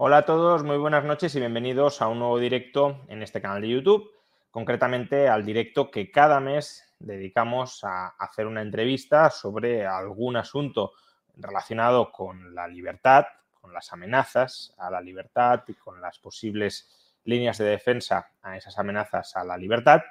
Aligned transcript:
Hola 0.00 0.18
a 0.18 0.24
todos, 0.24 0.62
muy 0.62 0.76
buenas 0.76 1.02
noches 1.02 1.34
y 1.34 1.40
bienvenidos 1.40 2.00
a 2.00 2.06
un 2.06 2.20
nuevo 2.20 2.38
directo 2.38 3.04
en 3.08 3.20
este 3.20 3.42
canal 3.42 3.60
de 3.60 3.70
YouTube, 3.70 4.08
concretamente 4.48 5.28
al 5.28 5.44
directo 5.44 5.90
que 5.90 6.12
cada 6.12 6.38
mes 6.38 6.94
dedicamos 7.00 7.82
a 7.82 8.06
hacer 8.10 8.46
una 8.46 8.62
entrevista 8.62 9.28
sobre 9.28 9.88
algún 9.88 10.36
asunto 10.36 10.92
relacionado 11.34 12.12
con 12.12 12.54
la 12.54 12.68
libertad, 12.68 13.24
con 13.52 13.72
las 13.72 13.92
amenazas 13.92 14.72
a 14.78 14.88
la 14.88 15.00
libertad 15.00 15.64
y 15.66 15.74
con 15.74 16.00
las 16.00 16.20
posibles 16.20 17.18
líneas 17.24 17.58
de 17.58 17.64
defensa 17.64 18.30
a 18.40 18.56
esas 18.56 18.78
amenazas 18.78 19.34
a 19.34 19.42
la 19.42 19.58
libertad, 19.58 20.02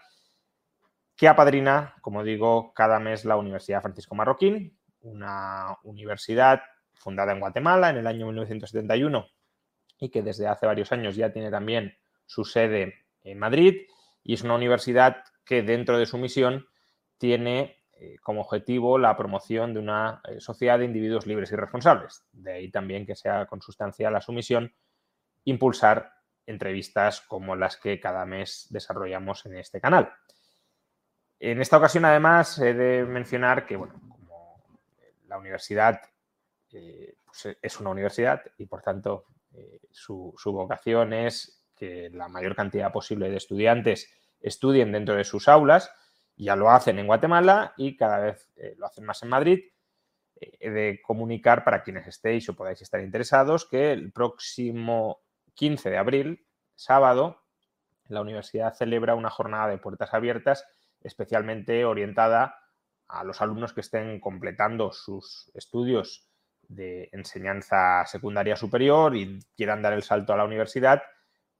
que 1.16 1.30
apadrina, 1.30 1.96
como 2.02 2.26
digo, 2.26 2.74
cada 2.74 3.00
mes 3.00 3.24
la 3.24 3.38
Universidad 3.38 3.82
Francisco 3.82 4.16
Marroquín, 4.16 4.78
una 5.00 5.78
universidad 5.84 6.62
fundada 6.94 7.32
en 7.32 7.40
Guatemala 7.40 7.90
en 7.90 7.96
el 7.96 8.08
año 8.08 8.26
1971 8.26 9.37
y 10.00 10.10
que 10.10 10.22
desde 10.22 10.48
hace 10.48 10.66
varios 10.66 10.92
años 10.92 11.16
ya 11.16 11.32
tiene 11.32 11.50
también 11.50 11.98
su 12.26 12.44
sede 12.44 13.06
en 13.24 13.40
Madrid 13.40 13.88
y 14.24 14.34
es 14.34 14.44
una 14.44 14.56
universidad 14.56 15.24
que 15.46 15.64
dentro 15.64 15.98
de 15.98 16.06
su 16.06 16.18
misión 16.18 16.68
tiene 17.18 17.78
eh, 17.94 18.18
como 18.22 18.42
objetivo 18.42 18.98
la 18.98 19.18
promoción 19.18 19.74
de 19.74 19.80
una 19.80 20.22
eh, 20.28 20.40
sociedad 20.40 20.78
de 20.78 20.86
individuos 20.86 21.26
libres 21.26 21.52
y 21.52 21.56
responsables. 21.56 22.24
De 22.32 22.54
ahí 22.54 22.70
también 22.70 23.06
que 23.06 23.16
sea 23.16 23.46
consustancial 23.48 24.16
a 24.16 24.22
su 24.22 24.34
misión 24.34 24.74
impulsar 25.46 26.14
entrevistas 26.46 27.22
como 27.22 27.56
las 27.56 27.78
que 27.78 28.00
cada 28.00 28.26
mes 28.26 28.68
desarrollamos 28.70 29.46
en 29.46 29.58
este 29.58 29.82
canal. 29.82 30.14
En 31.40 31.62
esta 31.62 31.78
ocasión, 31.78 32.06
además, 32.06 32.58
he 32.60 32.74
de 32.74 33.06
mencionar 33.06 33.66
que, 33.66 33.76
bueno, 33.76 33.94
como 34.10 34.64
la 35.28 35.38
universidad 35.38 36.02
eh, 36.72 37.16
pues, 37.26 37.58
es 37.62 37.80
una 37.80 37.92
universidad 37.92 38.42
y, 38.58 38.66
por 38.66 38.82
tanto, 38.82 39.26
eh, 39.58 39.80
su, 39.92 40.34
vocación 40.46 41.14
es 41.14 41.66
que 41.76 42.10
la 42.12 42.28
mayor 42.28 42.56
cantidad 42.56 42.92
posible 42.92 43.30
de 43.30 43.38
estudiantes 43.38 44.10
estudien 44.40 44.92
dentro 44.92 45.16
de 45.16 45.24
sus 45.24 45.48
aulas. 45.48 45.92
Ya 46.36 46.56
lo 46.56 46.70
hacen 46.70 47.00
en 47.00 47.08
Guatemala 47.08 47.74
y 47.78 47.98
cada 47.98 48.20
vez 48.20 48.50
eh, 48.56 48.76
lo 48.78 48.86
hacen 48.86 49.06
más 49.06 49.24
en 49.24 49.30
Madrid. 49.30 49.60
He 50.40 50.70
de 50.70 51.02
comunicar 51.02 51.64
para 51.64 51.82
quienes 51.82 52.06
estéis 52.06 52.48
o 52.50 52.56
podáis 52.56 52.82
estar 52.82 53.02
interesados 53.02 53.66
que 53.66 53.92
el 53.92 54.12
próximo 54.12 55.22
15 55.56 55.90
de 55.90 55.98
abril, 55.98 56.48
sábado, 56.76 57.42
la 58.08 58.22
universidad 58.22 58.76
celebra 58.76 59.16
una 59.16 59.32
jornada 59.32 59.68
de 59.68 59.80
puertas 59.80 60.14
abiertas 60.14 60.64
especialmente 61.02 61.86
orientada 61.86 62.60
a 63.08 63.24
los 63.24 63.42
alumnos 63.42 63.74
que 63.74 63.82
estén 63.82 64.20
completando 64.20 64.92
sus 64.92 65.50
estudios 65.56 66.27
de 66.68 67.10
enseñanza 67.12 68.06
secundaria 68.06 68.56
superior 68.56 69.16
y 69.16 69.40
quieran 69.56 69.82
dar 69.82 69.94
el 69.94 70.04
salto 70.04 70.34
a 70.34 70.38
la 70.38 70.46
universidad, 70.46 71.02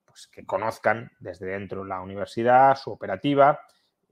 pues 0.06 0.28
que 0.28 0.46
conozcan 0.46 1.12
desde 1.20 1.48
dentro 1.48 1.84
la 1.84 2.02
universidad, 2.02 2.76
su 2.76 2.92
operativa 2.92 3.60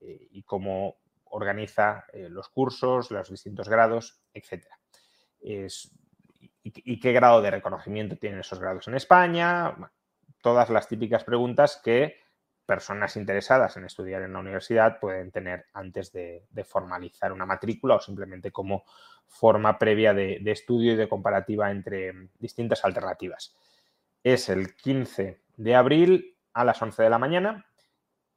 eh, 0.01 0.27
y 0.31 0.43
cómo 0.43 0.97
organiza 1.25 2.05
eh, 2.13 2.29
los 2.29 2.49
cursos, 2.49 3.11
los 3.11 3.29
distintos 3.29 3.67
grados, 3.67 4.21
etc. 4.33 4.65
y, 5.41 6.99
qué 6.99 7.11
grado 7.11 7.41
de 7.41 7.51
reconocimiento 7.51 8.15
tienen 8.15 8.39
esos 8.39 8.59
grados 8.59 8.87
en 8.87 8.95
España? 8.95 9.75
todas 10.45 10.69
las 10.69 10.87
típicas 10.87 11.23
preguntas 11.23 11.81
que 11.83 12.17
personas 12.67 13.15
interesadas 13.15 13.77
en 13.77 13.85
estudiar 13.85 14.21
en 14.21 14.33
la 14.33 14.37
universidad 14.37 14.99
pueden 14.99 15.31
tener 15.31 15.65
antes 15.73 16.11
de, 16.11 16.45
formalizar 16.63 17.31
una 17.31 17.47
matrícula 17.47 17.95
o 17.95 17.99
simplemente 17.99 18.51
como 18.51 18.83
forma 19.27 19.77
previa 19.77 20.13
de, 20.13 20.41
estudio 20.45 20.93
y 20.93 20.95
de 20.95 21.09
comparativa 21.09 21.71
entre 21.71 22.29
distintas 22.39 22.83
alternativas. 22.85 23.55
Es 24.23 24.49
el 24.49 24.75
15 24.75 25.41
de 25.57 25.75
abril 25.75 26.37
a 26.53 26.63
las 26.63 26.81
11 26.81 27.03
de 27.03 27.09
la 27.09 27.19
mañana 27.19 27.65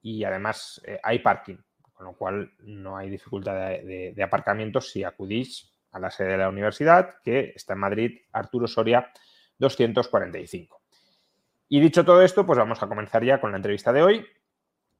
y 0.02 0.24
además 0.24 0.80
eh, 0.84 0.98
hay 1.02 1.20
parking, 1.20 1.56
con 1.92 2.06
lo 2.06 2.12
cual 2.14 2.52
no 2.60 2.96
hay 2.96 3.10
dificultad 3.10 3.54
de, 3.54 4.12
de 4.14 4.22
aparcamiento 4.22 4.80
si 4.80 5.04
acudís 5.04 5.72
a 5.92 5.98
la 5.98 6.10
sede 6.10 6.32
de 6.32 6.38
la 6.38 6.48
universidad, 6.48 7.16
que 7.22 7.52
está 7.54 7.72
en 7.72 7.80
Madrid, 7.80 8.18
Arturo 8.32 8.66
Soria 8.66 9.10
245. 9.58 10.82
Y 11.68 11.80
dicho 11.80 12.04
todo 12.04 12.22
esto, 12.22 12.46
pues 12.46 12.58
vamos 12.58 12.82
a 12.82 12.86
comenzar 12.86 13.24
ya 13.24 13.40
con 13.40 13.50
la 13.50 13.58
entrevista 13.58 13.92
de 13.92 14.02
hoy, 14.02 14.26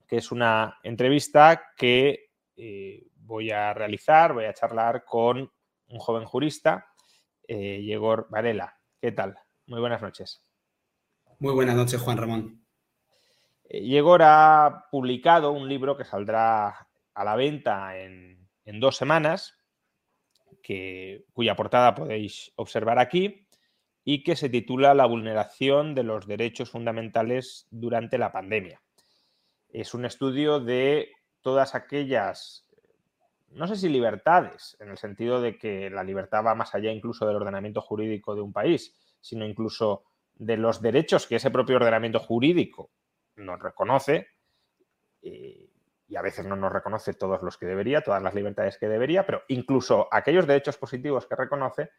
que 0.06 0.16
es 0.16 0.32
una 0.32 0.78
entrevista 0.82 1.72
que 1.76 2.30
eh, 2.56 3.06
voy 3.16 3.50
a 3.50 3.72
realizar, 3.72 4.32
voy 4.32 4.44
a 4.44 4.54
charlar 4.54 5.04
con 5.04 5.50
un 5.88 5.98
joven 5.98 6.24
jurista, 6.24 6.86
eh, 7.46 7.82
Yegor 7.82 8.28
Varela. 8.30 8.78
¿Qué 9.00 9.12
tal? 9.12 9.38
Muy 9.66 9.80
buenas 9.80 10.02
noches. 10.02 10.44
Muy 11.38 11.54
buenas 11.54 11.76
noches, 11.76 12.00
Juan 12.00 12.18
Ramón. 12.18 12.66
Eh, 13.64 13.84
Yegor 13.84 14.22
ha 14.22 14.86
publicado 14.90 15.52
un 15.52 15.68
libro 15.68 15.96
que 15.96 16.04
saldrá 16.04 16.88
a 17.14 17.24
la 17.24 17.36
venta 17.36 17.98
en, 17.98 18.48
en 18.64 18.80
dos 18.80 18.96
semanas, 18.96 19.54
que, 20.62 21.24
cuya 21.32 21.56
portada 21.56 21.94
podéis 21.94 22.52
observar 22.56 22.98
aquí 22.98 23.48
y 24.04 24.22
que 24.22 24.36
se 24.36 24.48
titula 24.48 24.94
La 24.94 25.06
vulneración 25.06 25.94
de 25.94 26.02
los 26.02 26.26
derechos 26.26 26.70
fundamentales 26.70 27.66
durante 27.70 28.18
la 28.18 28.32
pandemia. 28.32 28.82
Es 29.68 29.94
un 29.94 30.04
estudio 30.04 30.60
de 30.60 31.10
todas 31.42 31.74
aquellas, 31.74 32.66
no 33.50 33.66
sé 33.66 33.76
si 33.76 33.88
libertades, 33.88 34.76
en 34.80 34.90
el 34.90 34.98
sentido 34.98 35.40
de 35.40 35.58
que 35.58 35.90
la 35.90 36.04
libertad 36.04 36.44
va 36.44 36.54
más 36.54 36.74
allá 36.74 36.90
incluso 36.92 37.26
del 37.26 37.36
ordenamiento 37.36 37.80
jurídico 37.80 38.34
de 38.34 38.42
un 38.42 38.52
país, 38.52 38.94
sino 39.20 39.44
incluso 39.46 40.04
de 40.34 40.56
los 40.56 40.80
derechos 40.80 41.26
que 41.26 41.36
ese 41.36 41.50
propio 41.50 41.76
ordenamiento 41.76 42.20
jurídico 42.20 42.90
nos 43.36 43.60
reconoce, 43.60 44.28
eh, 45.22 45.70
y 46.06 46.16
a 46.16 46.22
veces 46.22 46.46
no 46.46 46.56
nos 46.56 46.72
reconoce 46.72 47.12
todos 47.12 47.42
los 47.42 47.58
que 47.58 47.66
debería, 47.66 48.02
todas 48.02 48.22
las 48.22 48.34
libertades 48.34 48.78
que 48.78 48.88
debería, 48.88 49.26
pero 49.26 49.42
incluso 49.48 50.08
aquellos 50.10 50.46
derechos 50.46 50.78
positivos 50.78 51.26
que 51.26 51.36
reconoce, 51.36 51.90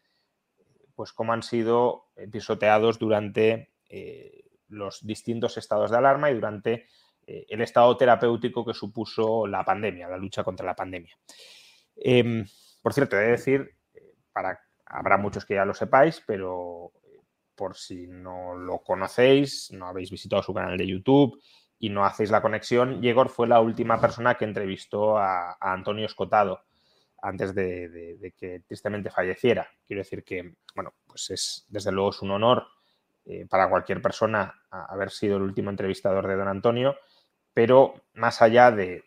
pues 0.94 1.12
cómo 1.12 1.32
han 1.32 1.42
sido 1.42 2.08
pisoteados 2.30 2.98
durante 2.98 3.72
eh, 3.88 4.50
los 4.68 5.06
distintos 5.06 5.56
estados 5.56 5.90
de 5.90 5.96
alarma 5.96 6.30
y 6.30 6.34
durante 6.34 6.86
eh, 7.30 7.46
el 7.48 7.60
estado 7.60 7.96
terapéutico 7.96 8.64
que 8.64 8.74
supuso 8.74 9.46
la 9.46 9.64
pandemia, 9.64 10.08
la 10.08 10.16
lucha 10.16 10.42
contra 10.42 10.66
la 10.66 10.74
pandemia. 10.74 11.16
Em, 11.96 12.44
por 12.82 12.92
cierto, 12.92 13.16
he 13.16 13.20
de 13.20 13.30
decir, 13.30 13.76
para, 14.32 14.58
habrá 14.86 15.16
muchos 15.16 15.44
que 15.44 15.54
ya 15.54 15.64
lo 15.64 15.74
sepáis, 15.74 16.22
pero 16.26 16.92
por 17.54 17.76
si 17.76 18.06
no 18.08 18.54
lo 18.56 18.78
conocéis, 18.78 19.70
no 19.72 19.86
habéis 19.86 20.10
visitado 20.10 20.42
su 20.42 20.54
canal 20.54 20.76
de 20.76 20.86
YouTube 20.86 21.40
y 21.78 21.90
no 21.90 22.04
hacéis 22.04 22.30
la 22.30 22.42
conexión, 22.42 23.00
Yegor 23.00 23.28
fue 23.28 23.46
la 23.46 23.60
última 23.60 24.00
persona 24.00 24.34
que 24.34 24.44
entrevistó 24.44 25.16
a 25.16 25.56
Antonio 25.60 26.06
Escotado 26.06 26.64
antes 27.22 27.54
de, 27.54 28.32
que 28.36 28.60
tristemente 28.66 29.10
falleciera. 29.10 29.68
Quiero 29.86 30.00
decir 30.00 30.24
que, 30.24 30.54
bueno, 30.74 30.94
pues 31.06 31.30
es 31.30 31.66
desde 31.68 31.92
luego 31.92 32.10
es 32.10 32.22
un 32.22 32.30
honor 32.30 32.66
eh, 33.24 33.46
para 33.48 33.68
cualquier 33.68 34.00
persona 34.00 34.54
haber 34.70 35.10
sido 35.10 35.36
el 35.36 35.42
último 35.42 35.70
entrevistador 35.70 36.26
de 36.26 36.36
don 36.36 36.48
Antonio, 36.48 36.96
pero 37.54 37.94
más 38.14 38.42
allá 38.42 38.70
de 38.70 39.04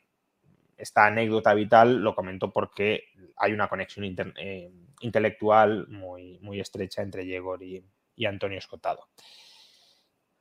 esta 0.77 1.05
anécdota 1.05 1.53
vital, 1.53 2.01
lo 2.01 2.15
comento 2.15 2.51
porque 2.51 3.05
hay 3.37 3.53
una 3.53 3.69
conexión 3.69 4.05
eh, 4.37 4.71
intelectual 5.01 5.87
muy, 5.87 6.39
muy 6.39 6.59
estrecha 6.59 7.01
entre 7.01 7.25
Yegor 7.25 7.63
y, 7.63 7.83
Antonio 8.25 8.57
Escotado. 8.57 9.07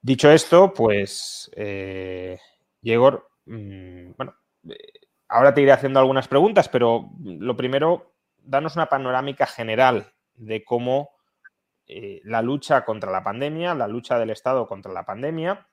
Dicho 0.00 0.30
esto, 0.30 0.72
pues 0.72 1.50
eh, 1.56 2.38
Yegor, 2.80 3.28
mm, 3.46 4.12
bueno, 4.16 4.34
Ahora 5.32 5.54
te 5.54 5.62
iré 5.62 5.72
haciendo 5.72 5.98
algunas 5.98 6.28
preguntas, 6.28 6.68
pero 6.68 7.08
lo 7.24 7.56
primero, 7.56 8.12
danos 8.36 8.76
una 8.76 8.90
panorámica 8.90 9.46
general 9.46 10.12
de 10.34 10.62
cómo 10.62 11.08
eh, 11.86 12.20
la 12.24 12.42
lucha 12.42 12.84
contra 12.84 13.10
la 13.10 13.24
pandemia, 13.24 13.74
la 13.74 13.88
lucha 13.88 14.18
del 14.18 14.28
Estado 14.28 14.68
contra 14.68 14.92
la 14.92 15.06
pandemia, 15.06 15.66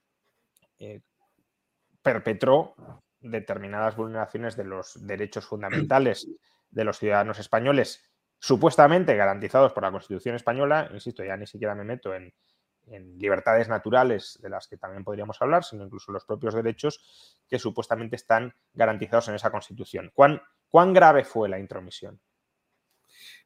eh, 0.78 1.02
perpetró 2.02 2.76
determinadas 3.20 3.96
vulneraciones 3.96 4.56
de 4.56 4.64
los 4.64 5.06
derechos 5.06 5.46
fundamentales 5.46 6.28
de 6.70 6.84
los 6.84 6.98
ciudadanos 6.98 7.40
españoles 7.40 8.10
supuestamente 8.40 9.16
garantizados 9.16 9.74
por 9.74 9.84
la 9.84 9.92
Constitución 9.92 10.36
española, 10.36 10.90
insisto, 10.94 11.24
ya 11.24 11.36
ni 11.36 11.46
siquiera 11.46 11.76
me 11.76 11.84
meto 11.84 12.14
en, 12.14 12.34
libertades 13.20 13.68
naturales 13.70 14.40
de 14.42 14.50
las 14.50 14.68
que 14.68 14.76
también 14.76 15.04
podríamos 15.04 15.40
hablar, 15.44 15.64
sino 15.64 15.86
incluso 15.86 16.12
los 16.12 16.26
propios 16.26 16.56
derechos 16.56 17.38
que 17.48 17.60
supuestamente 17.60 18.16
están 18.16 18.52
garantizados 18.74 19.28
en 19.28 19.36
esa 19.36 19.52
Constitución. 19.52 20.10
¿Cuán, 20.12 20.42
cuán 20.68 20.92
grave 20.92 21.24
fue 21.24 21.48
la 21.50 21.60
intromisión? 21.60 22.20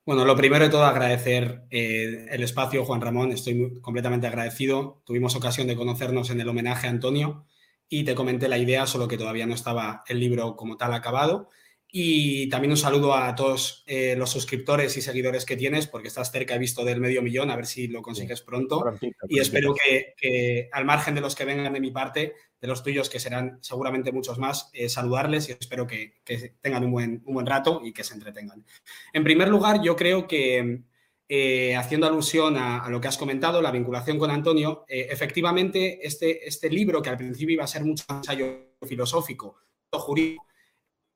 Bueno, 0.06 0.24
lo 0.24 0.38
primero 0.38 0.64
de 0.64 0.70
todo, 0.70 0.86
agradecer 0.86 1.64
eh, 1.72 2.26
el 2.30 2.42
espacio, 2.42 2.86
Juan 2.86 3.02
Ramón. 3.02 3.34
Estoy 3.34 3.82
completamente 3.82 4.28
agradecido. 4.28 5.02
Tuvimos 5.04 5.36
ocasión 5.36 5.68
de 5.68 5.76
conocernos 5.76 6.30
en 6.30 6.40
el 6.40 6.48
homenaje 6.48 6.88
a 6.88 6.92
Antonio 6.92 7.46
y 7.90 8.04
te 8.04 8.16
comenté 8.16 8.48
la 8.48 8.58
idea, 8.58 8.88
solo 8.88 9.08
que 9.08 9.18
todavía 9.18 9.46
no 9.46 9.54
estaba 9.54 10.04
el 10.08 10.20
libro 10.20 10.56
como 10.56 10.78
tal 10.78 10.94
acabado. 10.94 11.50
Y 11.96 12.50
también 12.50 12.72
un 12.72 12.78
saludo 12.78 13.14
a 13.14 13.36
todos 13.36 13.84
eh, 13.86 14.16
los 14.18 14.32
suscriptores 14.32 14.98
y 14.98 15.02
seguidores 15.04 15.46
que 15.46 15.56
tienes, 15.56 15.86
porque 15.86 16.08
estás 16.08 16.32
cerca, 16.32 16.56
he 16.56 16.58
visto, 16.58 16.84
del 16.84 17.00
medio 17.00 17.22
millón, 17.22 17.52
a 17.52 17.56
ver 17.56 17.68
si 17.68 17.88
lo 17.88 18.02
consigues 18.02 18.42
pronto. 18.42 18.84
y 19.30 19.40
espero 19.40 19.76
que, 19.76 20.70
al 20.72 20.86
margen 20.86 21.14
de 21.14 21.22
los 21.22 21.36
que 21.36 21.46
vengan 21.46 21.72
de 21.72 21.80
mi 21.80 21.92
parte, 21.92 22.34
de 22.60 22.68
los 22.68 22.82
tuyos, 22.82 23.12
que 23.12 23.20
serán 23.20 23.60
seguramente 23.62 24.12
muchos 24.12 24.40
más, 24.40 24.72
eh, 24.74 24.90
saludarles 24.90 25.50
y 25.50 25.52
espero 25.52 25.86
que, 25.86 26.16
tengan 26.62 26.84
un 26.84 26.92
buen, 26.92 27.22
un 27.26 27.36
buen 27.36 27.46
rato 27.46 27.80
y 27.84 27.94
que 27.94 28.04
se 28.04 28.16
entretengan. 28.16 28.66
En 29.14 29.24
primer 29.24 29.50
lugar, 29.50 29.84
yo 29.84 29.96
creo 29.96 30.28
que, 30.28 30.82
eh, 31.28 31.76
haciendo 31.76 32.08
alusión 32.08 32.58
a, 32.58 32.88
lo 32.90 33.00
que 33.02 33.08
has 33.08 33.18
comentado, 33.18 33.62
la 33.62 33.72
vinculación 33.72 34.18
con 34.18 34.30
Antonio, 34.32 34.86
efectivamente, 34.88 36.06
este, 36.06 36.48
este 36.48 36.70
libro, 36.70 37.02
que 37.02 37.10
al 37.10 37.18
principio 37.18 37.54
iba 37.54 37.64
a 37.64 37.68
ser 37.68 37.84
mucho 37.84 38.04
ensayo 38.10 38.76
filosófico, 38.86 39.58
jurídico, 40.00 40.46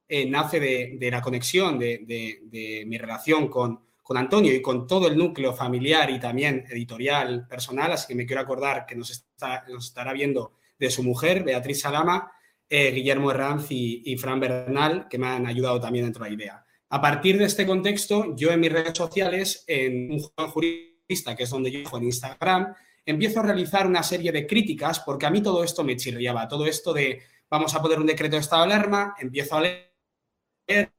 eh, 0.09 0.25
nace 0.25 0.59
de, 0.59 1.11
la 1.11 1.21
conexión 1.21 1.77
de, 1.77 2.85
mi 2.87 2.97
relación 2.97 3.47
con, 3.49 3.85
Antonio 4.09 4.53
y 4.53 4.61
con 4.61 4.87
todo 4.87 5.07
el 5.07 5.17
núcleo 5.17 5.53
familiar 5.53 6.09
y 6.09 6.17
también 6.17 6.63
editorial 6.69 7.45
personal, 7.45 7.91
así 7.91 8.07
que 8.07 8.15
me 8.15 8.25
quiero 8.25 8.41
acordar 8.41 8.85
que 8.85 8.95
nos, 8.95 9.11
estará 9.11 10.13
viendo 10.13 10.53
de 10.79 10.89
su 10.89 11.03
mujer, 11.03 11.43
Beatriz 11.43 11.81
Salama, 11.81 12.31
eh, 12.69 12.91
Guillermo 12.91 13.31
Herranz 13.31 13.67
y, 13.69 14.15
Fran 14.15 14.39
Bernal, 14.39 15.07
que 15.09 15.17
me 15.17 15.27
han 15.27 15.45
ayudado 15.45 15.81
también 15.81 16.05
dentro 16.05 16.23
de 16.23 16.29
la 16.29 16.35
idea. 16.35 16.65
A 16.89 17.01
partir 17.01 17.37
de 17.37 17.45
este 17.45 17.65
contexto, 17.65 18.35
yo 18.35 18.51
en 18.51 18.61
mis 18.61 18.71
redes 18.71 18.97
sociales, 18.97 19.63
en 19.67 20.11
un 20.11 20.19
jurista, 20.19 21.35
que 21.35 21.43
es 21.43 21.49
donde 21.49 21.71
yo 21.71 21.97
en 21.97 22.03
Instagram, 22.03 22.73
empiezo 23.05 23.39
a 23.39 23.43
realizar 23.43 23.87
una 23.87 24.03
serie 24.03 24.31
de 24.31 24.47
críticas 24.47 24.99
porque 24.99 25.25
a 25.25 25.29
mí 25.29 25.41
todo 25.41 25.63
esto 25.63 25.83
me 25.83 25.97
chirriaba, 25.97 26.47
todo 26.47 26.65
esto 26.65 26.93
de 26.93 27.21
vamos 27.49 27.73
a 27.75 27.81
poner 27.81 27.99
un 27.99 28.05
decreto 28.05 28.35
de 28.35 28.41
estado 28.41 28.65
de 28.65 28.73
alarma, 28.73 29.15
empiezo 29.19 29.57
a 29.57 29.61
leer 29.61 30.93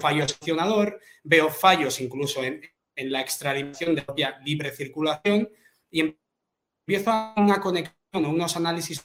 fallo 0.00 0.28
sancionador, 0.28 1.00
veo 1.22 1.50
fallos 1.50 2.00
incluso 2.00 2.42
en, 2.42 2.60
la 2.94 3.22
extradición 3.22 3.94
de 3.94 4.02
propia 4.02 4.38
libre 4.44 4.70
circulación 4.70 5.48
y 5.90 6.14
empiezo 6.84 7.10
a 7.10 7.34
una 7.38 7.58
conexión 7.58 7.96
unos 8.12 8.54
análisis 8.56 9.02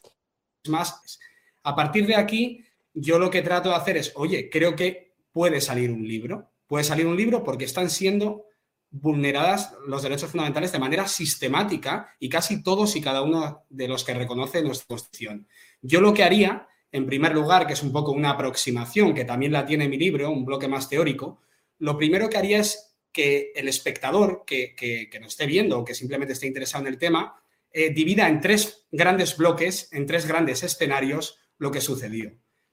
más. 0.67 1.19
A 1.63 1.73
partir 1.73 2.05
de 2.05 2.17
aquí, 2.17 2.65
yo 2.93 3.17
lo 3.17 3.29
que 3.29 3.41
trato 3.41 3.69
de 3.69 3.75
hacer 3.75 3.95
es, 3.95 4.11
oye, 4.15 4.49
creo 4.49 4.75
que 4.75 5.06
puede 5.37 5.61
salir 5.61 5.91
un 5.91 6.07
libro, 6.07 6.49
puede 6.65 6.83
salir 6.83 7.05
un 7.05 7.15
libro 7.15 7.43
porque 7.43 7.65
están 7.65 7.91
siendo 7.91 8.45
vulneradas 8.89 9.75
los 9.85 10.01
derechos 10.01 10.31
fundamentales 10.31 10.71
de 10.71 10.79
manera 10.79 11.07
sistemática 11.07 12.15
y 12.19 12.27
casi 12.27 12.63
todos 12.63 12.95
y 12.95 13.01
cada 13.01 13.21
uno 13.21 13.63
de 13.69 13.87
los 13.87 14.03
que 14.03 14.15
reconoce 14.15 14.63
nuestra 14.63 14.87
Constitución. 14.87 15.47
Yo 15.79 16.01
lo 16.01 16.11
que 16.15 16.23
haría 16.23 16.67
en 16.91 17.05
primer 17.05 17.35
lugar, 17.35 17.67
que 17.67 17.73
es 17.73 17.83
un 17.83 17.91
poco 17.91 18.13
una 18.13 18.31
aproximación, 18.31 19.13
que 19.13 19.25
también 19.25 19.51
la 19.51 19.63
tiene 19.63 19.87
mi 19.87 19.99
libro, 19.99 20.31
un 20.31 20.43
bloque 20.43 20.67
más 20.67 20.89
teórico, 20.89 21.39
lo 21.77 21.99
primero 21.99 22.29
que 22.29 22.37
haría 22.37 22.57
es 22.57 22.97
que 23.11 23.51
el 23.53 23.67
espectador 23.67 24.43
que, 24.43 24.73
que, 24.75 25.19
nos 25.19 25.33
esté 25.33 25.45
viendo 25.45 25.77
o 25.77 25.85
que 25.85 25.93
simplemente 25.93 26.33
esté 26.33 26.47
interesado 26.47 26.87
en 26.87 26.93
el 26.93 26.97
tema, 26.97 27.39
eh, 27.71 27.91
divida 27.91 28.27
en 28.27 28.41
tres 28.41 28.87
grandes 28.89 29.37
bloques, 29.37 29.93
en 29.93 30.07
tres 30.07 30.25
grandes 30.25 30.63
escenarios, 30.63 31.37
lo 31.59 31.69
que 31.69 31.79
sucedió. 31.79 32.31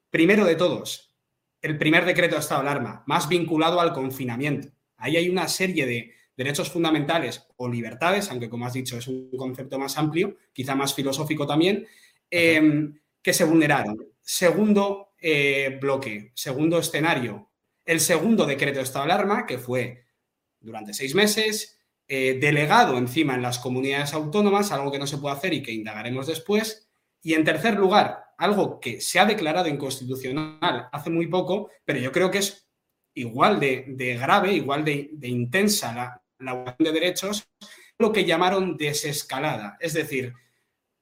Primero 0.08 0.46
de 0.46 0.56
todos, 0.56 1.13
el 1.64 1.78
primer 1.78 2.04
decreto 2.04 2.34
de 2.34 2.42
estado 2.42 2.62
de 2.62 2.68
alarma, 2.68 3.02
más 3.06 3.26
vinculado 3.26 3.80
al 3.80 3.94
confinamiento. 3.94 4.68
Ahí 4.98 5.16
hay 5.16 5.30
una 5.30 5.48
serie 5.48 5.86
de 5.86 6.12
derechos 6.36 6.70
fundamentales 6.70 7.46
o 7.56 7.68
libertades, 7.68 8.30
aunque 8.30 8.50
como 8.50 8.66
has 8.66 8.74
dicho 8.74 8.98
es 8.98 9.08
un 9.08 9.30
concepto 9.34 9.78
más 9.78 9.96
amplio, 9.96 10.36
quizá 10.52 10.74
más 10.74 10.92
filosófico 10.92 11.46
también, 11.46 11.86
que 12.30 13.32
se 13.32 13.44
vulneraron. 13.44 13.96
Segundo 14.20 15.14
eh, 15.18 15.78
bloque, 15.80 16.32
segundo 16.34 16.78
escenario, 16.78 17.48
el 17.86 18.00
segundo 18.00 18.44
decreto 18.44 18.78
de 18.78 18.84
estado 18.84 19.06
de 19.06 19.12
alarma, 19.12 19.46
que 19.46 19.56
fue 19.56 20.04
durante 20.60 20.92
seis 20.92 21.14
meses, 21.14 21.80
eh, 22.06 22.36
delegado 22.38 22.98
encima 22.98 23.36
en 23.36 23.42
las 23.42 23.58
comunidades 23.58 24.12
autónomas, 24.12 24.70
algo 24.70 24.92
que 24.92 24.98
no 24.98 25.06
se 25.06 25.16
puede 25.16 25.34
hacer 25.34 25.54
y 25.54 25.62
que 25.62 25.72
indagaremos 25.72 26.26
después. 26.26 26.83
Y 27.24 27.32
en 27.32 27.42
tercer 27.42 27.74
lugar, 27.74 28.22
algo 28.36 28.78
que 28.78 29.00
se 29.00 29.18
ha 29.18 29.24
declarado 29.24 29.66
inconstitucional 29.66 30.88
hace 30.92 31.08
muy 31.08 31.26
poco, 31.26 31.70
pero 31.84 31.98
yo 31.98 32.12
creo 32.12 32.30
que 32.30 32.38
es 32.38 32.68
igual 33.14 33.58
de, 33.58 34.16
grave, 34.20 34.52
igual 34.52 34.84
de, 34.84 35.10
intensa 35.22 35.94
la, 35.94 36.22
la 36.38 36.76
de 36.78 36.92
derechos, 36.92 37.48
lo 37.98 38.12
que 38.12 38.26
llamaron 38.26 38.76
desescalada. 38.76 39.78
Es 39.80 39.94
decir, 39.94 40.34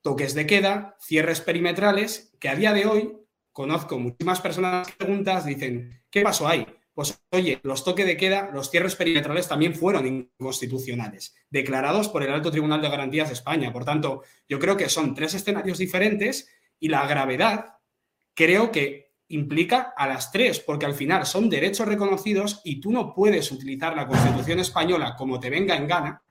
toques 0.00 0.32
de 0.34 0.46
queda, 0.46 0.96
cierres 1.00 1.40
perimetrales, 1.40 2.32
que 2.38 2.48
a 2.48 2.54
día 2.54 2.72
de 2.72 2.86
hoy 2.86 3.12
conozco 3.50 3.98
muchísimas 3.98 4.40
personas 4.40 4.86
que 4.86 4.94
preguntas, 5.04 5.44
dicen, 5.44 6.04
¿qué 6.08 6.22
pasó 6.22 6.46
ahí? 6.46 6.64
Pues 6.94 7.22
oye, 7.30 7.58
los 7.62 7.84
toques 7.84 8.04
de 8.04 8.16
queda, 8.18 8.50
los 8.52 8.70
cierres 8.70 8.96
perimetrales 8.96 9.48
también 9.48 9.74
fueron 9.74 10.06
inconstitucionales, 10.06 11.34
declarados 11.48 12.08
por 12.08 12.22
el 12.22 12.32
Alto 12.32 12.50
Tribunal 12.50 12.82
de 12.82 12.90
Garantías 12.90 13.28
de 13.28 13.34
España. 13.34 13.72
Por 13.72 13.84
tanto, 13.84 14.22
yo 14.46 14.58
creo 14.58 14.76
que 14.76 14.90
son 14.90 15.14
tres 15.14 15.32
escenarios 15.32 15.78
diferentes 15.78 16.48
y 16.78 16.88
la 16.88 17.06
gravedad 17.06 17.78
creo 18.34 18.70
que 18.70 19.12
implica 19.28 19.94
a 19.96 20.06
las 20.06 20.30
tres, 20.30 20.60
porque 20.60 20.84
al 20.84 20.94
final 20.94 21.24
son 21.24 21.48
derechos 21.48 21.88
reconocidos 21.88 22.60
y 22.64 22.80
tú 22.80 22.92
no 22.92 23.14
puedes 23.14 23.50
utilizar 23.50 23.96
la 23.96 24.06
Constitución 24.06 24.58
española 24.58 25.16
como 25.16 25.40
te 25.40 25.48
venga 25.48 25.74
en 25.74 25.88
gana 25.88 26.22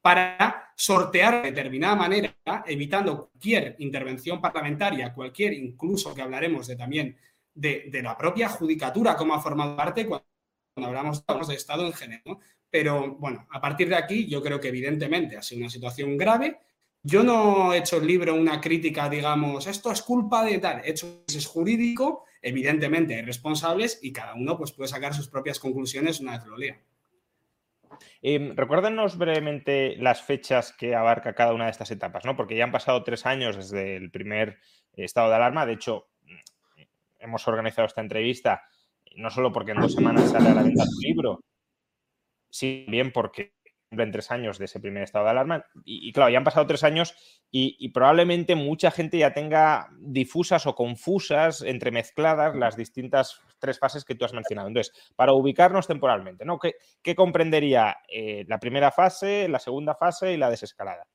para 0.00 0.72
sortear 0.76 1.42
de 1.42 1.50
determinada 1.50 1.94
manera, 1.94 2.34
evitando 2.66 3.28
cualquier 3.28 3.76
intervención 3.78 4.40
parlamentaria, 4.40 5.12
cualquier, 5.12 5.52
incluso 5.52 6.14
que 6.14 6.22
hablaremos 6.22 6.66
de 6.66 6.76
también 6.76 7.16
de, 7.54 8.00
la 8.02 8.16
propia 8.16 8.48
judicatura, 8.48 9.16
como 9.16 9.34
ha 9.34 9.40
formado 9.40 9.76
parte 9.76 10.06
cuando, 10.06 10.24
hablamos, 10.76 11.24
de 11.48 11.54
Estado 11.54 11.86
en 11.86 11.92
general. 11.92 12.38
Pero 12.70 13.16
bueno, 13.16 13.46
a 13.50 13.60
partir 13.60 13.88
de 13.88 13.96
aquí 13.96 14.26
yo 14.28 14.42
creo 14.42 14.60
que 14.60 14.68
evidentemente 14.68 15.36
ha 15.36 15.42
sido 15.42 15.60
una 15.60 15.70
situación 15.70 16.16
grave. 16.16 16.60
Yo 17.02 17.22
no 17.22 17.72
he 17.72 17.78
hecho 17.78 17.96
el 17.96 18.06
libro 18.06 18.34
una 18.34 18.60
crítica, 18.60 19.08
digamos, 19.08 19.66
esto 19.66 19.90
es 19.90 20.02
culpa 20.02 20.44
de 20.44 20.58
tal, 20.58 20.82
he 20.84 20.90
hecho 20.90 21.24
es 21.26 21.46
jurídico, 21.46 22.24
evidentemente 22.42 23.14
hay 23.14 23.22
responsables 23.22 23.98
y 24.02 24.12
cada 24.12 24.34
uno 24.34 24.58
pues, 24.58 24.72
puede 24.72 24.88
sacar 24.88 25.14
sus 25.14 25.28
propias 25.28 25.58
conclusiones 25.58 26.20
una 26.20 26.32
vez 26.32 26.46
lo 26.46 26.58
lea. 26.58 26.78
Eh, 28.22 28.52
recuérdenos 28.54 29.16
brevemente 29.16 29.96
las 29.96 30.22
fechas 30.22 30.72
que 30.72 30.94
abarca 30.94 31.34
cada 31.34 31.54
una 31.54 31.64
de 31.64 31.70
estas 31.70 31.90
etapas, 31.90 32.24
¿no? 32.24 32.36
Porque 32.36 32.56
ya 32.56 32.64
han 32.64 32.72
pasado 32.72 33.02
tres 33.02 33.26
años 33.26 33.56
desde 33.56 33.96
el 33.96 34.10
primer 34.10 34.58
estado 34.92 35.30
de 35.30 35.36
alarma. 35.36 35.66
De 35.66 35.72
hecho, 35.72 36.09
hemos 37.20 37.46
organizado 37.46 37.86
esta 37.86 38.00
entrevista 38.00 38.62
no 39.16 39.30
solo 39.30 39.52
porque 39.52 39.72
en 39.72 39.80
dos 39.80 39.94
semanas 39.94 40.30
sale 40.30 40.50
a 40.50 40.54
la 40.54 40.62
venta 40.62 40.84
tu 40.84 41.00
libro, 41.00 41.40
sino 42.50 42.90
bien 42.90 43.12
porque 43.12 43.54
cumplen 43.88 44.12
tres 44.12 44.30
años 44.30 44.58
de 44.58 44.66
ese 44.66 44.78
primer 44.78 45.02
estado 45.02 45.24
de 45.24 45.32
alarma. 45.32 45.66
Y, 45.84 46.12
claro, 46.12 46.30
ya 46.30 46.38
han 46.38 46.44
pasado 46.44 46.66
tres 46.66 46.84
años 46.84 47.14
y, 47.50 47.88
probablemente 47.88 48.54
mucha 48.54 48.90
gente 48.90 49.18
ya 49.18 49.32
tenga 49.34 49.88
difusas 49.98 50.66
o 50.66 50.74
confusas, 50.76 51.62
entremezcladas 51.62 52.54
las 52.54 52.76
distintas 52.76 53.40
tres 53.58 53.78
fases 53.78 54.04
que 54.04 54.14
tú 54.14 54.24
has 54.24 54.32
mencionado. 54.32 54.68
Entonces, 54.68 54.92
para 55.16 55.32
ubicarnos 55.32 55.88
temporalmente, 55.88 56.44
¿no? 56.44 56.58
¿Qué, 56.58 57.14
comprendería 57.16 57.98
eh, 58.08 58.44
la 58.48 58.58
primera 58.60 58.92
fase, 58.92 59.48
la 59.48 59.58
segunda 59.58 59.96
fase 59.96 60.32
y 60.32 60.36
la 60.36 60.50
desescalada? 60.50 61.06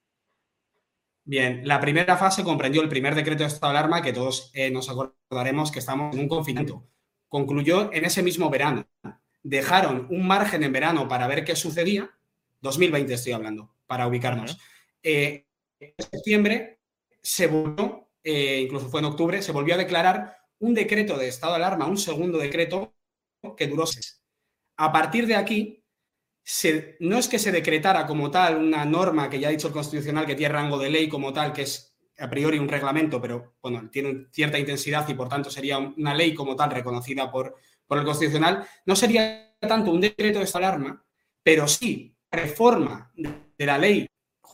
Bien, 1.28 1.68
la 1.68 1.80
primera 1.80 2.18
fase 2.18 2.44
comprendió 2.44 2.84
el 2.84 2.88
primer 2.88 3.16
decreto 3.16 3.42
de 3.42 3.48
estado 3.48 3.74
de 3.74 3.80
alarma, 3.80 4.04
que 4.04 4.14
todos 4.14 4.52
eh, 4.54 4.70
nos 4.70 4.90
acordaremos 4.90 5.72
que 5.72 5.80
estamos 5.80 6.14
en 6.14 6.22
un 6.22 6.28
confinamiento. 6.28 6.88
Concluyó 7.28 7.92
en 7.92 8.06
ese 8.06 8.22
mismo 8.22 8.48
verano. 8.52 8.88
Dejaron 9.42 10.06
un 10.12 10.28
margen 10.28 10.64
en 10.64 10.72
verano 10.72 11.08
para 11.08 11.26
ver 11.28 11.44
qué 11.44 11.56
sucedía 11.56 12.12
2020 12.62 13.14
estoy 13.14 13.34
hablando, 13.34 13.74
para 13.88 14.08
ubicarnos. 14.08 14.58
Eh, 15.02 15.46
en 15.80 15.94
septiembre 15.98 16.80
se 17.24 17.48
volvió, 17.48 18.08
eh, 18.24 18.62
incluso 18.62 18.90
fue 18.90 19.00
en 19.00 19.06
octubre, 19.06 19.42
se 19.42 19.52
volvió 19.52 19.74
a 19.74 19.80
declarar 19.80 20.38
un 20.60 20.76
decreto 20.76 21.18
de 21.18 21.28
estado 21.28 21.54
de 21.54 21.58
alarma, 21.58 21.88
un 21.88 21.98
segundo 21.98 22.38
decreto 22.38 22.94
que 23.58 23.68
duró 23.68 23.88
seis. 23.88 24.24
A 24.78 24.92
partir 24.92 25.26
de 25.26 25.36
aquí, 25.36 25.84
no 27.00 27.18
es 27.18 27.28
que 27.28 27.40
se 27.40 27.52
decretara 27.52 28.06
como 28.06 28.30
tal 28.30 28.58
una 28.58 28.86
norma 28.86 29.30
que 29.30 29.40
ya 29.40 29.48
ha 29.48 29.52
dicho 29.52 29.68
el 29.68 29.74
Constitucional 29.74 30.26
que 30.26 30.36
tiene 30.36 30.54
rango 30.54 30.78
de 30.78 30.90
ley 30.90 31.10
como 31.10 31.34
tal, 31.34 31.52
que 31.52 31.64
es 31.64 31.96
a 32.18 32.30
priori 32.30 32.60
un 32.60 32.68
reglamento, 32.68 33.20
pero 33.20 33.56
bueno, 33.62 33.90
tiene 33.92 34.28
cierta 34.32 34.60
intensidad 34.60 35.08
y 35.10 35.16
por 35.16 35.28
tanto 35.28 35.50
sería 35.50 35.80
una 35.80 36.14
ley 36.14 36.34
como 36.34 36.56
tal 36.56 36.72
reconocida 36.72 37.32
por, 37.32 37.56
por 37.88 37.98
el 37.98 38.06
Constitucional, 38.06 38.66
no 38.86 38.96
sería 38.96 39.56
tanto 39.60 39.92
un 39.92 40.02
decreto 40.02 40.40
de 40.40 40.46
estado 40.46 40.64
de 40.64 40.68
alarma, 40.68 41.06
pero 41.42 41.68
sí 41.68 42.16
reforma 42.32 43.12
de 43.16 43.66
la 43.66 43.78
ley 43.78 44.08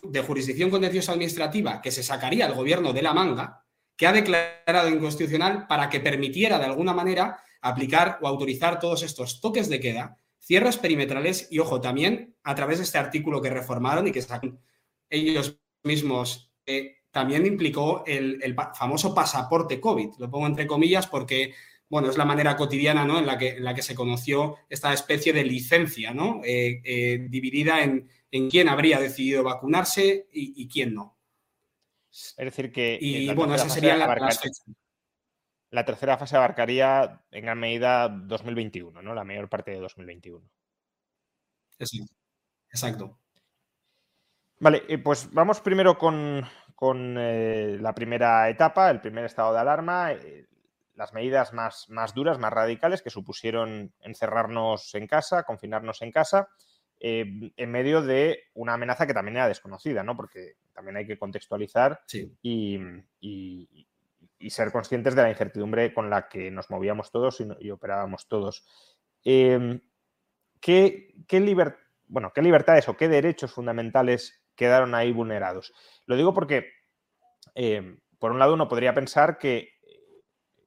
de 0.04 0.22
jurisdicción 0.22 0.70
contenciosa 0.70 1.12
administrativa 1.12 1.82
que 1.82 1.92
se 1.92 2.04
sacaría 2.04 2.48
el 2.48 2.54
gobierno 2.54 2.94
de 2.94 3.02
la 3.02 3.14
manga, 3.14 3.66
que 3.96 4.08
ha 4.08 4.14
declarado 4.14 4.90
inconstitucional 4.90 5.68
para 5.68 5.90
que 5.90 6.00
permitiera 6.00 6.58
de 6.58 6.66
alguna 6.66 6.94
manera 6.94 7.44
aplicar 7.62 8.18
o 8.22 8.28
autorizar 8.28 8.80
todos 8.80 9.04
estos 9.04 9.40
toques 9.42 9.70
de 9.70 9.80
queda, 9.80 10.18
cierres 10.42 10.78
perimetrales 10.78 11.48
y, 11.52 11.60
ojo, 11.60 11.80
también 11.80 12.36
a 12.44 12.56
través 12.56 12.80
de 12.80 12.84
este 12.84 12.98
artículo 12.98 13.42
que 13.42 13.50
reformaron 13.50 14.08
y 14.08 14.12
que 14.12 14.22
sacan 14.22 14.60
ellos 15.10 15.60
mismos, 15.84 16.52
eh, 16.66 16.98
también 17.12 17.46
implicó 17.46 18.04
el, 18.06 18.42
el, 18.42 18.56
famoso 18.74 19.14
pasaporte 19.14 19.80
COVID. 19.80 20.16
Lo 20.18 20.30
pongo 20.30 20.48
entre 20.48 20.68
comillas 20.68 21.08
porque 21.08 21.54
bueno, 21.92 22.10
es 22.10 22.18
la 22.18 22.24
manera 22.24 22.56
cotidiana 22.56 23.04
¿no? 23.04 23.20
en, 23.20 23.26
la 23.26 23.38
que, 23.38 23.50
en 23.50 23.66
la 23.66 23.76
que 23.76 23.82
se 23.82 23.94
conoció 23.94 24.56
esta 24.70 24.94
especie 24.94 25.34
de 25.34 25.44
licencia, 25.44 26.14
¿no? 26.14 26.40
Eh, 26.42 26.82
eh, 26.86 27.28
dividida 27.30 27.84
en, 27.84 28.10
en, 28.32 28.50
quién 28.50 28.70
habría 28.70 28.98
decidido 28.98 29.44
vacunarse 29.44 30.30
y, 30.32 30.54
y, 30.56 30.70
quién 30.70 30.94
no. 30.94 31.18
Es 32.10 32.34
decir, 32.38 32.72
que. 32.72 32.98
Y 33.00 33.30
bueno, 33.34 33.56
esa 33.56 33.70
sería 33.70 33.98
la, 33.98 34.06
abarcar, 34.06 34.34
la 35.72 35.86
tercera 35.86 36.18
fase 36.18 36.36
abarcaría 36.36 37.22
en 37.32 37.46
gran 37.46 37.60
medida 37.60 38.10
2021, 38.10 39.02
¿no? 39.02 39.16
La 39.16 39.24
mayor 39.24 39.50
parte 39.50 39.72
de 39.72 39.80
2021. 39.80 40.46
Sí, 41.80 42.06
exacto. 42.70 43.18
Vale, 44.60 44.84
pues 45.00 45.32
vamos 45.32 45.62
primero 45.62 45.98
con, 45.98 46.46
con 46.76 47.16
eh, 47.18 47.78
la 47.80 47.96
primera 47.96 48.48
etapa, 48.50 48.92
el 48.92 49.02
primer 49.02 49.26
estado 49.26 49.54
de 49.54 49.60
alarma. 49.60 50.12
Eh, 50.12 50.48
las 50.94 51.14
medidas 51.14 51.52
más, 51.54 51.90
más 51.90 52.14
duras, 52.14 52.38
más 52.38 52.54
radicales 52.54 53.02
que 53.02 53.10
supusieron 53.10 53.92
encerrarnos 54.02 54.94
en 54.94 55.08
casa, 55.08 55.44
confinarnos 55.44 56.02
en 56.04 56.12
casa, 56.12 56.50
eh, 57.00 57.26
en 57.56 57.72
medio 57.72 58.04
de 58.04 58.44
una 58.54 58.76
amenaza 58.76 59.08
que 59.08 59.14
también 59.14 59.38
era 59.38 59.48
desconocida, 59.48 60.04
¿no? 60.04 60.16
Porque 60.16 60.58
también 60.74 60.98
hay 60.98 61.08
que 61.08 61.18
contextualizar 61.18 62.02
sí. 62.06 62.32
y, 62.44 62.78
y, 63.20 63.88
y, 64.42 64.50
ser 64.50 64.72
conscientes 64.72 65.16
de 65.16 65.22
la 65.22 65.30
incertidumbre 65.30 65.94
con 65.94 66.10
la 66.10 66.28
que 66.28 66.52
nos 66.52 66.70
movíamos 66.70 67.12
todos 67.12 67.44
y, 67.60 67.72
operábamos 67.72 68.28
todos. 68.28 68.66
Eh, 69.24 69.80
¿qué, 70.60 71.14
qué, 71.28 71.66
bueno, 72.08 72.32
¿Qué 72.34 72.42
libertades 72.42 72.90
o 72.90 72.98
qué 72.98 73.08
derechos 73.08 73.54
fundamentales 73.54 74.44
quedaron 74.56 74.96
ahí 74.96 75.12
vulnerados? 75.12 75.74
Lo 76.06 76.16
digo 76.16 76.34
porque, 76.34 76.72
eh, 77.56 77.98
por 78.20 78.32
un 78.32 78.40
lado, 78.40 78.54
uno 78.54 78.68
podría 78.68 78.94
pensar 78.94 79.38
que 79.38 79.82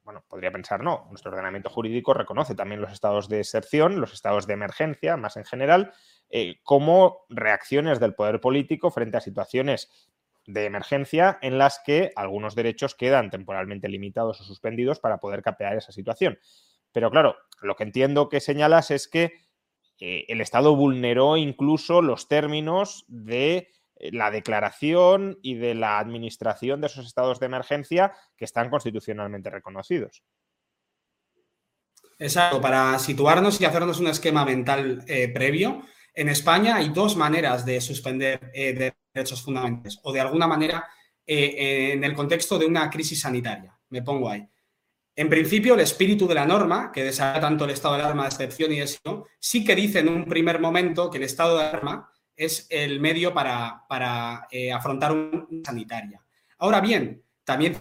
bueno, 0.04 0.23
podría 0.28 0.52
pensar 0.52 0.83
no, 0.83 1.07
nuestro 1.09 1.31
ordenamiento 1.31 1.71
jurídico 1.71 2.12
reconoce 2.12 2.54
también 2.54 2.81
los 2.81 2.93
estados 2.93 3.28
de 3.28 3.40
excepción, 3.40 4.00
los 4.00 4.12
estados 4.12 4.47
de 4.47 4.52
emergencia, 4.52 5.16
más 5.16 5.38
en 5.38 5.47
general, 5.47 5.95
eh, 6.28 6.61
como 6.62 7.25
reacciones 7.31 8.00
del 8.00 8.14
poder 8.14 8.38
político 8.38 8.90
frente 8.90 9.16
a 9.16 9.23
situaciones 9.23 10.12
de 10.46 10.64
emergencia 10.64 11.38
en 11.42 11.58
las 11.58 11.80
que 11.84 12.12
algunos 12.16 12.54
derechos 12.54 12.94
quedan 12.94 13.30
temporalmente 13.30 13.88
limitados 13.88 14.40
o 14.40 14.44
suspendidos 14.44 15.00
para 15.00 15.18
poder 15.18 15.42
capear 15.42 15.76
esa 15.76 15.92
situación. 15.92 16.38
Pero 16.92 17.10
claro, 17.10 17.36
lo 17.60 17.76
que 17.76 17.84
entiendo 17.84 18.28
que 18.28 18.40
señalas 18.40 18.90
es 18.90 19.08
que 19.08 19.32
eh, 20.00 20.24
el 20.28 20.40
Estado 20.40 20.76
vulneró 20.76 21.36
incluso 21.36 22.02
los 22.02 22.28
términos 22.28 23.04
de 23.08 23.68
la 24.12 24.30
declaración 24.30 25.38
y 25.42 25.54
de 25.54 25.74
la 25.74 25.98
administración 25.98 26.80
de 26.80 26.88
esos 26.88 27.06
estados 27.06 27.40
de 27.40 27.46
emergencia 27.46 28.12
que 28.36 28.44
están 28.44 28.70
constitucionalmente 28.70 29.50
reconocidos. 29.50 30.22
Exacto, 32.18 32.60
para 32.60 32.98
situarnos 32.98 33.60
y 33.60 33.64
hacernos 33.64 33.98
un 33.98 34.06
esquema 34.08 34.44
mental 34.44 35.04
eh, 35.08 35.28
previo, 35.32 35.82
en 36.14 36.28
España 36.28 36.76
hay 36.76 36.90
dos 36.90 37.16
maneras 37.16 37.64
de 37.64 37.80
suspender 37.80 38.50
eh, 38.54 38.92
derechos 39.12 39.42
fundamentales 39.42 39.99
o 40.02 40.12
de 40.12 40.21
alguna 40.21 40.47
manera 40.47 40.87
eh, 41.26 41.92
en 41.92 42.04
el 42.04 42.14
contexto 42.14 42.59
de 42.59 42.66
una 42.66 42.88
crisis 42.88 43.21
sanitaria. 43.21 43.76
Me 43.90 44.02
pongo 44.02 44.28
ahí. 44.28 44.47
En 45.16 45.28
principio, 45.28 45.75
el 45.75 45.80
espíritu 45.80 46.26
de 46.26 46.35
la 46.35 46.47
norma, 46.47 46.90
que 46.92 47.04
desarrolla 47.04 47.40
tanto 47.40 47.64
el 47.64 47.71
estado 47.71 47.94
de 47.94 48.02
alarma 48.02 48.25
de 48.25 48.28
excepción 48.30 48.73
y 48.73 48.80
eso, 48.80 49.26
sí 49.38 49.64
que 49.64 49.76
dice 49.76 50.00
en 50.00 50.09
un 50.09 50.25
primer 50.25 50.61
momento 50.61 51.11
que 51.11 51.18
el 51.18 51.25
estado 51.25 51.56
de 51.56 51.64
alarma 51.64 52.11
es 52.37 52.66
el 52.71 52.99
medio 53.00 53.33
para, 53.33 53.85
para 53.88 54.49
eh, 54.50 54.73
afrontar 54.73 55.12
una 55.12 55.47
sanitaria. 55.64 56.21
Ahora 56.59 56.80
bien, 56.80 57.23
también 57.44 57.80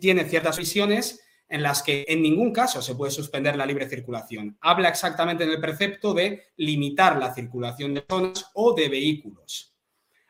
tiene 0.00 0.24
ciertas 0.24 0.58
visiones 0.58 1.23
en 1.48 1.62
las 1.62 1.82
que 1.82 2.04
en 2.08 2.22
ningún 2.22 2.52
caso 2.52 2.82
se 2.82 2.94
puede 2.94 3.12
suspender 3.12 3.56
la 3.56 3.66
libre 3.66 3.88
circulación. 3.88 4.56
Habla 4.60 4.88
exactamente 4.88 5.44
en 5.44 5.50
el 5.50 5.60
precepto 5.60 6.14
de 6.14 6.42
limitar 6.56 7.16
la 7.18 7.34
circulación 7.34 7.94
de 7.94 8.02
personas 8.02 8.50
o 8.54 8.74
de 8.74 8.88
vehículos. 8.88 9.74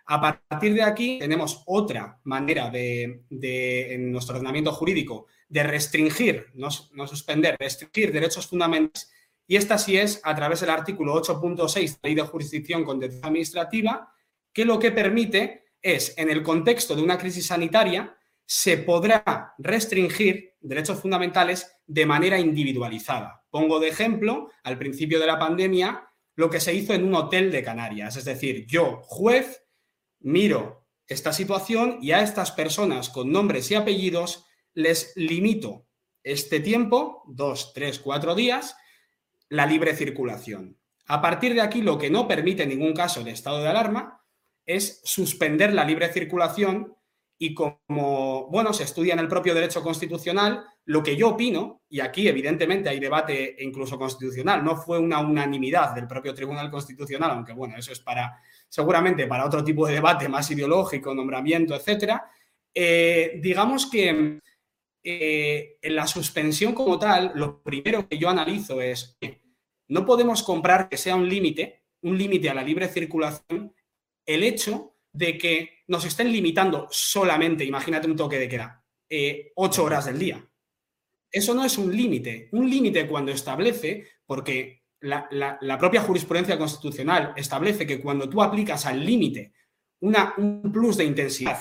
A 0.06 0.20
partir 0.20 0.74
de 0.74 0.82
aquí 0.82 1.18
tenemos 1.18 1.62
otra 1.66 2.20
manera 2.24 2.68
de, 2.68 3.24
en 3.30 4.12
nuestro 4.12 4.36
ordenamiento 4.36 4.72
jurídico 4.72 5.26
de 5.48 5.62
restringir, 5.62 6.46
no, 6.54 6.68
no 6.92 7.06
suspender, 7.06 7.56
restringir 7.58 8.12
derechos 8.12 8.46
fundamentales 8.46 9.10
y 9.46 9.56
esta 9.56 9.78
sí 9.78 9.96
es 9.96 10.20
a 10.24 10.34
través 10.34 10.60
del 10.60 10.70
artículo 10.70 11.14
8.6 11.22 11.74
de 11.74 11.90
la 11.90 11.98
Ley 12.02 12.14
de 12.14 12.22
Jurisdicción 12.22 12.84
Contenciosa 12.84 13.26
Administrativa, 13.26 14.12
que 14.52 14.64
lo 14.64 14.78
que 14.78 14.90
permite 14.90 15.66
es, 15.82 16.16
en 16.16 16.30
el 16.30 16.42
contexto 16.42 16.96
de 16.96 17.02
una 17.02 17.18
crisis 17.18 17.46
sanitaria, 17.46 18.16
se 18.46 18.78
podrá 18.78 19.54
restringir 19.58 20.53
derechos 20.64 21.00
fundamentales 21.00 21.76
de 21.86 22.06
manera 22.06 22.38
individualizada. 22.38 23.44
Pongo 23.50 23.78
de 23.78 23.88
ejemplo, 23.88 24.50
al 24.62 24.78
principio 24.78 25.20
de 25.20 25.26
la 25.26 25.38
pandemia, 25.38 26.08
lo 26.34 26.50
que 26.50 26.60
se 26.60 26.74
hizo 26.74 26.94
en 26.94 27.04
un 27.04 27.14
hotel 27.14 27.52
de 27.52 27.62
Canarias. 27.62 28.16
Es 28.16 28.24
decir, 28.24 28.66
yo, 28.66 29.02
juez, 29.04 29.64
miro 30.20 30.86
esta 31.06 31.32
situación 31.32 31.98
y 32.00 32.12
a 32.12 32.22
estas 32.22 32.50
personas 32.50 33.10
con 33.10 33.30
nombres 33.30 33.70
y 33.70 33.74
apellidos 33.74 34.46
les 34.72 35.12
limito 35.16 35.86
este 36.22 36.60
tiempo, 36.60 37.22
dos, 37.26 37.72
tres, 37.74 37.98
cuatro 37.98 38.34
días, 38.34 38.76
la 39.50 39.66
libre 39.66 39.94
circulación. 39.94 40.78
A 41.06 41.20
partir 41.20 41.52
de 41.52 41.60
aquí, 41.60 41.82
lo 41.82 41.98
que 41.98 42.08
no 42.08 42.26
permite 42.26 42.62
en 42.62 42.70
ningún 42.70 42.94
caso 42.94 43.20
el 43.20 43.28
estado 43.28 43.62
de 43.62 43.68
alarma 43.68 44.24
es 44.64 45.02
suspender 45.04 45.74
la 45.74 45.84
libre 45.84 46.10
circulación 46.10 46.96
y 47.38 47.54
como, 47.54 48.48
bueno, 48.50 48.72
se 48.72 48.84
estudia 48.84 49.14
en 49.14 49.20
el 49.20 49.28
propio 49.28 49.54
derecho 49.54 49.82
constitucional, 49.82 50.64
lo 50.86 51.02
que 51.02 51.16
yo 51.16 51.30
opino, 51.30 51.82
y 51.88 52.00
aquí 52.00 52.28
evidentemente 52.28 52.88
hay 52.88 53.00
debate 53.00 53.56
incluso 53.60 53.98
constitucional, 53.98 54.64
no 54.64 54.76
fue 54.76 54.98
una 54.98 55.20
unanimidad 55.20 55.94
del 55.94 56.06
propio 56.06 56.34
Tribunal 56.34 56.70
Constitucional, 56.70 57.32
aunque 57.32 57.52
bueno, 57.52 57.76
eso 57.76 57.92
es 57.92 58.00
para, 58.00 58.38
seguramente 58.68 59.26
para 59.26 59.46
otro 59.46 59.64
tipo 59.64 59.86
de 59.86 59.94
debate 59.94 60.28
más 60.28 60.50
ideológico, 60.50 61.14
nombramiento, 61.14 61.74
etcétera, 61.74 62.30
eh, 62.72 63.38
digamos 63.42 63.86
que 63.86 64.40
eh, 65.02 65.76
en 65.82 65.94
la 65.94 66.06
suspensión 66.06 66.72
como 66.72 66.98
tal, 66.98 67.32
lo 67.34 67.62
primero 67.62 68.08
que 68.08 68.18
yo 68.18 68.28
analizo 68.28 68.80
es, 68.80 69.18
no 69.88 70.06
podemos 70.06 70.42
comprar 70.42 70.88
que 70.88 70.96
sea 70.96 71.16
un 71.16 71.28
límite, 71.28 71.84
un 72.02 72.16
límite 72.16 72.48
a 72.48 72.54
la 72.54 72.62
libre 72.62 72.88
circulación, 72.88 73.74
el 74.26 74.42
hecho 74.42 74.93
de 75.14 75.38
que 75.38 75.84
nos 75.86 76.04
estén 76.04 76.30
limitando 76.30 76.88
solamente, 76.90 77.64
imagínate 77.64 78.08
un 78.08 78.16
toque 78.16 78.38
de 78.38 78.48
queda, 78.48 78.84
eh, 79.08 79.52
ocho 79.54 79.84
horas 79.84 80.06
del 80.06 80.18
día. 80.18 80.44
Eso 81.30 81.54
no 81.54 81.64
es 81.64 81.78
un 81.78 81.96
límite. 81.96 82.48
Un 82.52 82.68
límite 82.68 83.06
cuando 83.06 83.32
establece, 83.32 84.06
porque 84.26 84.82
la, 85.00 85.28
la, 85.30 85.78
propia 85.78 86.00
jurisprudencia 86.00 86.58
constitucional 86.58 87.32
establece 87.36 87.86
que 87.86 88.00
cuando 88.00 88.28
tú 88.28 88.42
aplicas 88.42 88.86
al 88.86 89.04
límite 89.04 89.52
un 90.00 90.70
plus 90.72 90.96
de 90.96 91.04
intensidad 91.04 91.58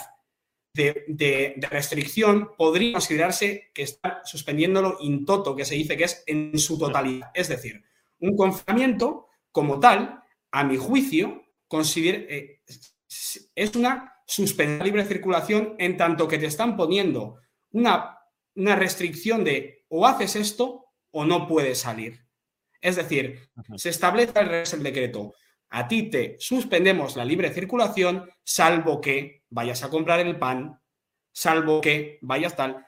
de, 0.73 1.05
de, 1.07 1.67
restricción 1.69 2.51
podría 2.57 2.93
considerarse 2.93 3.71
que 3.73 3.83
está 3.83 4.21
suspendiéndolo 4.25 4.97
in 5.01 5.25
toto, 5.25 5.55
que 5.55 5.65
se 5.65 5.75
dice 5.75 5.95
que 5.95 6.05
es 6.05 6.23
en 6.25 6.57
su 6.57 6.77
totalidad. 6.77 7.31
Es 7.33 7.47
decir, 7.47 7.83
un 8.19 8.35
confinamiento 8.35 9.27
como 9.51 9.79
tal, 9.79 10.23
a 10.51 10.63
mi 10.63 10.77
juicio, 10.77 11.43
eh, 11.73 12.61
es 13.55 13.75
una 13.75 14.13
suspensión 14.25 14.83
libre 14.83 15.05
circulación 15.05 15.75
en 15.77 15.97
tanto 15.97 16.27
que 16.27 16.37
te 16.37 16.45
están 16.45 16.77
poniendo 16.77 17.39
una, 17.71 18.19
una 18.55 18.75
restricción 18.75 19.43
de 19.43 19.85
o 19.89 20.05
haces 20.07 20.35
esto 20.35 20.85
o 21.11 21.25
no 21.25 21.47
puedes 21.47 21.79
salir. 21.79 22.25
Es 22.81 22.95
decir, 22.95 23.49
Ajá. 23.55 23.77
se 23.77 23.89
establece 23.89 24.39
el, 24.39 24.49
el 24.49 24.83
decreto 24.83 25.33
a 25.75 25.87
ti 25.87 26.03
te 26.03 26.35
suspendemos 26.39 27.15
la 27.15 27.25
libre 27.25 27.51
circulación, 27.51 28.29
salvo 28.43 29.01
que 29.01 29.41
vayas 29.49 29.83
a 29.83 29.89
comprar 29.89 30.19
el 30.19 30.37
pan, 30.37 30.79
salvo 31.31 31.81
que 31.81 32.19
vayas 32.21 32.55
tal. 32.55 32.85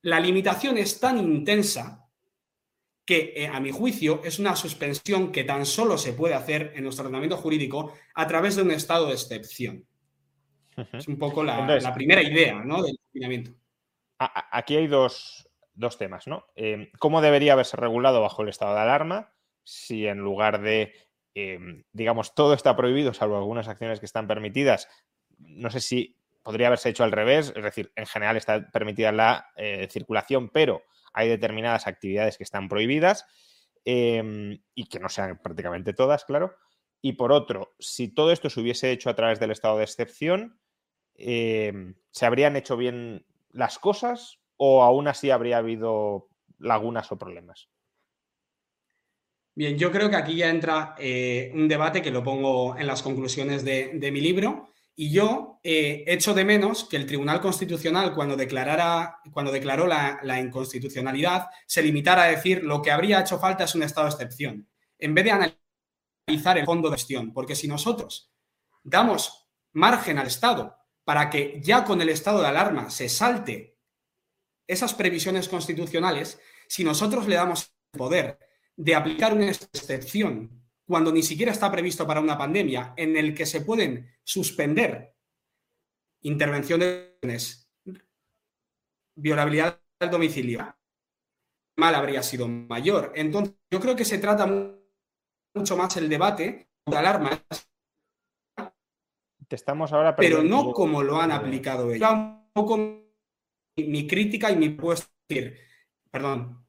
La 0.00 0.18
limitación 0.18 0.78
es 0.78 1.00
tan 1.00 1.18
intensa 1.18 2.07
que, 3.08 3.32
eh, 3.34 3.46
a 3.46 3.58
mi 3.58 3.70
juicio, 3.70 4.20
es 4.22 4.38
una 4.38 4.54
suspensión 4.54 5.32
que 5.32 5.42
tan 5.42 5.64
solo 5.64 5.96
se 5.96 6.12
puede 6.12 6.34
hacer 6.34 6.74
en 6.76 6.84
nuestro 6.84 7.06
ordenamiento 7.06 7.38
jurídico 7.38 7.94
a 8.14 8.26
través 8.26 8.54
de 8.54 8.60
un 8.60 8.70
estado 8.70 9.06
de 9.06 9.14
excepción. 9.14 9.86
Uh 10.76 10.82
-huh. 10.82 10.98
Es 10.98 11.08
un 11.08 11.16
poco 11.16 11.42
la, 11.42 11.58
Entonces, 11.58 11.84
la 11.84 11.94
primera 11.94 12.22
idea 12.22 12.62
¿no? 12.62 12.82
del 12.82 12.98
confinamiento. 12.98 13.52
Aquí 14.18 14.76
hay 14.76 14.88
dos, 14.88 15.48
dos 15.72 15.96
temas, 15.96 16.26
¿no? 16.26 16.48
Eh, 16.54 16.90
¿Cómo 16.98 17.22
debería 17.22 17.54
haberse 17.54 17.78
regulado 17.78 18.20
bajo 18.20 18.42
el 18.42 18.50
estado 18.50 18.74
de 18.74 18.82
alarma? 18.82 19.32
Si 19.64 20.06
en 20.06 20.18
lugar 20.18 20.60
de 20.60 20.92
em, 21.34 21.84
digamos, 21.92 22.34
todo 22.34 22.52
está 22.52 22.76
prohibido, 22.76 23.14
salvo 23.14 23.38
algunas 23.38 23.68
acciones 23.68 24.00
que 24.00 24.06
están 24.06 24.26
permitidas. 24.26 24.86
No 25.38 25.70
sé 25.70 25.80
si 25.80 26.18
podría 26.42 26.66
haberse 26.66 26.90
hecho 26.90 27.04
al 27.04 27.12
revés, 27.12 27.54
es 27.56 27.62
decir, 27.62 27.90
en 27.96 28.04
general 28.04 28.36
está 28.36 28.70
permitida 28.70 29.12
la 29.12 29.50
eh, 29.56 29.88
circulación, 29.90 30.50
pero 30.50 30.82
hay 31.12 31.28
determinadas 31.28 31.86
actividades 31.86 32.36
que 32.36 32.44
están 32.44 32.68
prohibidas 32.68 33.24
em, 33.84 34.58
y 34.74 34.88
que 34.88 35.00
no 35.00 35.08
sean 35.08 35.40
prácticamente 35.42 35.92
todas, 35.92 36.24
claro. 36.24 36.56
Y 37.00 37.12
por 37.12 37.32
otro, 37.32 37.74
si 37.78 38.08
todo 38.08 38.32
esto 38.32 38.50
se 38.50 38.60
hubiese 38.60 38.90
hecho 38.90 39.10
a 39.10 39.14
través 39.14 39.38
del 39.40 39.50
estado 39.50 39.78
de 39.78 39.84
excepción, 39.84 40.60
em, 41.14 41.94
¿se 42.10 42.26
habrían 42.26 42.56
hecho 42.56 42.76
bien 42.76 43.26
las 43.50 43.78
cosas 43.78 44.40
o 44.56 44.82
aún 44.82 45.08
así 45.08 45.30
habría 45.30 45.58
habido 45.58 46.28
lagunas 46.58 47.10
o 47.12 47.18
problemas? 47.18 47.68
Bien, 49.58 49.76
yo 49.76 49.90
creo 49.90 50.08
que 50.08 50.14
aquí 50.14 50.36
ya 50.36 50.50
entra 50.50 50.94
eh, 50.98 51.50
un 51.52 51.66
debate 51.66 52.00
que 52.00 52.12
lo 52.12 52.22
pongo 52.22 52.78
en 52.78 52.86
las 52.86 53.02
conclusiones 53.02 53.64
de, 53.64 54.10
mi 54.12 54.20
libro. 54.20 54.68
Y 55.00 55.12
yo 55.12 55.60
eh, 55.62 56.02
echo 56.08 56.34
de 56.34 56.44
menos 56.44 56.82
que 56.82 56.96
el 56.96 57.06
Tribunal 57.06 57.40
Constitucional, 57.40 58.12
cuando, 58.16 58.34
declarara, 58.34 59.20
cuando 59.30 59.52
declaró 59.52 59.86
la, 59.86 60.18
la, 60.24 60.40
inconstitucionalidad, 60.40 61.46
se 61.68 61.84
limitara 61.84 62.24
a 62.24 62.30
decir 62.30 62.64
lo 62.64 62.82
que 62.82 62.90
habría 62.90 63.20
hecho 63.20 63.38
falta 63.38 63.62
es 63.62 63.76
un 63.76 63.84
estado 63.84 64.08
de 64.08 64.14
excepción, 64.14 64.68
en 64.98 65.14
vez 65.14 65.24
de 65.24 65.30
analizar 65.30 66.58
el 66.58 66.64
fondo 66.64 66.90
de 66.90 66.96
gestión. 66.96 67.32
Porque 67.32 67.54
si 67.54 67.68
nosotros 67.68 68.32
damos 68.82 69.48
margen 69.72 70.18
al 70.18 70.26
Estado 70.26 70.76
para 71.04 71.30
que 71.30 71.60
ya 71.62 71.84
con 71.84 72.02
el 72.02 72.08
estado 72.08 72.40
de 72.40 72.48
alarma 72.48 72.90
se 72.90 73.08
salte 73.08 73.78
esas 74.66 74.94
previsiones 74.94 75.48
constitucionales, 75.48 76.40
si 76.66 76.82
nosotros 76.82 77.28
le 77.28 77.36
damos 77.36 77.72
el 77.92 77.98
poder 77.98 78.36
de 78.74 78.96
aplicar 78.96 79.32
una 79.32 79.48
excepción 79.48 80.57
cuando 80.88 81.12
ni 81.12 81.22
siquiera 81.22 81.52
está 81.52 81.70
previsto 81.70 82.06
para 82.06 82.20
una 82.20 82.38
pandemia, 82.38 82.94
en 82.96 83.16
el 83.16 83.34
que 83.34 83.46
se 83.46 83.60
pueden 83.60 84.10
suspender 84.24 85.14
intervenciones, 86.22 87.70
violabilidad 89.14 89.80
del 90.00 90.10
domicilio, 90.10 90.76
mal 91.76 91.94
habría 91.94 92.22
sido 92.22 92.48
mayor. 92.48 93.12
Entonces, 93.14 93.54
yo 93.70 93.80
creo 93.80 93.94
que 93.94 94.04
se 94.04 94.18
trata 94.18 94.46
mucho 95.54 95.76
más 95.76 95.96
el 95.96 96.08
debate 96.08 96.70
de 96.86 96.96
alarma. 96.96 97.30
Te 99.46 99.56
estamos 99.56 99.92
ahora 99.92 100.16
pero 100.16 100.42
no 100.42 100.72
como 100.72 101.02
lo 101.02 101.20
han 101.20 101.32
aplicado 101.32 101.92
ellos. 101.92 102.10
Un 102.10 102.50
poco 102.52 102.76
mi, 103.76 104.06
crítica 104.06 104.50
y 104.50 104.56
mi 104.56 104.70
puesto 104.70 105.08
decir, 105.28 105.56
perdón, 106.10 106.66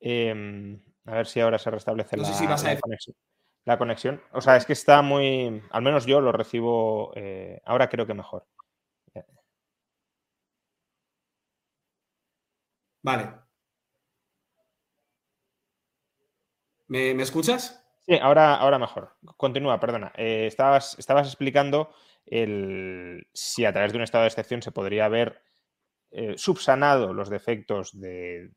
Em, 0.00 0.80
a 1.08 1.14
ver 1.14 1.26
si 1.26 1.40
ahora 1.40 1.58
se 1.58 1.70
restablece 1.70 2.16
la, 2.16 2.22
conexión. 2.82 3.16
La 3.64 3.78
conexión. 3.78 4.22
O 4.32 4.40
sea, 4.40 4.56
es 4.56 4.66
que 4.66 4.74
está 4.74 5.02
muy. 5.02 5.62
Al 5.70 5.82
menos 5.82 6.06
yo 6.06 6.20
lo 6.20 6.32
recibo. 6.32 7.12
Eh, 7.16 7.60
ahora 7.64 7.88
creo 7.88 8.06
que 8.06 8.14
mejor. 8.14 8.46
Vale. 13.02 13.32
¿Me, 16.88 17.10
escuchas? 17.22 17.82
Sí, 18.06 18.18
ahora, 18.20 18.54
ahora 18.56 18.78
mejor. 18.78 19.16
Continúa, 19.36 19.80
perdona. 19.80 20.12
Eh, 20.16 20.46
estabas, 20.46 20.98
estabas 20.98 21.26
explicando 21.26 21.90
el, 22.26 23.28
si 23.32 23.64
a 23.64 23.72
través 23.72 23.92
de 23.92 23.98
un 23.98 24.04
estado 24.04 24.22
de 24.22 24.28
excepción 24.28 24.62
se 24.62 24.72
podría 24.72 25.06
haber 25.06 25.42
eh, 26.10 26.34
subsanado 26.36 27.12
los 27.12 27.28
defectos 27.28 27.98
de, 27.98 28.50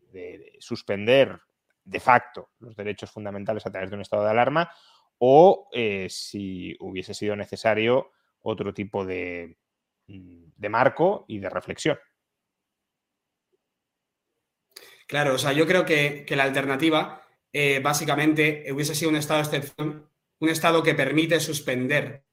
suspender 0.60 1.42
de 1.84 2.00
facto 2.00 2.52
los 2.60 2.76
derechos 2.76 3.12
fundamentales 3.12 3.66
a 3.66 3.72
través 3.72 3.90
de 3.90 3.96
un 3.96 4.02
estado 4.02 4.24
de 4.24 4.32
alarma 4.32 4.72
o 5.18 5.70
eh, 5.72 6.08
si 6.10 6.76
hubiese 6.80 7.14
sido 7.14 7.36
necesario 7.36 8.12
otro 8.42 8.74
tipo 8.74 9.06
de, 9.06 9.58
mm, 10.08 10.68
marco 10.70 11.26
y 11.28 11.38
de 11.38 11.50
reflexión. 11.50 11.98
Claro, 15.08 15.36
o 15.36 15.38
sea, 15.38 15.52
yo 15.52 15.68
creo 15.68 15.86
que, 15.86 16.26
la 16.30 16.44
alternativa 16.44 17.22
eh, 17.54 17.80
básicamente 17.84 18.66
hubiese 18.72 18.96
sido 18.96 19.12
un 19.12 19.18
estado 19.18 19.42
de 19.42 19.58
excepción, 19.58 20.10
un 20.40 20.50
estado 20.50 20.82
que 20.82 20.96
permite 20.96 21.40
suspender 21.40 22.24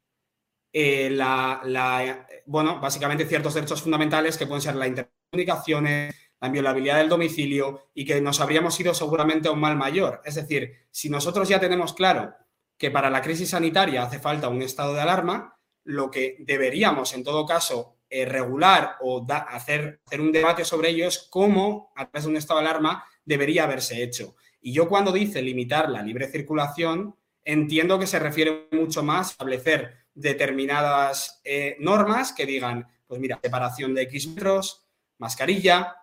eh, 0.72 1.10
la, 1.10 2.26
bueno, 2.46 2.80
básicamente 2.80 3.26
ciertos 3.26 3.54
derechos 3.54 3.82
fundamentales 3.82 4.38
que 4.38 4.46
pueden 4.46 4.62
ser 4.62 4.76
la 4.76 4.86
intercomunicaciones, 4.86 6.14
la 6.40 6.48
inviolabilidad 6.48 6.98
del 6.98 7.08
domicilio 7.08 7.88
y 7.94 8.04
que 8.04 8.20
nos 8.20 8.40
habríamos 8.40 8.78
ido 8.78 8.94
seguramente 8.94 9.48
a 9.48 9.52
un 9.52 9.60
mal 9.60 9.76
mayor. 9.76 10.22
Es 10.24 10.36
decir, 10.36 10.72
si 10.90 11.10
nosotros 11.10 11.48
ya 11.48 11.60
tenemos 11.60 11.92
claro 11.94 12.34
que 12.76 12.90
para 12.90 13.10
la 13.10 13.22
crisis 13.22 13.50
sanitaria 13.50 14.02
hace 14.04 14.20
falta 14.20 14.48
un 14.48 14.62
estado 14.62 14.94
de 14.94 15.00
alarma, 15.00 15.58
lo 15.84 16.10
que 16.10 16.36
deberíamos 16.40 17.14
en 17.14 17.24
todo 17.24 17.46
caso 17.46 17.96
eh, 18.10 18.24
regular 18.24 18.96
o 19.00 19.26
hacer, 19.30 20.00
hacer 20.06 20.20
un 20.20 20.32
debate 20.32 20.64
sobre 20.64 20.90
ello 20.90 21.08
es 21.08 21.18
cómo 21.30 21.92
a 21.96 22.08
través 22.08 22.24
de 22.24 22.30
un 22.30 22.36
estado 22.36 22.60
de 22.60 22.66
alarma 22.66 23.04
debería 23.24 23.64
haberse 23.64 24.02
hecho. 24.02 24.36
Y 24.60 24.72
yo 24.72 24.88
cuando 24.88 25.12
dice 25.12 25.42
limitar 25.42 25.90
la 25.90 26.02
libre 26.02 26.28
circulación, 26.28 27.16
entiendo 27.44 27.98
que 27.98 28.06
se 28.06 28.18
refiere 28.18 28.68
mucho 28.72 29.02
más 29.02 29.28
a 29.28 29.30
establecer 29.32 29.94
determinadas 30.14 31.40
eh, 31.44 31.76
normas 31.80 32.32
que 32.32 32.46
digan, 32.46 32.88
pues 33.06 33.20
mira, 33.20 33.38
separación 33.42 33.94
de 33.94 34.02
X 34.02 34.28
metros, 34.28 34.86
mascarilla, 35.18 35.94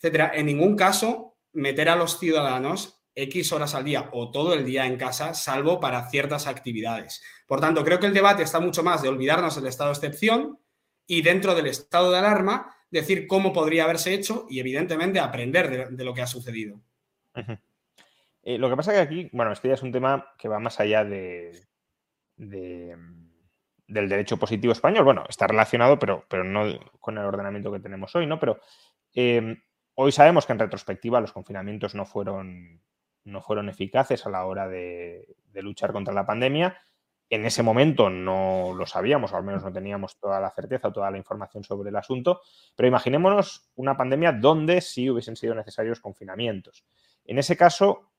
etcétera. 0.00 0.32
En 0.34 0.46
ningún 0.46 0.76
caso 0.76 1.36
meter 1.52 1.88
a 1.90 1.96
los 1.96 2.18
ciudadanos 2.18 3.02
X 3.14 3.52
horas 3.52 3.74
al 3.74 3.84
día 3.84 4.08
o 4.12 4.30
todo 4.30 4.54
el 4.54 4.64
día 4.64 4.86
en 4.86 4.96
casa, 4.96 5.34
salvo 5.34 5.78
para 5.78 6.08
ciertas 6.08 6.46
actividades. 6.46 7.22
Por 7.46 7.60
tanto, 7.60 7.84
creo 7.84 8.00
que 8.00 8.06
el 8.06 8.14
debate 8.14 8.42
está 8.42 8.60
mucho 8.60 8.82
más 8.82 9.02
de 9.02 9.08
olvidarnos 9.08 9.56
del 9.56 9.66
estado 9.66 9.90
de 9.90 9.94
excepción 9.94 10.58
y 11.06 11.22
dentro 11.22 11.54
del 11.54 11.66
estado 11.66 12.12
de 12.12 12.18
alarma 12.18 12.74
decir 12.90 13.26
cómo 13.26 13.52
podría 13.52 13.84
haberse 13.84 14.14
hecho 14.14 14.46
y 14.48 14.60
evidentemente 14.60 15.20
aprender 15.20 15.90
de, 15.90 16.04
lo 16.04 16.14
que 16.14 16.22
ha 16.22 16.26
sucedido. 16.26 16.80
Eh, 18.42 18.56
lo 18.56 18.70
que 18.70 18.76
pasa 18.76 18.92
que 18.92 19.00
aquí, 19.00 19.28
bueno, 19.32 19.52
este 19.52 19.68
ya 19.68 19.74
es 19.74 19.82
un 19.82 19.92
tema 19.92 20.32
que 20.38 20.48
va 20.48 20.58
más 20.58 20.80
allá 20.80 21.04
de 21.04 21.60
del 23.90 24.08
derecho 24.08 24.38
positivo 24.38 24.72
español. 24.72 25.04
Bueno, 25.04 25.24
está 25.28 25.46
relacionado, 25.46 25.98
pero, 25.98 26.24
pero 26.28 26.44
no 26.44 26.78
con 27.00 27.18
el 27.18 27.24
ordenamiento 27.24 27.72
que 27.72 27.80
tenemos 27.80 28.14
hoy, 28.14 28.26
¿no? 28.26 28.38
Pero 28.38 28.60
em, 29.14 29.60
hoy 30.02 30.12
sabemos 30.12 30.46
que 30.46 30.52
en 30.52 30.58
retrospectiva 30.58 31.20
los 31.20 31.32
confinamientos 31.32 31.94
no 31.94 32.06
fueron, 32.06 32.80
no 33.24 33.42
fueron 33.42 33.68
eficaces 33.68 34.24
a 34.26 34.30
la 34.30 34.46
hora 34.46 34.66
de, 34.68 35.36
luchar 35.54 35.92
contra 35.92 36.14
la 36.14 36.26
pandemia. 36.26 36.78
En 37.28 37.44
ese 37.44 37.62
momento 37.62 38.10
no 38.10 38.72
lo 38.74 38.86
sabíamos, 38.86 39.32
o 39.32 39.36
al 39.36 39.44
menos 39.44 39.62
no 39.62 39.72
teníamos 39.72 40.18
toda 40.18 40.40
la 40.40 40.50
certeza 40.50 40.88
o 40.88 40.92
toda 40.92 41.10
la 41.10 41.18
información 41.18 41.62
sobre 41.64 41.90
el 41.90 41.96
asunto, 41.96 42.40
pero 42.74 42.88
imaginémonos 42.88 43.70
una 43.76 43.96
pandemia 43.96 44.32
donde 44.32 44.80
sí 44.80 45.10
hubiesen 45.10 45.36
sido 45.36 45.54
necesarios 45.54 46.00
confinamientos. 46.00 46.84
En 47.24 47.38
ese 47.38 47.56
caso, 47.56 48.10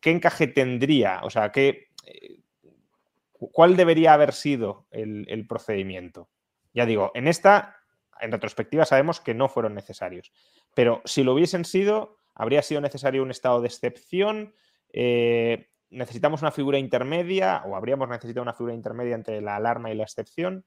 ¿qué 0.00 0.10
encaje 0.10 0.46
tendría? 0.46 1.20
O 1.24 1.28
sea, 1.28 1.50
¿qué, 1.50 1.88
eh, 2.06 2.40
¿Cuál 3.52 3.76
debería 3.76 4.12
haber 4.12 4.32
sido 4.32 4.86
el, 4.90 5.46
procedimiento? 5.48 6.28
Ya 6.74 6.84
digo, 6.84 7.10
en 7.14 7.26
esta, 7.26 7.76
en 8.20 8.32
retrospectiva, 8.32 8.84
sabemos 8.84 9.20
que 9.20 9.34
no 9.34 9.48
fueron 9.48 9.74
necesarios. 9.74 10.30
Pero 10.74 11.02
si 11.04 11.22
lo 11.22 11.34
hubiesen 11.34 11.64
sido, 11.64 12.18
habría 12.34 12.62
sido 12.62 12.80
necesario 12.80 13.22
un 13.22 13.30
estado 13.30 13.60
de 13.60 13.68
excepción. 13.68 14.54
Eh, 14.92 15.68
¿Necesitamos 15.90 16.42
una 16.42 16.52
figura 16.52 16.78
intermedia 16.78 17.62
o 17.66 17.76
habríamos 17.76 18.08
necesitado 18.08 18.42
una 18.42 18.54
figura 18.54 18.74
intermedia 18.74 19.14
entre 19.14 19.40
la 19.40 19.56
alarma 19.56 19.90
y 19.90 19.96
la 19.96 20.04
excepción? 20.04 20.64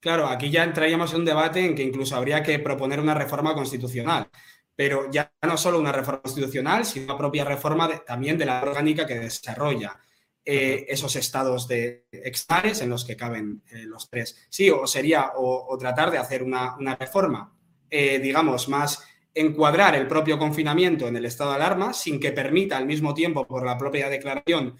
Claro, 0.00 0.26
aquí 0.26 0.50
ya 0.50 0.64
entraríamos 0.64 1.12
en 1.12 1.20
un 1.20 1.24
debate 1.24 1.64
en 1.64 1.76
que 1.76 1.82
incluso 1.82 2.16
habría 2.16 2.42
que 2.42 2.58
proponer 2.58 2.98
una 2.98 3.14
reforma 3.14 3.54
constitucional, 3.54 4.28
pero 4.74 5.08
ya 5.10 5.32
no 5.42 5.56
solo 5.56 5.78
una 5.78 5.92
reforma 5.92 6.22
constitucional, 6.22 6.84
sino 6.84 7.04
una 7.04 7.18
propia 7.18 7.44
reforma 7.44 7.88
también 8.04 8.36
de 8.36 8.46
la 8.46 8.62
orgánica 8.62 9.06
que 9.06 9.20
desarrolla. 9.20 10.00
Eh, 10.44 10.86
esos 10.88 11.14
estados 11.14 11.68
de 11.68 12.08
extares 12.10 12.80
en 12.80 12.90
los 12.90 13.04
que 13.04 13.16
caben 13.16 13.62
eh, 13.70 13.84
los 13.84 14.10
tres. 14.10 14.44
Sí, 14.48 14.68
o 14.70 14.88
sería 14.88 15.34
o, 15.36 15.78
tratar 15.78 16.10
de 16.10 16.18
hacer 16.18 16.42
una, 16.42 16.76
reforma, 16.98 17.56
eh, 17.94 18.18
digamos, 18.18 18.70
más 18.70 19.04
encuadrar 19.34 19.94
el 19.94 20.06
propio 20.06 20.38
confinamiento 20.38 21.06
en 21.06 21.16
el 21.16 21.26
estado 21.26 21.50
de 21.50 21.56
alarma 21.56 21.92
sin 21.92 22.18
que 22.18 22.32
permita 22.32 22.78
al 22.78 22.86
mismo 22.86 23.12
tiempo, 23.12 23.46
por 23.46 23.66
la 23.66 23.76
propia 23.76 24.08
declaración, 24.08 24.76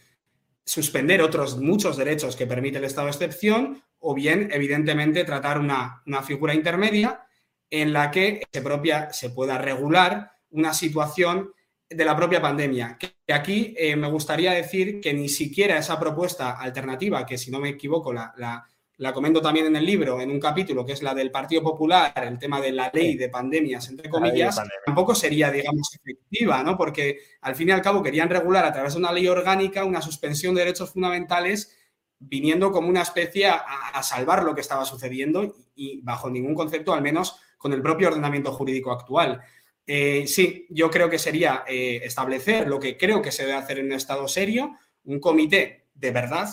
suspender 0.64 1.20
otros 1.20 1.59
muchos 1.59 1.98
derechos 1.98 2.37
que 2.37 2.46
permite 2.46 2.79
el 2.79 2.85
estado 2.85 3.07
de 3.07 3.12
excepción, 3.12 3.83
o 3.98 4.14
bien, 4.14 4.48
evidentemente, 4.51 5.25
tratar 5.25 5.59
una, 5.59 6.03
una 6.07 6.22
figura 6.22 6.55
intermedia 6.55 7.27
en 7.68 7.92
la 7.92 8.11
que 8.11 8.42
se, 8.51 8.62
propia, 8.62 9.12
se 9.12 9.29
pueda 9.29 9.59
regular 9.59 10.33
una 10.48 10.72
situación 10.72 11.53
de 11.90 12.05
la 12.07 12.16
propia 12.16 12.40
pandemia. 12.40 12.96
Que 12.98 13.35
aquí 13.35 13.75
eh, 13.77 13.94
me 13.94 14.09
gustaría 14.09 14.53
decir 14.53 15.03
que 15.03 15.12
ni 15.12 15.29
siquiera 15.29 15.77
esa 15.77 16.01
propuesta 16.01 16.53
alternativa, 16.53 17.27
que 17.27 17.37
si 17.37 17.51
no 17.51 17.61
me 17.61 17.68
equivoco 17.68 18.11
la, 18.11 18.33
la 18.38 18.66
comento 19.11 19.41
también 19.41 19.67
en 19.67 19.77
el 19.77 19.87
libro, 19.87 20.21
en 20.21 20.31
un 20.31 20.38
capítulo 20.38 20.85
que 20.85 20.93
es 20.93 21.03
la 21.03 21.15
del 21.15 21.31
Partido 21.31 21.62
Popular, 21.62 22.12
el 22.17 22.38
tema 22.38 22.61
de 22.61 22.73
la 22.73 22.91
ley 22.93 23.17
de 23.17 23.31
pandemias, 23.31 23.88
entre 23.88 24.11
comillas, 24.11 24.61
tampoco 24.85 25.15
sería, 25.15 25.51
digamos, 25.51 25.88
efectiva, 25.95 26.62
¿no? 26.62 26.77
Porque 26.77 27.19
al 27.41 27.57
fin 27.57 27.71
y 27.71 27.73
al 27.73 27.81
cabo 27.81 28.03
querían 28.03 28.29
regular 28.29 28.67
a 28.67 28.73
través 28.73 28.93
de 28.93 28.99
una 28.99 29.11
ley 29.11 29.27
orgánica 29.29 29.85
una 29.85 30.03
suspensión 30.03 30.55
de 30.55 30.61
derechos 30.61 30.91
fundamentales 30.91 31.75
viniendo 32.19 32.71
como 32.71 32.88
una 32.88 33.03
especie 33.03 33.49
a, 33.49 34.03
salvar 34.03 34.45
lo 34.45 34.55
que 34.55 34.61
estaba 34.61 34.85
sucediendo 34.85 35.57
y, 35.75 36.01
bajo 36.03 36.31
ningún 36.31 36.55
concepto, 36.55 36.93
al 36.93 37.03
menos 37.03 37.41
con 37.59 37.73
el 37.73 37.83
propio 37.83 38.09
ordenamiento 38.09 38.53
jurídico 38.53 38.93
actual. 38.93 39.41
Eh, 39.87 40.27
sí, 40.27 40.67
yo 40.71 40.91
creo 40.91 41.11
que 41.11 41.19
sería 41.19 41.65
eh, 41.67 42.01
establecer 42.05 42.69
lo 42.69 42.79
que 42.79 42.97
creo 42.97 43.21
que 43.21 43.33
se 43.33 43.43
debe 43.43 43.59
hacer 43.59 43.79
en 43.79 43.87
un 43.87 43.93
Estado 43.93 44.29
serio, 44.29 44.77
un 45.05 45.19
comité 45.19 45.88
de 45.95 46.11
verdad, 46.11 46.49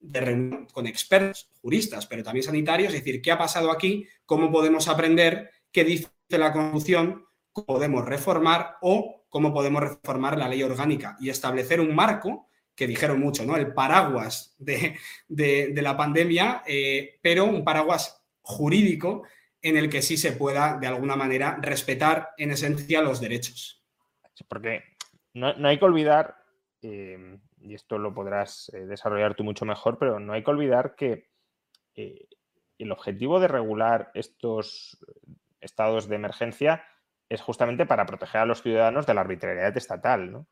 de 0.00 0.20
reunión 0.20 0.66
con 0.72 0.86
expertos, 0.86 1.48
juristas, 1.60 2.06
pero 2.06 2.22
también 2.22 2.42
sanitarios, 2.42 2.92
es 2.92 3.00
decir, 3.00 3.20
¿qué 3.20 3.30
ha 3.30 3.38
pasado 3.38 3.70
aquí? 3.70 4.06
¿Cómo 4.24 4.50
podemos 4.50 4.88
aprender? 4.88 5.50
¿Qué 5.70 5.84
dice 5.84 6.08
la 6.30 6.52
Constitución? 6.52 7.26
¿Cómo 7.52 7.66
podemos 7.66 8.04
reformar 8.06 8.76
o 8.80 9.24
cómo 9.28 9.52
podemos 9.52 9.82
reformar 9.82 10.38
la 10.38 10.48
ley 10.48 10.62
orgánica 10.62 11.16
y 11.20 11.28
establecer 11.28 11.80
un 11.80 11.94
marco 11.94 12.48
que 12.74 12.86
dijeron 12.86 13.20
mucho, 13.20 13.44
¿no? 13.44 13.56
El 13.56 13.74
paraguas 13.74 14.56
de, 14.58 14.96
la 15.28 15.96
pandemia, 15.96 16.62
eh, 16.66 17.18
pero 17.20 17.44
un 17.44 17.62
paraguas 17.62 18.22
jurídico 18.40 19.24
en 19.60 19.76
el 19.76 19.90
que 19.90 20.00
sí 20.00 20.16
se 20.16 20.32
pueda, 20.32 20.78
de 20.78 20.86
alguna 20.86 21.14
manera, 21.14 21.58
respetar 21.60 22.30
en 22.38 22.52
esencia 22.52 23.02
los 23.02 23.20
derechos. 23.20 23.84
Porque 24.48 24.82
no, 25.34 25.54
hay 25.68 25.78
que 25.78 25.84
olvidar, 25.84 26.36
eh, 26.80 27.38
y 27.60 27.74
esto 27.74 27.98
lo 27.98 28.14
podrás 28.14 28.70
eh, 28.74 28.86
desarrollar 28.86 29.34
tú 29.34 29.44
mucho 29.44 29.64
mejor, 29.64 29.98
pero 29.98 30.18
no 30.18 30.32
hay 30.32 30.42
que 30.42 30.50
olvidar 30.50 30.94
que 30.96 31.28
el 32.78 32.92
objetivo 32.92 33.40
de 33.40 33.48
regular 33.48 34.10
estos 34.14 34.98
estados 35.60 36.08
de 36.08 36.16
emergencia 36.16 36.82
es 37.28 37.42
justamente 37.42 37.84
para 37.84 38.06
proteger 38.06 38.40
a 38.40 38.46
los 38.46 38.62
ciudadanos 38.62 39.06
de 39.06 39.12
la 39.12 39.20
arbitrariedad 39.20 39.76
estatal. 39.76 40.32
¿no? 40.32 40.46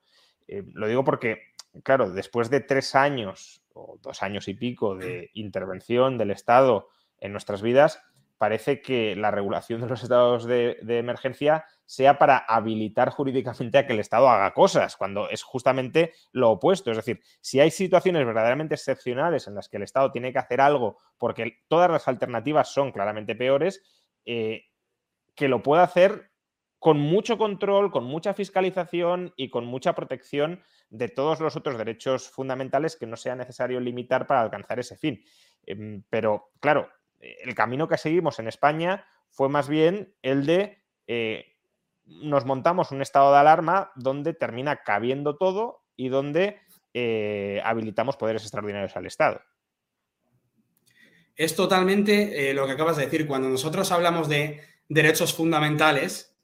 lo 0.47 0.87
digo 0.87 1.05
porque 1.05 1.55
claro, 1.83 2.11
después 2.11 2.51
de 2.51 2.61
tres 2.61 2.95
años 2.95 3.63
o 3.73 3.99
dos 4.03 4.23
años 4.23 4.49
y 4.49 4.55
pico 4.55 4.97
de 4.97 5.31
intervención 5.35 6.19
del 6.19 6.31
Estado 6.31 6.89
en 7.19 7.33
nuestras 7.33 7.63
vidas, 7.63 8.03
parece 8.39 8.81
que 8.81 9.17
la 9.17 9.31
regulación 9.31 9.81
de 9.81 9.89
los 9.89 10.03
estados 10.03 10.45
de, 10.45 10.79
emergencia 10.87 11.65
sea 11.85 12.19
para 12.19 12.39
habilitar 12.39 13.11
jurídicamente 13.11 13.79
a 13.79 13.87
que 13.87 13.93
el 13.93 14.01
Estado 14.01 14.29
haga 14.29 14.55
cosas, 14.55 14.97
cuando 14.97 15.29
es 15.29 15.43
justamente 15.43 16.13
lo 16.33 16.51
opuesto. 16.53 16.91
Es 16.91 16.97
decir, 16.97 17.21
si 17.41 17.61
hay 17.61 17.71
situaciones 17.71 18.25
verdaderamente 18.25 18.77
excepcionales 18.77 19.49
en 19.49 19.55
las 19.55 19.69
que 19.69 19.79
el 19.79 19.83
Estado 19.83 20.13
tiene 20.13 20.33
que 20.33 20.39
hacer 20.39 20.61
algo 20.61 20.99
porque 21.19 21.59
todas 21.69 21.91
las 21.91 22.07
alternativas 22.07 22.73
son 22.73 22.93
claramente 22.93 23.35
peores, 23.35 23.83
eh, 24.25 24.67
que 25.35 25.49
lo 25.49 25.63
pueda 25.63 25.83
hacer 25.83 26.31
con 26.79 26.99
mucho 26.99 27.39
control, 27.39 27.91
con 27.91 28.05
mucha 28.05 28.35
fiscalización 28.35 29.33
y 29.37 29.51
con 29.51 29.67
mucha 29.67 29.95
protección 29.95 30.63
de 30.91 31.09
todos 31.09 31.41
los 31.41 31.57
otros 31.57 31.77
derechos 31.77 32.29
fundamentales 32.31 32.97
que 32.97 33.07
no 33.07 33.17
sea 33.17 33.35
necesario 33.35 33.81
limitar 33.81 34.27
para 34.27 34.43
alcanzar 34.43 34.79
ese 34.79 34.97
fin. 34.97 35.23
Em, 35.67 36.03
pero, 36.09 36.51
claro, 36.61 36.89
el 37.21 37.55
camino 37.55 37.89
que 37.89 37.99
seguimos 37.99 38.39
en 38.39 38.49
España 38.49 39.07
fue 39.31 39.49
más 39.49 39.69
bien 39.69 40.15
el 40.23 40.47
de 40.47 40.83
eh, 41.07 41.57
nos 42.05 42.45
montamos 42.45 42.91
un 42.91 43.03
estado 43.03 43.33
de 43.33 43.39
alarma 43.39 43.93
donde 43.95 44.33
termina 44.33 44.83
cabiendo 44.83 45.37
todo 45.37 45.85
y 45.97 46.09
donde 46.09 46.59
eh, 46.95 47.61
habilitamos 47.65 48.17
poderes 48.17 48.43
extraordinarios 48.43 48.97
al 48.97 49.07
Estado. 49.07 49.41
Es 51.37 51.55
totalmente 51.55 52.51
eh, 52.51 52.55
lo 52.55 52.67
que 52.67 52.73
acabas 52.73 52.97
de 52.97 53.05
decir. 53.05 53.27
Cuando 53.27 53.49
nosotros 53.49 53.93
hablamos 53.93 54.29
de 54.29 54.61
derechos 54.89 55.35
fundamentales, 55.35 56.35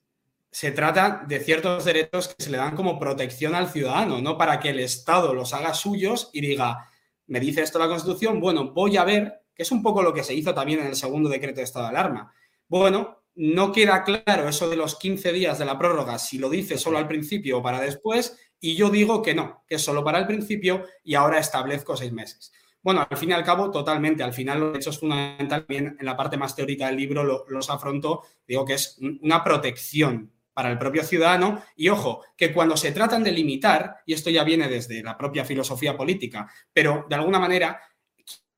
se 0.51 0.71
trata 0.71 1.25
de 1.27 1.41
ciertos 1.41 1.85
derechos 1.85 2.29
que 2.29 2.45
se 2.45 2.51
le 2.51 2.59
dan 2.59 2.77
como 2.77 2.99
protección 2.99 3.55
al 3.55 3.69
ciudadano, 3.69 4.21
no 4.21 4.39
para 4.39 4.61
que 4.61 4.71
el 4.71 4.79
Estado 4.79 5.35
los 5.35 5.53
haga 5.53 5.75
suyos 5.75 6.31
y 6.33 6.41
diga, 6.41 6.91
me 7.27 7.41
dice 7.41 7.63
esto 7.63 7.79
la 7.79 7.89
Constitución, 7.89 8.39
bueno, 8.39 8.71
voy 8.73 8.97
a 8.97 9.05
ver, 9.05 9.44
que 9.55 9.63
es 9.63 9.71
un 9.73 9.83
poco 9.83 10.03
lo 10.03 10.13
que 10.13 10.25
se 10.25 10.35
hizo 10.35 10.55
también 10.55 10.81
en 10.81 10.87
el 10.87 10.97
segundo 10.97 11.29
decreto 11.29 11.57
de 11.57 11.65
estado 11.65 11.87
de 11.87 11.91
alarma. 11.91 12.33
Bueno, 12.69 13.25
no 13.37 13.73
queda 13.73 14.05
claro 14.05 14.49
eso 14.49 14.69
de 14.69 14.77
los 14.77 14.97
15 14.97 15.33
días 15.33 15.59
de 15.59 15.65
la 15.65 15.79
prórroga, 15.79 16.19
si 16.19 16.39
lo 16.39 16.49
dice 16.49 16.79
solo 16.79 16.99
al 16.99 17.09
principio 17.09 17.59
o 17.59 17.63
para 17.63 17.81
después, 17.81 18.39
y 18.61 18.77
yo 18.77 18.91
digo 18.91 19.23
que 19.23 19.35
no, 19.35 19.65
que 19.67 19.75
es 19.75 19.83
solo 19.83 20.05
para 20.05 20.19
el 20.19 20.27
principio 20.27 20.85
y 21.03 21.15
ahora 21.17 21.39
establezco 21.39 21.97
seis 21.97 22.13
meses. 22.13 22.53
Bueno, 22.85 23.07
al 23.09 23.17
fin 23.17 23.31
y 23.31 23.33
al 23.33 23.45
cabo, 23.45 23.71
totalmente. 23.71 24.23
Al 24.23 24.35
final, 24.35 24.61
los 24.61 24.73
derechos 24.73 25.01
fundamentales, 25.01 25.67
bien 25.67 25.97
en 25.99 26.05
la 26.05 26.17
parte 26.17 26.37
más 26.37 26.55
teórica 26.55 26.87
del 26.87 26.97
libro 26.97 27.47
los 27.49 27.71
afronto, 27.71 28.23
digo 28.47 28.65
que 28.67 28.75
es 28.75 28.99
una 29.23 29.43
protección 29.43 30.31
para 30.53 30.71
el 30.71 30.79
propio 30.79 31.03
ciudadano. 31.03 31.63
Y 31.77 31.89
ojo, 31.89 32.23
que 32.37 32.53
cuando 32.53 32.77
se 32.77 32.93
tratan 32.93 33.25
de 33.25 33.33
limitar, 33.33 33.97
y 34.05 34.13
esto 34.13 34.29
ya 34.29 34.45
viene 34.45 34.69
desde 34.69 35.03
la 35.03 35.17
propia 35.17 35.47
filosofía 35.47 35.97
política, 35.97 36.47
pero 36.75 37.07
de 37.09 37.15
alguna 37.17 37.41
manera, 37.41 37.81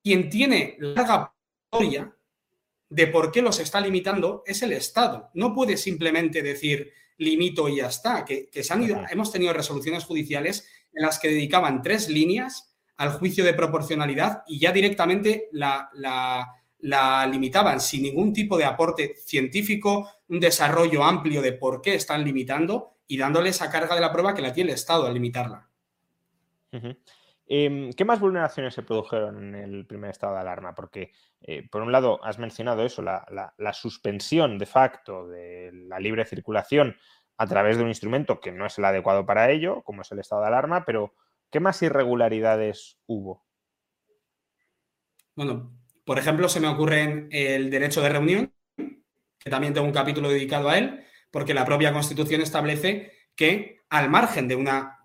quien 0.07 0.31
tiene 0.31 0.77
larga 0.79 1.35
historia 1.65 2.15
de 2.89 3.09
por 3.09 3.33
qué 3.33 3.43
los 3.43 3.59
está 3.59 3.81
limitando 3.81 4.45
es 4.47 4.63
el 4.63 4.73
Estado. 4.73 5.31
No 5.35 5.53
puede 5.53 5.77
simplemente 5.77 6.43
decir 6.43 6.93
limito 7.19 7.69
y 7.69 7.79
ya 7.79 7.89
está, 7.89 8.25
que, 8.25 8.49
se 8.53 8.73
han 8.73 8.85
ido, 8.85 9.03
hemos 9.11 9.33
tenido 9.33 9.53
resoluciones 9.53 10.05
judiciales 10.05 10.69
en 10.93 11.03
las 11.03 11.19
que 11.19 11.27
dedicaban 11.27 11.83
tres 11.83 12.09
líneas 12.09 12.73
al 12.97 13.15
juicio 13.15 13.43
de 13.43 13.55
proporcionalidad 13.55 14.45
y 14.47 14.61
ya 14.61 14.71
directamente 14.71 15.49
la, 15.51 15.91
la 16.79 17.27
limitaban 17.27 17.81
sin 17.81 18.05
ningún 18.05 18.33
tipo 18.33 18.57
de 18.57 18.65
aporte 18.65 19.17
científico, 19.25 20.09
un 20.29 20.39
desarrollo 20.39 21.03
amplio 21.03 21.43
de 21.43 21.55
por 21.55 21.83
qué 21.83 21.97
están 21.97 22.23
limitando 22.23 22.93
y 23.09 23.17
dándole 23.17 23.49
esa 23.49 23.73
carga 23.73 23.97
de 23.97 24.03
la 24.03 24.13
prueba 24.13 24.37
que 24.37 24.43
la 24.43 24.53
tiene 24.53 24.71
el 24.71 24.77
Estado 24.77 25.05
al 25.05 25.15
limitarla. 25.15 25.69
Em, 27.49 27.93
¿Qué 27.93 28.05
más 28.05 28.19
vulneraciones 28.19 28.75
se 28.75 28.83
produjeron 28.83 29.55
en 29.55 29.55
el 29.55 29.87
primer 29.87 30.11
estado 30.11 30.35
de 30.35 30.41
alarma? 30.41 30.75
Porque, 30.75 31.13
eh, 31.41 31.69
por 31.71 31.83
un 31.83 31.93
lado, 31.93 32.23
has 32.25 32.39
mencionado 32.39 32.85
eso, 32.85 33.03
la, 33.03 33.73
suspensión 33.73 34.59
de 34.59 34.67
facto 34.67 35.29
de 35.29 35.71
la 35.73 36.01
libre 36.01 36.25
circulación 36.25 36.97
a 37.37 37.47
través 37.47 37.77
de 37.77 37.85
un 37.85 37.89
instrumento 37.89 38.41
que 38.41 38.51
no 38.51 38.67
es 38.67 38.79
el 38.79 38.85
adecuado 38.85 39.25
para 39.27 39.51
ello, 39.51 39.83
como 39.83 40.03
es 40.03 40.11
el 40.11 40.19
estado 40.19 40.41
de 40.41 40.49
alarma, 40.49 40.85
pero 40.85 41.15
¿qué 41.51 41.61
más 41.61 41.81
irregularidades 41.83 42.99
hubo? 43.07 43.45
Bueno, 45.37 45.71
por 46.05 46.19
ejemplo, 46.19 46.49
se 46.49 46.61
me 46.61 46.69
ocurre 46.69 47.29
el 47.31 47.71
derecho 47.71 48.01
de 48.01 48.09
reunión, 48.09 48.53
que 49.39 49.51
también 49.51 49.75
tengo 49.75 49.87
un 49.87 49.93
capítulo 49.93 50.31
dedicado 50.31 50.69
a 50.69 50.79
él, 50.79 51.05
porque 51.31 51.55
la 51.55 51.65
propia 51.65 51.93
Constitución 51.93 52.41
establece 52.41 53.13
que 53.37 53.85
al 53.91 54.11
margen 54.11 54.49
de 54.49 54.57
una... 54.57 55.05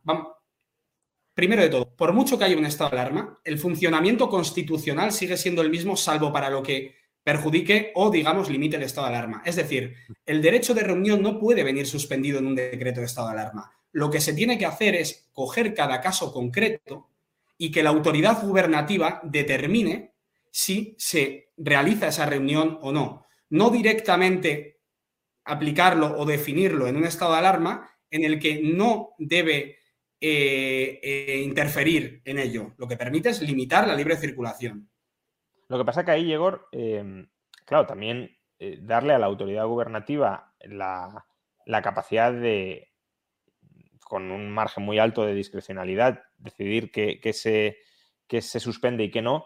primero 1.34 1.62
de 1.62 1.70
todo, 1.70 1.96
por 1.96 2.13
mucho 2.13 2.38
que 2.38 2.46
haya 2.46 2.58
un 2.58 2.65
estado 2.65 2.91
de 2.91 3.00
alarma, 3.00 3.39
el 3.44 3.58
funcionamiento 3.58 4.30
constitucional 4.30 5.12
sigue 5.12 5.38
siendo 5.38 5.62
el 5.62 5.70
mismo, 5.70 5.96
salvo 5.96 6.32
para 6.32 6.50
lo 6.50 6.62
que 6.62 6.96
perjudique 7.24 7.91
o, 7.96 8.10
digamos, 8.10 8.50
limite 8.50 8.78
el 8.78 8.84
estado 8.84 9.08
de 9.08 9.15
alarma. 9.15 9.41
Es 9.46 9.56
decir, 9.56 9.96
el 10.26 10.41
derecho 10.41 10.74
de 10.74 10.84
reunión 10.84 11.22
no 11.22 11.39
puede 11.39 11.63
venir 11.63 11.88
suspendido 11.88 12.39
en 12.39 12.48
un 12.48 12.56
decreto 12.56 13.00
de 13.00 13.06
estado 13.06 13.28
de 13.28 13.34
alarma. 13.34 13.72
Lo 13.91 14.10
que 14.10 14.22
se 14.22 14.34
tiene 14.34 14.58
que 14.58 14.65
hacer 14.65 14.96
es 14.96 15.30
coger 15.32 15.74
cada 15.74 16.02
caso 16.02 16.34
concreto 16.34 17.10
y 17.58 17.72
que 17.72 17.84
la 17.84 17.91
autoridad 17.91 18.41
gubernativa 18.41 19.22
determine 19.24 20.13
si 20.50 20.96
se 20.98 21.52
realiza 21.58 22.08
esa 22.08 22.26
reunión 22.26 22.80
o 22.82 22.91
no. 22.91 23.26
No 23.50 23.70
directamente 23.70 24.80
aplicarlo 25.44 26.17
o 26.17 26.26
definirlo 26.26 26.88
en 26.88 26.98
un 26.98 27.06
estado 27.06 27.34
de 27.34 27.39
alarma 27.39 27.89
en 28.10 28.24
el 28.24 28.39
que 28.39 28.62
no 28.63 29.12
debe 29.17 29.78
eh, 30.21 30.99
eh, 31.01 31.41
interferir 31.43 32.21
en 32.23 32.39
ello. 32.39 32.73
Lo 32.77 32.88
que 32.88 32.95
permite 32.95 33.29
es 33.29 33.41
limitar 33.41 33.88
la 33.88 33.95
libre 33.95 34.15
circulación. 34.15 34.89
Lo 35.67 35.77
que 35.77 35.86
pasa 35.86 36.05
que 36.05 36.12
ahí, 36.12 36.25
Yegor, 36.25 36.67
em, 36.71 37.27
claro, 37.65 37.88
también 37.88 38.38
eh, 38.60 38.77
darle 38.81 39.13
a 39.13 39.19
la 39.19 39.25
autoridad 39.25 39.65
gubernativa 39.65 40.53
la, 40.60 41.25
capacidad 41.81 42.31
de, 42.31 42.93
con 44.01 44.31
un 44.31 44.51
margen 44.51 44.84
muy 44.84 44.99
alto 44.99 45.25
de 45.25 45.34
discrecionalidad, 45.34 46.23
decidir 46.38 46.91
qué 46.91 47.34
se, 47.34 47.77
se 48.41 48.60
suspende 48.60 49.03
y 49.03 49.12
qué 49.12 49.21
no, 49.21 49.45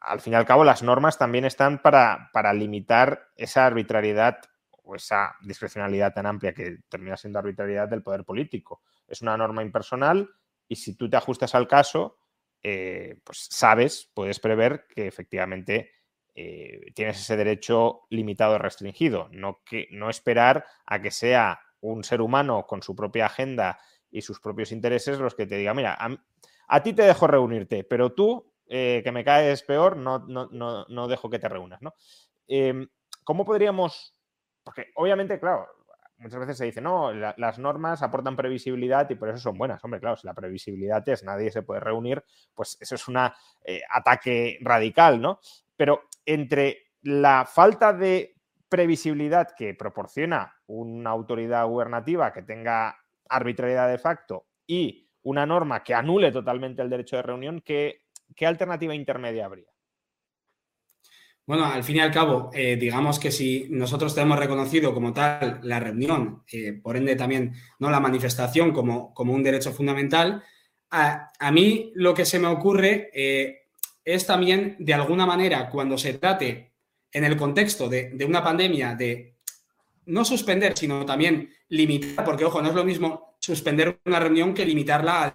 al 0.00 0.20
fin 0.20 0.32
y 0.32 0.36
al 0.36 0.46
cabo, 0.46 0.64
las 0.64 0.82
normas 0.82 1.18
también 1.18 1.44
están 1.44 1.80
para, 1.82 2.52
limitar 2.54 3.28
esa 3.36 3.66
arbitrariedad 3.66 4.38
o 4.70 4.94
esa 4.94 5.34
discrecionalidad 5.42 6.14
tan 6.14 6.26
amplia 6.26 6.54
que 6.54 6.78
termina 6.88 7.16
siendo 7.16 7.38
arbitrariedad 7.38 7.88
del 7.88 8.02
poder 8.02 8.24
político. 8.24 8.82
Es 9.08 9.22
una 9.22 9.36
norma 9.36 9.62
impersonal 9.62 10.30
y 10.68 10.76
si 10.76 10.94
tú 10.94 11.08
te 11.08 11.16
ajustas 11.16 11.54
al 11.54 11.66
caso, 11.66 12.18
eh, 12.62 13.20
pues 13.24 13.48
sabes, 13.50 14.10
puedes 14.14 14.40
prever 14.40 14.86
que 14.88 15.06
efectivamente 15.06 15.92
eh, 16.34 16.92
tienes 16.94 17.18
ese 17.20 17.36
derecho 17.36 18.02
limitado 18.10 18.58
restringido. 18.58 19.28
No, 19.32 19.62
que, 19.64 19.88
no 19.90 20.10
esperar 20.10 20.64
a 20.86 21.00
que 21.00 21.10
sea 21.10 21.60
un 21.80 22.04
ser 22.04 22.20
humano 22.20 22.66
con 22.66 22.82
su 22.82 22.94
propia 22.94 23.26
agenda 23.26 23.78
y 24.10 24.22
sus 24.22 24.40
propios 24.40 24.72
intereses 24.72 25.18
los 25.18 25.34
que 25.34 25.46
te 25.46 25.56
digan, 25.56 25.76
mira, 25.76 25.98
a 26.68 26.82
ti 26.82 26.92
te 26.92 27.02
dejo 27.02 27.26
reunirte, 27.26 27.84
pero 27.84 28.12
tú 28.12 28.52
eh, 28.66 29.00
que 29.02 29.12
me 29.12 29.24
caes 29.24 29.62
peor, 29.62 29.96
no, 29.96 30.18
no, 30.18 31.08
dejo 31.08 31.30
que 31.30 31.38
te 31.38 31.48
reúnas, 31.48 31.80
¿no? 31.82 31.94
Em, 32.46 32.88
¿Cómo 33.24 33.44
podríamos...? 33.44 34.14
Porque 34.62 34.90
obviamente, 34.96 35.40
claro, 35.40 35.66
muchas 36.18 36.40
veces 36.40 36.58
se 36.58 36.64
dice, 36.64 36.80
no, 36.80 37.12
las 37.12 37.58
normas 37.58 38.02
aportan 38.02 38.36
previsibilidad 38.36 39.08
y 39.10 39.14
por 39.14 39.28
eso 39.28 39.38
son 39.38 39.56
buenas. 39.56 39.82
Hombre, 39.84 40.00
claro, 40.00 40.16
si 40.16 40.26
la 40.26 40.34
previsibilidad 40.34 41.08
es 41.08 41.24
nadie 41.24 41.50
se 41.50 41.62
puede 41.62 41.80
reunir, 41.80 42.24
pues 42.54 42.76
eso 42.80 42.94
es 42.94 43.08
un 43.08 43.16
eh, 43.64 43.82
ataque 43.90 44.58
radical, 44.60 45.20
¿no? 45.20 45.40
Pero 45.76 46.02
entre 46.26 46.88
la 47.02 47.46
falta 47.46 47.92
de 47.92 48.34
previsibilidad 48.68 49.48
que 49.56 49.74
proporciona 49.74 50.54
una 50.66 51.10
autoridad 51.10 51.66
gubernativa 51.66 52.32
que 52.32 52.42
tenga 52.42 52.96
arbitrariedad 53.28 53.88
de 53.88 53.98
facto 53.98 54.46
y 54.66 55.08
una 55.22 55.46
norma 55.46 55.82
que 55.82 55.94
anule 55.94 56.32
totalmente 56.32 56.82
el 56.82 56.90
derecho 56.90 57.16
de 57.16 57.22
reunión, 57.22 57.60
¿qué, 57.64 58.02
qué 58.34 58.46
alternativa 58.46 58.94
intermedia 58.94 59.46
habría? 59.46 59.70
Bueno, 61.48 61.64
al 61.64 61.82
fin 61.82 61.96
y 61.96 62.00
al 62.00 62.12
cabo, 62.12 62.50
eh, 62.52 62.76
digamos 62.76 63.18
que 63.18 63.32
si 63.32 63.68
nosotros 63.70 64.14
tenemos 64.14 64.38
reconocido 64.38 64.92
como 64.92 65.14
tal 65.14 65.60
la 65.62 65.80
reunión, 65.80 66.42
eh, 66.52 66.74
por 66.74 66.94
ende 66.94 67.16
también 67.16 67.54
no 67.78 67.90
la 67.90 68.00
manifestación 68.00 68.70
como, 68.70 69.14
como 69.14 69.32
un 69.32 69.42
derecho 69.42 69.72
fundamental, 69.72 70.44
a, 70.90 71.50
mí 71.50 71.90
lo 71.94 72.12
que 72.12 72.26
se 72.26 72.38
me 72.38 72.48
ocurre 72.48 73.10
eh, 73.14 73.62
es 74.04 74.26
también, 74.26 74.76
de 74.78 74.92
alguna 74.92 75.24
manera, 75.24 75.70
cuando 75.70 75.96
se 75.96 76.18
trate 76.18 76.74
en 77.10 77.24
el 77.24 77.34
contexto 77.38 77.88
de, 77.88 78.14
una 78.28 78.44
pandemia, 78.44 78.94
de 78.94 79.38
no 80.04 80.26
suspender, 80.26 80.76
sino 80.76 81.06
también 81.06 81.50
limitar, 81.70 82.26
porque 82.26 82.44
ojo, 82.44 82.60
no 82.60 82.68
es 82.68 82.74
lo 82.74 82.84
mismo 82.84 83.36
suspender 83.38 83.98
una 84.04 84.20
reunión 84.20 84.52
que 84.52 84.66
limitarla, 84.66 85.34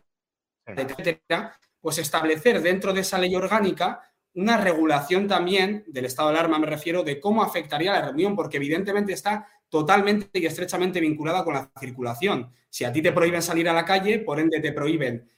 etcétera, 0.63 1.57
pues 1.81 1.97
establecer 1.97 2.61
dentro 2.61 2.93
de 2.93 3.01
esa 3.01 3.17
ley 3.17 3.35
orgánica 3.35 4.12
una 4.35 4.57
regulación 4.57 5.27
también 5.27 5.83
del 5.87 6.05
estado 6.05 6.29
de 6.29 6.39
alarma, 6.39 6.59
me 6.59 6.67
refiero, 6.67 7.03
de 7.03 7.19
cómo 7.19 7.43
afectaría 7.43 7.93
la 7.93 8.01
reunión, 8.01 8.35
porque 8.35 8.57
evidentemente 8.57 9.13
está 9.13 9.47
totalmente 9.69 10.39
y 10.39 10.45
estrechamente 10.45 10.99
vinculada 10.99 11.43
con 11.43 11.53
la 11.53 11.71
circulación. 11.79 12.51
Si 12.69 12.83
a 12.83 12.91
ti 12.91 13.01
te 13.01 13.11
prohíben 13.11 13.41
salir 13.41 13.69
a 13.69 13.73
la 13.73 13.85
calle, 13.85 14.19
por 14.19 14.39
ende 14.39 14.59
te 14.59 14.71
prohíben 14.71 15.29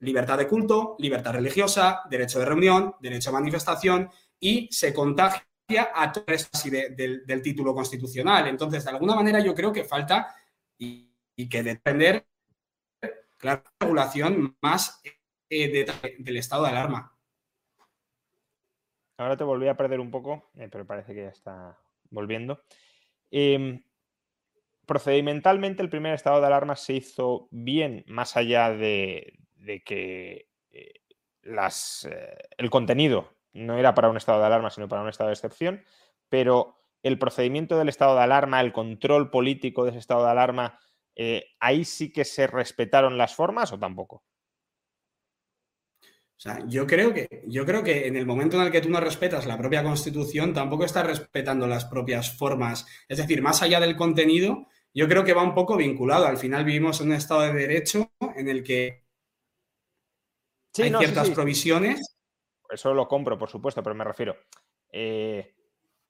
libertad 0.00 0.38
de 0.38 0.46
culto, 0.46 0.96
libertad 0.98 1.32
religiosa, 1.32 2.02
derecho 2.10 2.38
de 2.38 2.44
reunión, 2.44 2.94
derecho 3.00 3.30
a 3.30 3.34
manifestación 3.34 4.10
y 4.38 4.68
se 4.70 4.92
contagia 4.92 5.46
a 5.94 6.12
todo 6.12 6.24
así 6.52 6.70
del 6.70 7.42
título 7.42 7.74
constitucional. 7.74 8.46
Entonces, 8.46 8.84
de 8.84 8.90
alguna 8.90 9.14
manera 9.14 9.40
yo 9.40 9.54
creo 9.54 9.72
que 9.72 9.84
falta 9.84 10.34
y, 10.78 11.10
que 11.48 11.62
depender 11.62 12.26
la 13.40 13.62
regulación 13.78 14.56
más 14.62 15.00
eh, 15.50 15.86
del 16.18 16.36
estado 16.36 16.64
de 16.64 16.70
alarma. 16.70 17.15
Ahora 19.18 19.36
te 19.36 19.44
volví 19.44 19.68
a 19.68 19.76
perder 19.76 20.00
un 20.00 20.10
poco, 20.10 20.50
eh, 20.56 20.68
pero 20.70 20.86
parece 20.86 21.14
que 21.14 21.22
ya 21.22 21.28
está 21.28 21.78
volviendo. 22.10 22.62
Em, 23.30 23.82
procedimentalmente, 24.86 25.82
el 25.82 25.90
primer 25.90 26.14
estado 26.14 26.40
de 26.40 26.46
alarma 26.46 26.76
se 26.76 26.94
hizo 26.94 27.48
bien, 27.50 28.04
más 28.06 28.36
allá 28.36 28.70
de, 28.70 29.38
que 29.84 30.48
eh, 30.70 30.94
las, 31.42 32.08
el 32.58 32.70
contenido 32.70 33.36
no 33.52 33.78
era 33.78 33.94
para 33.94 34.10
un 34.10 34.16
estado 34.16 34.40
de 34.40 34.46
alarma, 34.46 34.70
sino 34.70 34.88
para 34.88 35.02
un 35.02 35.08
estado 35.08 35.28
de 35.28 35.34
excepción, 35.34 35.82
pero 36.28 36.76
el 37.02 37.18
procedimiento 37.18 37.78
del 37.78 37.88
estado 37.88 38.16
de 38.16 38.22
alarma, 38.22 38.60
el 38.60 38.72
control 38.72 39.30
político 39.30 39.84
de 39.84 39.90
ese 39.90 39.98
estado 39.98 40.24
de 40.24 40.30
alarma, 40.30 40.78
eh, 41.14 41.46
¿ahí 41.60 41.84
sí 41.84 42.12
que 42.12 42.24
se 42.24 42.46
respetaron 42.46 43.16
las 43.16 43.34
formas 43.34 43.72
o 43.72 43.78
tampoco? 43.78 44.22
O 46.36 46.40
sea, 46.40 46.62
yo 46.66 46.86
creo 46.86 47.14
que, 47.14 47.44
yo 47.46 47.64
creo 47.64 47.82
que 47.82 48.06
en 48.06 48.16
el 48.16 48.26
momento 48.26 48.56
en 48.56 48.66
el 48.66 48.72
que 48.72 48.82
tú 48.82 48.90
no 48.90 49.00
respetas 49.00 49.46
la 49.46 49.56
propia 49.56 49.82
constitución, 49.82 50.52
tampoco 50.52 50.84
estás 50.84 51.06
respetando 51.06 51.66
las 51.66 51.86
propias 51.86 52.36
formas. 52.36 52.86
Es 53.08 53.18
decir, 53.18 53.40
más 53.40 53.62
allá 53.62 53.80
del 53.80 53.96
contenido, 53.96 54.66
yo 54.92 55.08
creo 55.08 55.24
que 55.24 55.32
va 55.32 55.42
un 55.42 55.54
poco 55.54 55.76
vinculado. 55.76 56.26
Al 56.26 56.36
final 56.36 56.64
vivimos 56.64 57.00
en 57.00 57.08
un 57.08 57.14
estado 57.14 57.40
de 57.42 57.52
derecho 57.54 58.12
en 58.36 58.48
el 58.48 58.62
que 58.62 59.04
hay 60.78 60.92
ciertas 60.92 61.30
provisiones 61.30 62.16
eso 62.70 62.94
lo 62.94 63.08
compro, 63.08 63.38
por 63.38 63.48
supuesto, 63.48 63.82
pero 63.82 63.94
me 63.94 64.04
refiero. 64.04 64.36
Eh, 64.90 65.54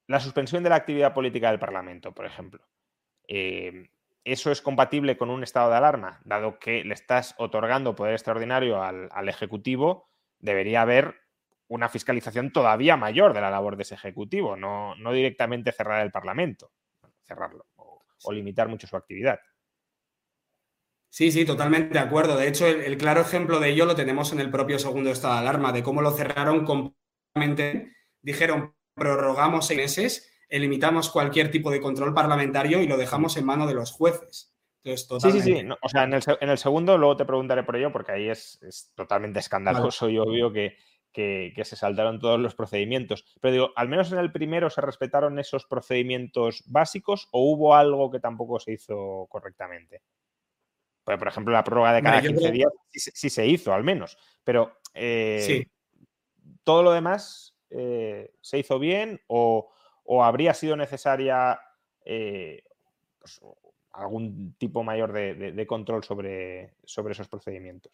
la 0.06 0.20
suspensión 0.20 0.62
de 0.62 0.70
la 0.70 0.76
actividad 0.76 1.14
política 1.14 1.50
del 1.50 1.58
Parlamento, 1.58 2.12
por 2.12 2.26
ejemplo. 2.26 2.60
Eh, 3.28 3.90
¿Eso 4.24 4.50
es 4.50 4.60
compatible 4.60 5.16
con 5.16 5.30
un 5.30 5.42
estado 5.42 5.70
de 5.70 5.76
alarma? 5.76 6.20
Dado 6.24 6.58
que 6.58 6.84
le 6.84 6.94
estás 6.94 7.34
otorgando 7.38 7.94
poder 7.94 8.14
extraordinario 8.14 8.82
al, 8.82 9.28
Ejecutivo, 9.28 10.08
debería 10.38 10.82
haber 10.82 11.14
una 11.68 11.88
fiscalización 11.88 12.52
todavía 12.52 12.96
mayor 12.96 13.32
de 13.34 13.40
la 13.40 13.50
labor 13.50 13.76
de 13.76 13.82
ese 13.82 13.94
Ejecutivo, 13.94 14.56
no, 14.56 14.94
directamente 15.12 15.72
cerrar 15.72 16.04
el 16.04 16.12
Parlamento, 16.12 16.70
cerrarlo 17.26 17.66
o 17.76 18.32
limitar 18.32 18.68
mucho 18.68 18.86
su 18.86 18.96
actividad. 18.96 19.40
Sí, 21.10 21.32
sí, 21.32 21.44
totalmente 21.44 21.94
de 21.94 21.98
acuerdo. 21.98 22.36
De 22.36 22.46
hecho, 22.46 22.66
el, 22.66 22.98
claro 22.98 23.22
ejemplo 23.22 23.58
de 23.58 23.70
ello 23.70 23.86
lo 23.86 23.96
tenemos 23.96 24.32
en 24.32 24.40
el 24.40 24.50
propio 24.50 24.78
segundo 24.78 25.10
estado 25.10 25.34
de 25.34 25.40
alarma, 25.40 25.72
de 25.72 25.82
cómo 25.82 26.02
lo 26.02 26.10
cerraron 26.10 26.64
completamente. 26.64 27.94
Dijeron, 28.20 28.74
prorrogamos 28.94 29.66
seis 29.66 29.78
meses, 29.78 30.30
limitamos 30.50 31.10
cualquier 31.10 31.50
tipo 31.50 31.70
de 31.70 31.80
control 31.80 32.12
parlamentario 32.12 32.82
y 32.82 32.86
lo 32.86 32.96
dejamos 32.96 33.36
en 33.36 33.46
mano 33.46 33.66
de 33.66 33.74
los 33.74 33.92
jueces. 33.92 34.55
Sí, 34.94 35.32
sí, 35.32 35.40
sí. 35.40 35.68
o 35.82 35.88
sea, 35.88 36.04
en 36.04 36.12
el, 36.14 36.58
segundo 36.58 36.96
luego 36.96 37.16
te 37.16 37.24
preguntaré 37.24 37.64
por 37.64 37.74
ello, 37.74 37.90
porque 37.90 38.12
ahí 38.12 38.28
es, 38.28 38.92
totalmente 38.94 39.40
escandaloso 39.40 40.08
y 40.08 40.18
obvio 40.18 40.52
que, 40.52 40.76
que, 41.12 41.64
se 41.64 41.74
saltaron 41.74 42.20
todos 42.20 42.38
los 42.38 42.54
procedimientos. 42.54 43.24
Pero 43.40 43.52
digo, 43.52 43.72
al 43.74 43.88
menos 43.88 44.12
en 44.12 44.18
el 44.18 44.30
primero 44.30 44.70
se 44.70 44.82
respetaron 44.82 45.38
esos 45.38 45.66
procedimientos 45.66 46.62
básicos 46.66 47.28
o 47.32 47.50
hubo 47.50 47.74
algo 47.74 48.10
que 48.10 48.20
tampoco 48.20 48.60
se 48.60 48.72
hizo 48.72 49.26
correctamente. 49.28 50.02
Pues, 51.02 51.18
por 51.18 51.28
ejemplo, 51.28 51.52
la 51.52 51.64
prórroga 51.64 51.92
de 51.92 52.02
cada 52.02 52.20
15 52.20 52.50
días 52.50 52.72
sí, 52.90 53.30
se 53.30 53.46
hizo, 53.46 53.72
al 53.72 53.82
menos. 53.82 54.18
Pero 54.44 54.78
eh, 54.94 55.66
todo 56.62 56.82
lo 56.82 56.92
demás 56.92 57.56
eh, 57.70 58.32
se 58.40 58.58
hizo 58.58 58.78
bien 58.78 59.20
o, 59.26 59.72
habría 60.22 60.54
sido 60.54 60.76
necesaria 60.76 61.58
eh, 62.04 62.62
pues, 63.18 63.40
algún 63.96 64.54
tipo 64.58 64.82
mayor 64.82 65.12
de, 65.12 65.66
control 65.66 66.04
sobre, 66.04 66.74
sobre 66.84 67.12
esos 67.12 67.28
procedimientos. 67.28 67.92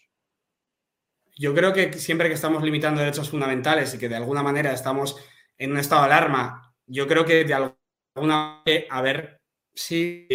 Yo 1.36 1.54
creo 1.54 1.72
que 1.72 1.92
siempre 1.94 2.28
que 2.28 2.34
estamos 2.34 2.62
limitando 2.62 3.00
derechos 3.00 3.30
fundamentales 3.30 3.94
y 3.94 3.98
que 3.98 4.08
de 4.08 4.16
alguna 4.16 4.42
manera 4.42 4.72
estamos 4.72 5.16
en 5.56 5.72
un 5.72 5.78
estado 5.78 6.02
de 6.02 6.12
alarma, 6.12 6.74
yo 6.86 7.06
creo 7.08 7.24
que 7.24 7.44
de 7.44 7.54
alguna 7.54 8.62
manera, 8.64 8.86
a 8.90 9.02
ver 9.02 9.40
si 9.74 10.26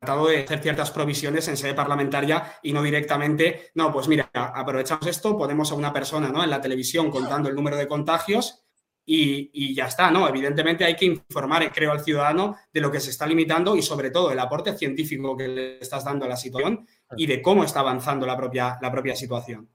tratado 0.00 0.28
de 0.28 0.44
hacer 0.44 0.60
ciertas 0.60 0.90
provisiones 0.90 1.46
en 1.48 1.58
sede 1.58 1.74
parlamentaria 1.74 2.58
y 2.62 2.72
no 2.72 2.82
directamente, 2.82 3.70
no, 3.74 3.92
pues 3.92 4.08
mira, 4.08 4.30
aprovechamos 4.32 5.06
esto, 5.06 5.36
ponemos 5.36 5.70
a 5.70 5.74
una 5.74 5.92
persona 5.92 6.30
¿no? 6.30 6.42
en 6.42 6.48
la 6.48 6.60
televisión 6.60 7.10
contando 7.10 7.50
el 7.50 7.54
número 7.54 7.76
de 7.76 7.86
contagios 7.86 8.64
y, 9.12 9.74
ya 9.74 9.86
está, 9.86 10.10
¿no? 10.10 10.28
Evidentemente 10.28 10.84
hay 10.84 10.94
que 10.94 11.04
informar, 11.04 11.72
creo, 11.72 11.90
al 11.90 12.04
ciudadano 12.04 12.56
de 12.72 12.80
lo 12.80 12.92
que 12.92 13.00
se 13.00 13.10
está 13.10 13.26
limitando 13.26 13.74
y 13.74 13.82
sobre 13.82 14.10
todo 14.10 14.30
el 14.30 14.38
aporte 14.38 14.76
científico 14.76 15.36
que 15.36 15.48
le 15.48 15.78
estás 15.80 16.04
dando 16.04 16.26
a 16.26 16.28
la 16.28 16.36
situación 16.36 16.86
y 17.16 17.26
de 17.26 17.42
cómo 17.42 17.64
está 17.64 17.80
avanzando 17.80 18.24
la 18.24 18.36
propia, 18.36 18.78
la 18.80 18.92
propia 18.92 19.16
situación. 19.16 19.68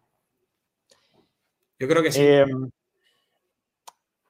Yo 1.77 1.87
creo 1.89 2.01
que 2.01 2.13
sí. 2.13 2.21
Em, 2.21 2.69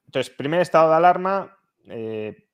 entonces, 0.08 0.34
primer 0.36 0.62
estado 0.62 0.89
de 0.89 0.96
alarma, 0.96 1.56
eh, 1.88 2.48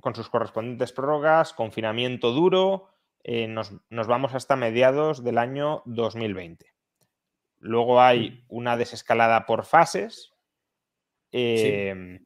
con 0.00 0.14
sus 0.14 0.28
correspondientes 0.28 0.92
prórrogas, 0.92 1.52
confinamiento 1.52 2.30
duro, 2.30 2.90
eh, 3.24 3.48
nos, 3.48 3.72
vamos 3.90 4.34
hasta 4.34 4.54
mediados 4.54 5.24
del 5.24 5.38
año 5.38 5.82
2020. 5.86 6.66
Luego 7.58 8.00
hay 8.00 8.30
mm. 8.30 8.44
una 8.48 8.76
desescalada 8.76 9.46
por 9.46 9.64
fases 9.64 10.32
em, 11.32 12.24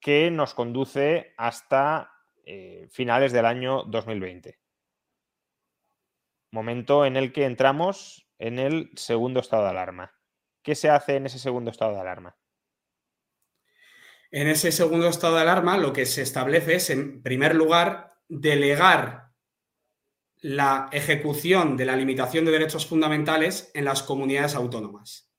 que 0.00 0.30
nos 0.30 0.54
conduce 0.54 1.34
hasta 1.36 2.10
eh, 2.44 2.88
finales 2.90 3.32
del 3.32 3.46
año 3.46 3.84
2020. 3.84 4.58
Momento 6.50 7.06
en 7.06 7.16
el 7.16 7.32
que 7.32 7.44
entramos 7.44 8.28
en 8.38 8.58
el 8.58 8.90
segundo 8.96 9.40
estado 9.40 9.64
de 9.64 9.70
alarma. 9.70 10.14
¿Qué 10.62 10.74
se 10.74 10.90
hace 10.90 11.16
en 11.16 11.26
ese 11.26 11.38
segundo 11.38 11.70
estado 11.70 11.94
de 11.94 12.00
alarma? 12.00 12.36
En 14.30 14.48
ese 14.48 14.72
segundo 14.72 15.08
estado 15.08 15.36
de 15.36 15.42
alarma, 15.42 15.78
lo 15.78 15.92
que 15.92 16.06
se 16.06 16.22
establece 16.22 16.74
es, 16.74 16.90
en 16.90 17.22
primer 17.22 17.54
lugar, 17.54 18.08
delegar 18.28 19.30
la 20.38 20.88
ejecución 20.92 21.76
de 21.76 21.86
la 21.86 21.96
limitación 21.96 22.44
de 22.44 22.52
derechos 22.52 22.86
fundamentales 22.86 23.70
en 23.74 23.84
las 23.84 24.02
comunidades 24.02 24.54
autónomas. 24.54 25.30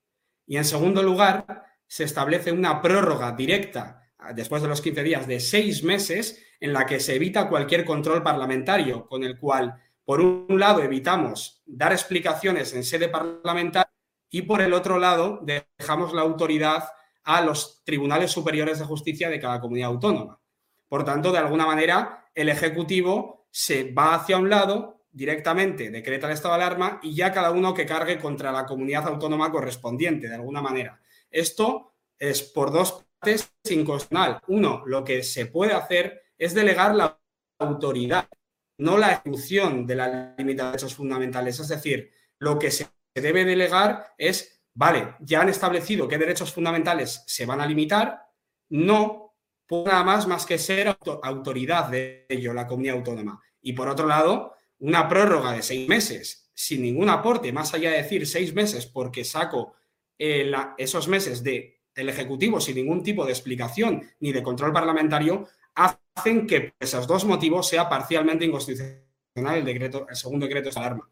Y 0.48 0.58
en 0.58 0.65
segundo 0.65 1.04
lugar, 1.04 1.65
se 1.88 2.04
establece 2.04 2.52
una 2.52 2.82
prórroga 2.82 3.32
directa 3.32 4.02
después 4.34 4.62
de 4.62 4.67
los 4.67 4.82
15 4.82 5.04
días 5.04 5.28
de 5.28 5.39
seis 5.39 5.84
meses 5.84 6.41
en 6.60 6.74
la 6.74 6.86
que 6.86 7.00
se 7.00 7.15
evita 7.15 7.50
cualquier 7.50 7.86
control 7.86 8.24
parlamentario, 8.24 9.08
con 9.08 9.24
el 9.24 9.38
cual, 9.38 9.76
por 10.04 10.21
un 10.21 10.60
lado, 10.60 10.82
evitamos 10.82 11.62
dar 11.65 11.91
explicaciones 11.91 12.74
en 12.74 12.84
sede 12.84 13.10
parlamentaria 13.10 13.91
y 14.30 14.43
por 14.43 14.62
el 14.62 14.74
otro 14.74 14.98
lado 14.98 15.41
dejamos 15.43 16.13
la 16.13 16.21
autoridad 16.21 16.84
a 17.24 17.41
los 17.41 17.84
tribunales 17.84 18.32
superiores 18.32 18.80
de 18.80 18.86
justicia 18.86 19.30
de 19.30 19.39
cada 19.39 19.60
comunidad 19.60 19.89
autónoma. 19.89 20.39
Por 20.88 21.04
tanto, 21.04 21.32
de 21.32 21.39
alguna 21.39 21.65
manera, 21.65 22.30
el 22.34 22.50
Ejecutivo 22.50 23.48
se 23.50 23.91
va 23.91 24.15
hacia 24.15 24.38
un 24.38 24.50
lado 24.50 25.06
directamente, 25.12 25.89
decreta 25.89 26.28
el 26.28 26.34
estado 26.34 26.56
de 26.56 26.63
alarma 26.63 27.00
y 27.02 27.15
ya 27.15 27.32
cada 27.32 27.52
uno 27.52 27.74
que 27.74 27.86
cargue 27.86 28.19
contra 28.19 28.52
la 28.52 28.65
comunidad 28.65 29.08
autónoma 29.08 29.52
correspondiente, 29.52 30.28
de 30.28 30.36
alguna 30.36 30.62
manera. 30.62 31.00
Esto 31.36 31.98
es 32.17 32.43
por 32.43 32.71
dos 32.71 33.04
partes 33.19 33.52
inconstitucional. 33.69 34.39
Uno, 34.48 34.84
lo 34.86 35.04
que 35.04 35.21
se 35.21 35.48
puede 35.48 35.74
hacer 35.74 36.21
es 36.38 36.54
delegar 36.54 36.95
la 36.95 37.19
autoridad, 37.60 38.30
no 38.78 38.98
la 38.98 39.12
ejecución 39.12 39.86
de 39.86 39.95
la 39.98 40.34
limitación 40.38 40.56
de 40.56 40.63
derechos 40.78 40.95
fundamentales. 40.95 41.60
Es 41.60 41.67
decir, 41.67 42.10
lo 42.39 42.58
que 42.58 42.71
se 42.71 42.88
debe 43.13 43.43
delegar 43.43 44.13
es, 44.17 44.62
vale, 44.74 45.15
ya 45.19 45.41
han 45.41 45.50
establecido 45.50 46.08
qué 46.08 46.17
derechos 46.17 46.54
fundamentales 46.54 47.21
se 47.28 47.45
van 47.45 47.60
a 47.60 47.67
limitar, 47.67 48.21
no 48.69 49.36
por 49.67 49.88
nada 49.88 50.06
más 50.06 50.28
más 50.28 50.45
que 50.45 50.58
ser 50.58 50.95
autoridad 51.21 51.89
de 51.89 52.28
ello, 52.30 52.54
la 52.54 52.65
comunidad 52.65 52.95
autónoma. 52.95 53.41
Y 53.60 53.74
por 53.74 53.89
otro 53.89 54.08
lado, 54.08 54.54
una 54.80 55.10
prórroga 55.10 55.52
de 55.52 55.63
seis 55.63 55.86
meses 55.89 56.50
sin 56.54 56.82
ningún 56.82 57.10
aporte, 57.10 57.52
más 57.52 57.74
allá 57.74 57.91
de 57.91 58.04
decir 58.04 58.26
seis 58.26 58.54
meses 58.54 58.86
porque 58.86 59.26
saco 59.26 59.74
eh, 60.17 60.51
esos 60.78 61.08
meses 61.08 61.43
del 61.43 62.10
Ejecutivo 62.10 62.60
sin 62.60 62.75
ningún 62.75 63.04
tipo 63.04 63.25
de 63.25 63.32
explicación 63.32 64.01
ni 64.19 64.32
de 64.32 64.43
control 64.43 64.73
parlamentario, 64.73 65.47
hacen 65.75 66.47
que 66.47 66.73
esos 66.80 67.08
dos 67.08 67.25
motivos 67.25 67.67
sea 67.67 67.89
parcialmente 67.89 68.45
inconstitucional 68.45 69.04
el, 69.36 69.65
decreto, 69.65 70.08
el 70.10 70.15
segundo 70.15 70.45
decreto 70.45 70.69
de 70.69 70.80
alarma. 70.80 71.10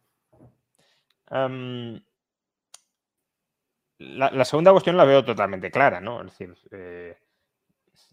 Em, 1.30 2.02
la, 3.98 4.46
segunda 4.46 4.72
cuestión 4.72 4.98
la 4.98 5.06
veo 5.06 5.24
totalmente 5.24 5.72
clara, 5.72 6.00
¿no? 6.00 6.22
Es 6.22 6.28
decir, 6.28 6.56
eh, 6.72 7.18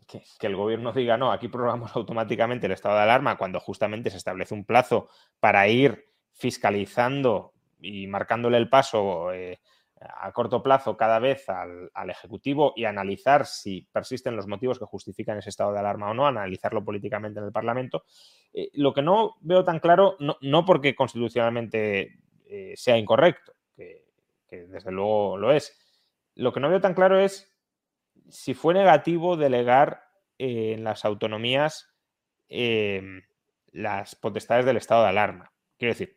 que, 0.06 0.46
el 0.46 0.56
gobierno 0.56 0.92
diga, 0.92 1.16
no, 1.16 1.32
aquí 1.32 1.48
programamos 1.48 1.92
automáticamente 1.96 2.66
el 2.66 2.72
estado 2.72 2.96
de 2.96 3.02
alarma 3.02 3.36
cuando 3.36 3.60
justamente 3.60 4.10
se 4.10 4.16
establece 4.16 4.54
un 4.54 4.64
plazo 4.64 5.08
para 5.38 5.68
ir 5.68 6.06
fiscalizando 6.32 7.52
y 7.80 8.06
marcándole 8.06 8.56
el 8.56 8.68
paso 8.68 9.32
eh, 9.32 9.60
a 10.00 10.32
corto 10.32 10.62
plazo 10.62 10.96
cada 10.96 11.18
vez 11.18 11.48
al, 11.48 11.90
Ejecutivo 12.10 12.72
y 12.74 12.84
analizar 12.84 13.46
si 13.46 13.86
persisten 13.92 14.34
los 14.34 14.46
motivos 14.46 14.78
que 14.78 14.84
justifican 14.84 15.38
ese 15.38 15.50
estado 15.50 15.72
de 15.72 15.78
alarma 15.78 16.10
o 16.10 16.14
no, 16.14 16.26
analizarlo 16.26 16.84
políticamente 16.84 17.38
en 17.38 17.46
el 17.46 17.52
Parlamento. 17.52 18.04
Eh, 18.52 18.70
lo 18.74 18.92
que 18.92 19.02
no 19.02 19.36
veo 19.40 19.64
tan 19.64 19.78
claro, 19.78 20.16
no, 20.18 20.64
porque 20.64 20.94
constitucionalmente 20.94 22.18
eh, 22.46 22.74
sea 22.76 22.98
incorrecto, 22.98 23.52
que, 23.76 24.66
desde 24.66 24.90
luego 24.90 25.36
lo 25.36 25.52
es, 25.52 25.78
lo 26.34 26.52
que 26.52 26.60
no 26.60 26.68
veo 26.68 26.80
tan 26.80 26.94
claro 26.94 27.20
es 27.20 27.54
si 28.28 28.54
fue 28.54 28.74
negativo 28.74 29.36
delegar 29.36 30.02
eh, 30.38 30.72
en 30.74 30.84
las 30.84 31.04
autonomías 31.04 31.88
em, 32.48 33.22
las 33.72 34.16
potestades 34.16 34.64
del 34.64 34.78
estado 34.78 35.02
de 35.02 35.10
alarma. 35.10 35.52
Quiero 35.78 35.94
decir, 35.94 36.16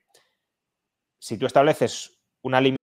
si 1.20 1.38
tú 1.38 1.46
estableces 1.46 2.20
una 2.42 2.60
limitación 2.60 2.83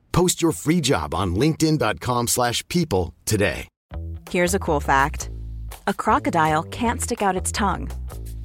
Post 0.11 0.41
your 0.41 0.51
free 0.51 0.81
job 0.81 1.13
on 1.13 1.35
linkedin.com 1.35 2.27
slash 2.27 2.65
people 2.67 3.13
today. 3.25 3.67
Here's 4.29 4.53
a 4.53 4.59
cool 4.59 4.79
fact. 4.79 5.29
A 5.87 5.93
crocodile 5.93 6.63
can't 6.63 7.01
stick 7.01 7.21
out 7.21 7.35
its 7.35 7.51
tongue. 7.51 7.89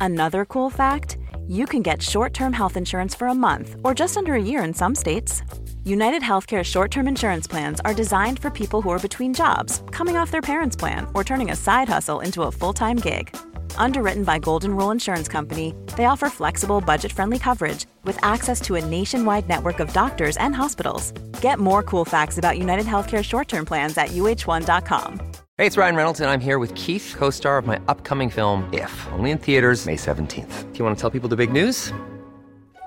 Another 0.00 0.44
cool 0.44 0.70
fact, 0.70 1.18
you 1.46 1.66
can 1.66 1.82
get 1.82 2.02
short-term 2.02 2.52
health 2.52 2.76
insurance 2.76 3.14
for 3.14 3.28
a 3.28 3.34
month 3.34 3.76
or 3.84 3.94
just 3.94 4.16
under 4.16 4.34
a 4.34 4.42
year 4.42 4.64
in 4.64 4.74
some 4.74 4.94
states. 4.94 5.42
United 5.86 6.20
Healthcare 6.20 6.64
short 6.64 6.90
term 6.90 7.06
insurance 7.06 7.46
plans 7.46 7.80
are 7.84 7.94
designed 7.94 8.40
for 8.40 8.50
people 8.50 8.82
who 8.82 8.90
are 8.90 8.98
between 8.98 9.32
jobs, 9.32 9.84
coming 9.92 10.16
off 10.16 10.32
their 10.32 10.42
parents' 10.42 10.74
plan, 10.74 11.06
or 11.14 11.22
turning 11.22 11.52
a 11.52 11.56
side 11.56 11.88
hustle 11.88 12.18
into 12.18 12.42
a 12.42 12.50
full 12.50 12.72
time 12.72 12.96
gig. 12.96 13.34
Underwritten 13.76 14.24
by 14.24 14.40
Golden 14.40 14.76
Rule 14.76 14.90
Insurance 14.90 15.28
Company, 15.28 15.76
they 15.96 16.06
offer 16.06 16.28
flexible, 16.28 16.80
budget 16.80 17.12
friendly 17.12 17.38
coverage 17.38 17.86
with 18.02 18.18
access 18.24 18.60
to 18.62 18.74
a 18.74 18.84
nationwide 18.84 19.48
network 19.48 19.78
of 19.78 19.92
doctors 19.92 20.36
and 20.38 20.56
hospitals. 20.56 21.12
Get 21.40 21.60
more 21.60 21.84
cool 21.84 22.04
facts 22.04 22.36
about 22.36 22.58
United 22.58 22.86
Healthcare 22.86 23.22
short 23.22 23.46
term 23.46 23.64
plans 23.64 23.96
at 23.96 24.08
uh1.com. 24.08 25.20
Hey, 25.56 25.66
it's 25.66 25.76
Ryan 25.76 25.94
Reynolds, 25.94 26.18
and 26.18 26.28
I'm 26.28 26.40
here 26.40 26.58
with 26.58 26.74
Keith, 26.74 27.14
co 27.16 27.30
star 27.30 27.58
of 27.58 27.66
my 27.66 27.78
upcoming 27.86 28.28
film, 28.28 28.68
If, 28.72 29.06
only 29.12 29.30
in 29.30 29.38
theaters, 29.38 29.86
May 29.86 29.94
17th. 29.94 30.72
Do 30.72 30.78
you 30.80 30.84
want 30.84 30.96
to 30.96 31.00
tell 31.00 31.10
people 31.10 31.28
the 31.28 31.36
big 31.36 31.52
news? 31.52 31.92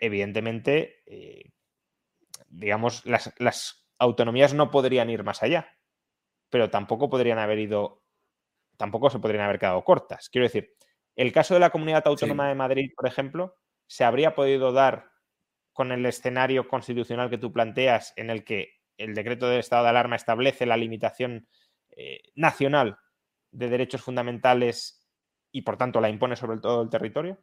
evidentemente, 0.00 1.02
eh, 1.06 1.50
digamos, 2.48 3.04
las, 3.06 3.84
autonomías 4.00 4.54
no 4.54 4.70
podrían 4.70 5.10
ir 5.10 5.24
más 5.24 5.42
allá, 5.42 5.76
pero 6.50 6.70
tampoco 6.70 7.10
podrían 7.10 7.40
haber 7.40 7.58
ido, 7.58 8.04
tampoco 8.76 9.10
se 9.10 9.18
podrían 9.18 9.44
haber 9.44 9.58
quedado 9.58 9.82
cortas. 9.82 10.28
Quiero 10.28 10.46
decir, 10.46 10.72
el 11.16 11.32
caso 11.32 11.54
de 11.54 11.60
la 11.60 11.70
Comunidad 11.70 12.06
Autónoma 12.06 12.48
de 12.48 12.54
Madrid, 12.54 12.92
por 12.96 13.08
ejemplo, 13.08 13.56
se 13.88 14.04
habría 14.04 14.36
podido 14.36 14.70
dar 14.72 15.10
con 15.72 15.90
el 15.90 16.06
escenario 16.06 16.68
constitucional 16.68 17.28
que 17.28 17.38
tú 17.38 17.52
planteas, 17.52 18.12
en 18.16 18.30
el 18.30 18.44
que 18.44 18.74
el 18.98 19.14
decreto 19.14 19.48
de 19.48 19.58
estado 19.58 19.84
de 19.84 19.90
alarma 19.90 20.16
establece 20.16 20.66
la 20.66 20.76
limitación 20.76 21.48
eh, 21.90 22.20
nacional 22.36 22.98
de 23.50 23.68
derechos 23.68 24.02
fundamentales 24.02 25.08
y 25.50 25.62
por 25.62 25.76
tanto 25.76 26.00
la 26.00 26.08
impone 26.08 26.36
sobre 26.36 26.58
todo 26.58 26.82
el 26.82 26.90
territorio? 26.90 27.38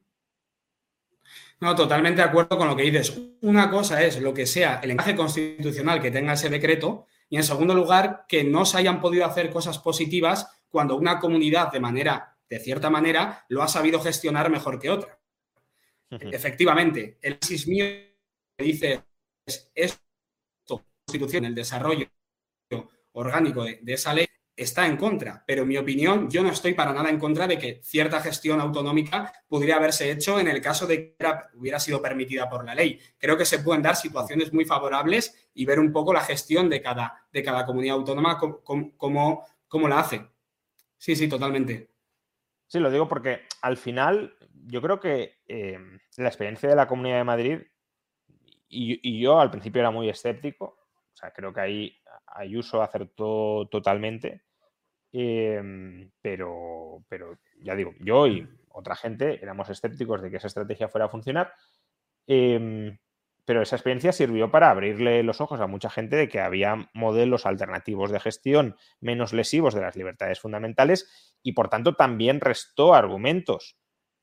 No, 1.60 1.76
totalmente 1.76 2.22
de 2.22 2.28
acuerdo 2.28 2.58
con 2.58 2.68
lo 2.68 2.76
que 2.76 2.84
dices. 2.84 3.18
Una 3.42 3.70
cosa 3.70 4.04
es 4.04 4.20
lo 4.20 4.34
que 4.34 4.46
sea 4.46 4.80
el 4.84 4.92
encaje 4.92 5.16
constitucional 5.16 6.02
que 6.02 6.12
tenga 6.12 6.34
ese 6.34 6.50
decreto 6.50 7.08
y 7.30 7.38
en 7.38 7.44
segundo 7.44 7.74
lugar 7.74 8.26
que 8.28 8.44
no 8.44 8.66
se 8.66 8.78
hayan 8.78 9.02
podido 9.02 9.26
hacer 9.26 9.50
cosas 9.50 9.80
positivas 9.80 10.48
cuando 10.70 10.96
una 10.96 11.20
comunidad 11.20 11.72
de 11.72 11.80
manera, 11.80 12.38
de 12.50 12.60
cierta 12.60 12.90
manera, 12.90 13.46
lo 13.50 13.64
ha 13.64 13.68
sabido 13.68 14.00
gestionar 14.02 14.50
mejor 14.50 14.80
que 14.80 14.90
otra. 14.90 15.20
Efectivamente, 16.10 17.18
el 17.22 17.34
análisis 17.34 17.68
mío 17.68 17.86
que 18.58 18.64
dice 18.64 19.04
es 19.46 19.72
esto, 19.74 20.84
constitución, 21.06 21.46
el 21.46 21.56
desarrollo 21.56 22.08
orgánico 23.14 23.64
de 23.64 23.94
esa 23.94 24.14
ley 24.14 24.25
está 24.56 24.88
en 24.88 24.96
contra, 24.96 25.44
pero 25.46 25.64
en 25.64 25.68
mi 25.68 25.78
opinión 25.78 26.30
yo 26.30 26.42
no 26.42 26.50
estoy 26.50 26.74
para 26.74 26.94
nada 26.94 27.10
en 27.10 27.20
contra 27.20 27.48
de 27.48 27.58
que 27.58 27.82
cierta 27.84 28.22
gestión 28.22 28.62
autonómica 28.62 29.34
pudiera 29.48 29.76
haberse 29.76 30.10
hecho 30.12 30.40
en 30.40 30.48
el 30.48 30.62
caso 30.62 30.88
de 30.88 31.16
que 31.16 31.28
hubiera 31.56 31.80
sido 31.80 32.02
permitida 32.02 32.50
por 32.50 32.64
la 32.64 32.74
ley. 32.74 33.00
Creo 33.18 33.38
que 33.38 33.46
se 33.46 33.60
pueden 33.60 33.82
dar 33.82 33.96
situaciones 33.96 34.54
muy 34.54 34.66
favorables 34.66 35.50
y 35.54 35.66
ver 35.66 35.80
un 35.80 35.92
poco 35.92 36.14
la 36.14 36.22
gestión 36.22 36.70
de 36.70 36.82
cada, 36.82 37.28
de 37.32 37.44
cada 37.44 37.66
comunidad 37.66 37.98
autónoma 37.98 38.38
como, 38.38 39.90
la 39.90 40.00
hace. 40.00 40.26
Sí, 40.98 41.16
sí, 41.16 41.28
totalmente. 41.28 41.90
Sí, 42.68 42.80
lo 42.80 42.90
digo 42.90 43.08
porque 43.08 43.42
al 43.62 43.78
final 43.78 44.36
yo 44.68 44.82
creo 44.82 45.00
que 45.00 45.40
eh, 45.48 45.78
la 46.18 46.30
experiencia 46.30 46.70
de 46.70 46.76
la 46.76 46.88
Comunidad 46.88 47.18
de 47.18 47.24
Madrid, 47.24 47.60
y 48.68 49.22
yo 49.22 49.40
al 49.40 49.52
principio 49.52 49.80
era 49.80 49.92
muy 49.92 50.10
escéptico, 50.10 50.66
o 50.66 51.18
sea, 51.18 51.32
creo 51.32 51.54
que 51.54 51.62
ahí 51.62 52.02
Ayuso 52.36 52.82
acertó 52.82 53.68
totalmente. 53.72 54.44
Em, 55.18 56.12
pero, 56.22 57.06
pero 57.08 57.40
ya 57.62 57.74
digo, 57.74 57.94
yo 58.02 58.28
y 58.28 58.46
otra 58.68 58.98
gente 58.98 59.40
éramos 59.42 59.70
escépticos 59.70 60.22
de 60.22 60.30
que 60.30 60.38
esa 60.38 60.48
estrategia 60.48 60.90
fuera 60.90 61.06
a 61.06 61.10
funcionar. 61.10 61.54
Em, 62.28 62.98
pero 63.46 63.62
esa 63.62 63.78
experiencia 63.78 64.12
sirvió 64.12 64.52
para 64.52 64.70
abrirle 64.70 65.24
los 65.24 65.40
ojos 65.40 65.62
a 65.62 65.68
mucha 65.68 65.90
gente 65.90 66.18
de 66.18 66.28
que 66.28 66.42
había 66.42 66.90
modelos 66.94 67.46
alternativos 67.46 68.12
de 68.12 68.20
gestión 68.20 68.76
menos 69.00 69.32
lesivos 69.32 69.74
de 69.74 69.82
las 69.82 69.96
libertades 69.96 70.42
fundamentales 70.42 71.38
y 71.42 71.54
por 71.54 71.70
tanto 71.70 71.96
también 71.96 72.42
restó 72.42 72.94
argumentos 72.94 73.78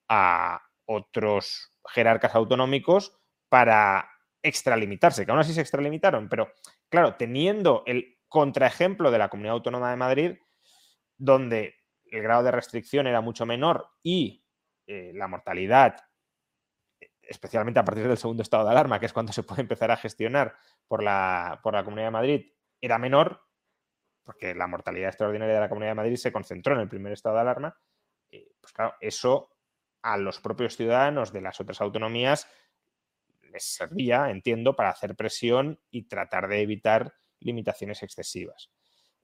a 0.09 0.61
otros 0.85 1.73
jerarcas 1.89 2.35
autonómicos 2.35 3.17
para 3.49 4.11
extralimitarse, 4.43 5.25
que 5.25 5.31
aún 5.31 5.41
así 5.41 5.55
se 5.55 5.63
extralimitaron, 5.63 6.29
pero 6.29 6.53
claro, 6.91 7.15
teniendo 7.15 7.83
el 7.87 8.19
contraejemplo 8.29 9.11
de 9.11 9.19
la 9.19 9.31
Comunidad 9.31 9.55
Autónoma 9.55 9.91
de 9.91 9.97
Madrid, 9.97 10.33
donde 11.23 11.77
el 12.07 12.23
grado 12.23 12.43
de 12.43 12.51
restricción 12.51 13.07
era 13.07 13.21
mucho 13.21 13.47
menor 13.47 13.89
y 14.03 14.45
eh, 14.87 15.13
la 15.15 15.29
mortalidad 15.29 15.97
especialmente 17.23 17.79
a 17.79 17.85
partir 17.85 18.09
del 18.09 18.19
segundo 18.19 18.43
estado 18.43 18.65
de 18.65 18.73
alarma, 18.73 18.99
que 18.99 19.07
es 19.07 19.13
cuando 19.13 19.33
se 19.33 19.45
puede 19.45 19.63
empezar 19.63 19.91
a 19.91 19.97
gestionar 19.97 20.57
por 20.89 21.03
la, 21.03 21.61
por 21.63 21.75
la 21.75 21.85
Comunidad 21.85 22.09
de 22.09 22.13
Madrid, 22.13 22.53
era 22.81 22.99
menor, 22.99 23.41
porque 24.25 24.55
la 24.55 24.67
mortalidad 24.67 25.09
extraordinaria 25.09 25.55
de 25.55 25.61
la 25.61 25.69
Comunidad 25.69 25.93
de 25.93 25.97
Madrid 25.97 26.17
se 26.17 26.33
concentró 26.33 26.75
en 26.75 26.81
el 26.81 26.89
primer 26.89 27.13
estado 27.13 27.37
de 27.37 27.41
alarma, 27.41 27.79
pues 28.61 28.73
claro, 28.73 28.95
eso 29.01 29.51
a 30.03 30.17
los 30.17 30.41
propios 30.41 30.77
ciudadanos 30.77 31.33
de 31.33 31.41
las 31.41 31.61
otras 31.61 31.81
autonomías 31.81 32.49
les 33.43 33.65
servía, 33.65 34.31
entiendo, 34.31 34.75
para 34.75 34.91
hacer 34.91 35.15
presión 35.15 35.81
y 35.91 36.09
tratar 36.09 36.49
de 36.49 36.63
evitar 36.63 37.15
limitaciones 37.41 38.03
excesivas. 38.03 38.73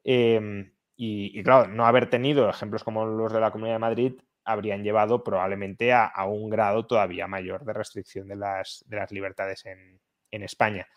Em, 0.04 0.72
y, 1.00 1.38
y, 1.38 1.42
claro, 1.44 1.68
no 1.68 1.86
haber 1.86 2.10
tenido 2.10 2.50
ejemplos 2.50 2.82
como 2.82 3.06
los 3.06 3.32
de 3.32 3.40
la 3.40 3.52
Comunidad 3.52 3.76
de 3.76 3.78
Madrid 3.78 4.12
habrían 4.48 4.82
llevado 4.82 5.22
probablemente 5.22 5.92
a, 5.92 6.10
un 6.24 6.48
grado 6.48 6.86
todavía 6.86 7.26
mayor 7.26 7.64
de 7.64 7.74
restricción 7.74 8.28
de 8.28 8.36
las, 8.36 8.84
libertades 9.10 9.64
en, 9.66 10.00
España. 10.42 10.88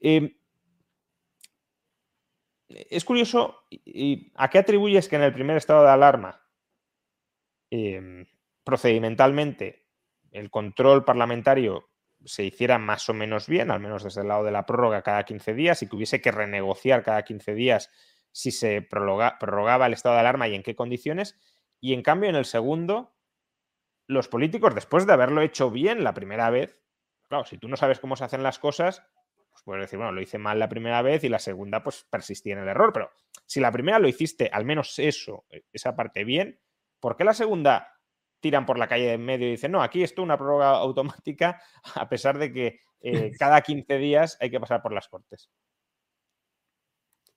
Em, 0.00 0.36
es 2.68 3.04
curioso, 3.04 3.64
¿a 4.34 4.50
qué 4.50 4.58
atribuyes 4.58 5.08
que 5.08 5.16
en 5.16 5.22
el 5.22 5.32
primer 5.32 5.56
estado 5.56 5.84
de 5.84 5.90
alarma 5.90 6.40
em, 7.70 8.26
procedimentalmente 8.64 9.86
el 10.32 10.50
control 10.50 11.04
parlamentario 11.04 11.88
se 12.24 12.44
hiciera 12.44 12.78
más 12.78 13.08
o 13.08 13.14
menos 13.14 13.46
bien, 13.46 13.70
al 13.70 13.80
menos 13.80 14.02
desde 14.02 14.22
el 14.22 14.28
lado 14.28 14.44
de 14.44 14.50
la 14.50 14.66
prórroga 14.66 15.02
cada 15.02 15.24
15 15.24 15.54
días, 15.54 15.82
y 15.82 15.88
que 15.88 15.94
hubiese 15.94 16.20
que 16.20 16.32
renegociar 16.32 17.04
cada 17.04 17.22
15 17.22 17.54
días 17.54 17.90
si 18.32 18.50
se 18.50 18.82
prorrogaba 18.82 19.86
el 19.86 19.92
estado 19.92 20.14
de 20.14 20.20
alarma 20.20 20.48
y 20.48 20.54
en 20.54 20.62
qué 20.62 20.74
condiciones? 20.74 21.38
Y 21.80 21.94
en 21.94 22.02
cambio, 22.02 22.30
en 22.30 22.36
el 22.36 22.44
segundo, 22.44 23.14
los 24.06 24.28
políticos, 24.28 24.74
después 24.74 25.06
de 25.06 25.12
haberlo 25.12 25.42
hecho 25.42 25.70
bien 25.70 26.02
la 26.02 26.14
primera 26.14 26.50
vez, 26.50 26.80
claro, 27.28 27.44
si 27.44 27.58
tú 27.58 27.68
no 27.68 27.76
sabes 27.76 28.00
cómo 28.00 28.16
se 28.16 28.24
hacen 28.24 28.42
las 28.42 28.58
cosas, 28.58 29.02
pues 29.50 29.62
puedes 29.64 29.82
decir, 29.82 29.98
bueno, 29.98 30.12
lo 30.12 30.20
hice 30.20 30.38
mal 30.38 30.58
la 30.58 30.68
primera 30.68 31.02
vez 31.02 31.24
y 31.24 31.28
la 31.28 31.38
segunda, 31.38 31.82
pues 31.82 32.06
persistí 32.10 32.50
en 32.50 32.58
el 32.58 32.68
error. 32.68 32.92
Pero 32.92 33.10
si 33.44 33.60
la 33.60 33.72
primera 33.72 33.98
lo 33.98 34.08
hiciste, 34.08 34.48
al 34.52 34.64
menos 34.64 34.98
eso, 34.98 35.44
e, 35.50 35.64
esa 35.72 35.94
parte 35.96 36.24
bien, 36.24 36.60
¿por 37.00 37.16
qué 37.16 37.24
la 37.24 37.34
segunda 37.34 37.92
tiran 38.40 38.66
por 38.66 38.78
la 38.78 38.88
calle 38.88 39.06
de 39.06 39.12
en 39.14 39.24
medio 39.24 39.48
y 39.48 39.52
dicen, 39.52 39.72
no, 39.72 39.82
aquí 39.82 40.02
esto 40.02 40.22
una 40.22 40.38
prórroga 40.38 40.70
automática, 40.70 41.60
a 41.94 42.08
pesar 42.08 42.38
de 42.38 42.52
que 42.52 42.80
eh, 43.00 43.32
cada 43.38 43.60
15 43.60 43.98
días 43.98 44.38
hay 44.40 44.50
que 44.50 44.60
pasar 44.60 44.82
por 44.82 44.92
las 44.92 45.08
cortes? 45.08 45.50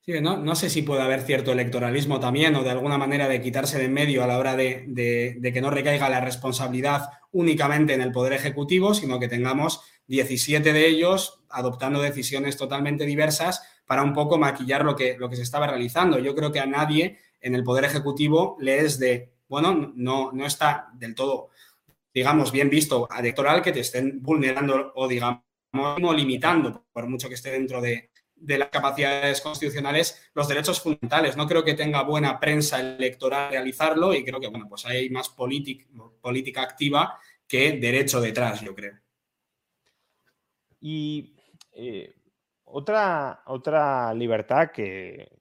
Sí, 0.03 0.19
no, 0.19 0.37
no, 0.37 0.55
sé 0.55 0.71
si 0.71 0.81
puede 0.81 1.03
haber 1.03 1.21
cierto 1.21 1.51
electoralismo 1.51 2.19
también 2.19 2.55
o 2.55 2.63
de 2.63 2.71
alguna 2.71 2.97
manera 2.97 3.27
de 3.27 3.39
quitarse 3.39 3.77
de 3.77 3.85
en 3.85 3.93
medio 3.93 4.23
a 4.23 4.27
la 4.27 4.39
hora 4.39 4.55
de, 4.55 4.85
de, 4.87 5.53
que 5.53 5.61
no 5.61 5.69
recaiga 5.69 6.09
la 6.09 6.19
responsabilidad 6.19 7.11
únicamente 7.31 7.93
en 7.93 8.01
el 8.01 8.11
Poder 8.11 8.33
Ejecutivo, 8.33 8.95
sino 8.95 9.19
que 9.19 9.27
tengamos 9.27 9.81
17 10.07 10.73
de 10.73 10.87
ellos 10.87 11.43
adoptando 11.49 12.01
decisiones 12.01 12.57
totalmente 12.57 13.05
diversas 13.05 13.61
para 13.85 14.01
un 14.01 14.13
poco 14.13 14.39
maquillar 14.39 14.83
lo 14.83 14.95
que, 14.95 15.17
lo 15.19 15.29
que 15.29 15.35
se 15.35 15.43
estaba 15.43 15.67
realizando. 15.67 16.17
Yo 16.17 16.33
creo 16.33 16.51
que 16.51 16.59
a 16.59 16.65
nadie 16.65 17.19
en 17.39 17.53
el 17.53 17.63
Poder 17.63 17.83
Ejecutivo 17.85 18.57
le 18.59 18.79
es 18.79 18.97
de, 18.97 19.33
bueno, 19.47 19.93
no, 19.95 20.31
no 20.31 20.47
está 20.47 20.87
del 20.95 21.13
todo, 21.13 21.49
digamos, 22.11 22.51
bien 22.51 22.71
visto 22.71 23.07
electoral 23.15 23.61
que 23.61 23.71
te 23.71 23.81
estén 23.81 24.19
vulnerando 24.23 24.93
o, 24.95 25.07
digamos, 25.07 25.43
limitando, 26.15 26.85
por 26.91 27.07
mucho 27.07 27.29
que 27.29 27.35
esté 27.35 27.51
dentro 27.51 27.81
de, 27.81 28.10
de 28.41 28.57
las 28.57 28.69
capacidades 28.69 29.39
constitucionales 29.41 30.29
los 30.33 30.47
derechos 30.47 30.81
fundamentales. 30.81 31.37
No 31.37 31.47
creo 31.47 31.63
que 31.63 31.75
tenga 31.75 32.03
buena 32.03 32.39
prensa 32.39 32.79
electoral 32.79 33.51
realizarlo 33.51 34.13
y 34.13 34.23
creo 34.23 34.39
que, 34.39 34.47
bueno, 34.47 34.67
pues 34.67 34.85
hay 34.85 35.09
más 35.09 35.29
política 35.29 36.61
activa 36.61 37.17
que 37.47 37.73
derecho 37.73 38.19
detrás, 38.19 38.61
yo 38.61 38.73
creo. 38.73 38.97
Y 40.79 41.35
eh, 41.73 42.15
otra, 42.63 43.43
otra 43.45 44.13
libertad 44.13 44.71
que, 44.71 45.39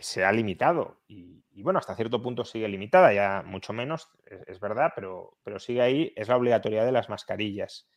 se 0.00 0.24
ha 0.24 0.32
limitado 0.32 1.04
y, 1.06 1.44
bueno, 1.62 1.78
hasta 1.78 1.94
cierto 1.94 2.20
punto 2.20 2.44
sigue 2.44 2.66
limitada, 2.66 3.12
ya 3.12 3.44
mucho 3.46 3.72
menos, 3.72 4.08
es, 4.48 4.58
verdad, 4.58 4.90
pero, 4.92 5.38
pero 5.44 5.60
sigue 5.60 5.82
ahí, 5.82 6.12
es 6.16 6.26
la 6.26 6.36
obligatoriedad 6.36 6.84
de 6.84 6.90
las 6.90 7.08
mascarillas. 7.08 7.88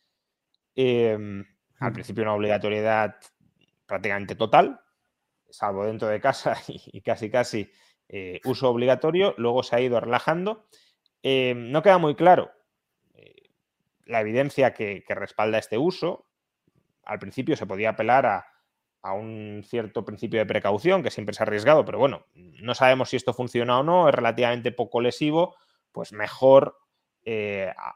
Em, 0.76 1.44
al 1.80 1.92
principio 1.92 2.22
una 2.22 2.34
obligatoriedad 2.34 3.16
prácticamente 3.88 4.36
total, 4.36 4.80
salvo 5.50 5.86
dentro 5.86 6.06
de 6.06 6.20
casa 6.20 6.56
y, 6.68 7.00
casi 7.00 7.30
casi 7.30 7.72
eh, 8.08 8.40
uso 8.44 8.70
obligatorio, 8.70 9.34
luego 9.38 9.64
se 9.64 9.74
ha 9.74 9.80
ido 9.80 9.98
relajando. 9.98 10.66
Eh, 11.22 11.54
no 11.56 11.82
queda 11.82 11.98
muy 11.98 12.14
claro 12.14 12.52
eh, 13.14 13.50
la 14.04 14.20
evidencia 14.20 14.72
que, 14.72 15.02
respalda 15.08 15.58
este 15.58 15.78
uso. 15.78 16.26
Al 17.04 17.18
principio 17.18 17.56
se 17.56 17.66
podía 17.66 17.90
apelar 17.90 18.26
a, 18.26 18.44
un 19.14 19.62
cierto 19.64 20.04
principio 20.04 20.38
de 20.38 20.44
precaución 20.44 21.02
que 21.02 21.10
siempre 21.10 21.34
ha 21.38 21.42
arriesgado, 21.42 21.82
pero 21.82 21.98
bueno, 21.98 22.26
no 22.34 22.74
sabemos 22.74 23.08
si 23.08 23.16
esto 23.16 23.32
funciona 23.32 23.78
o 23.78 23.82
no, 23.82 24.06
es 24.06 24.14
relativamente 24.14 24.70
poco 24.70 25.00
lesivo, 25.00 25.56
pues 25.92 26.12
mejor 26.12 26.76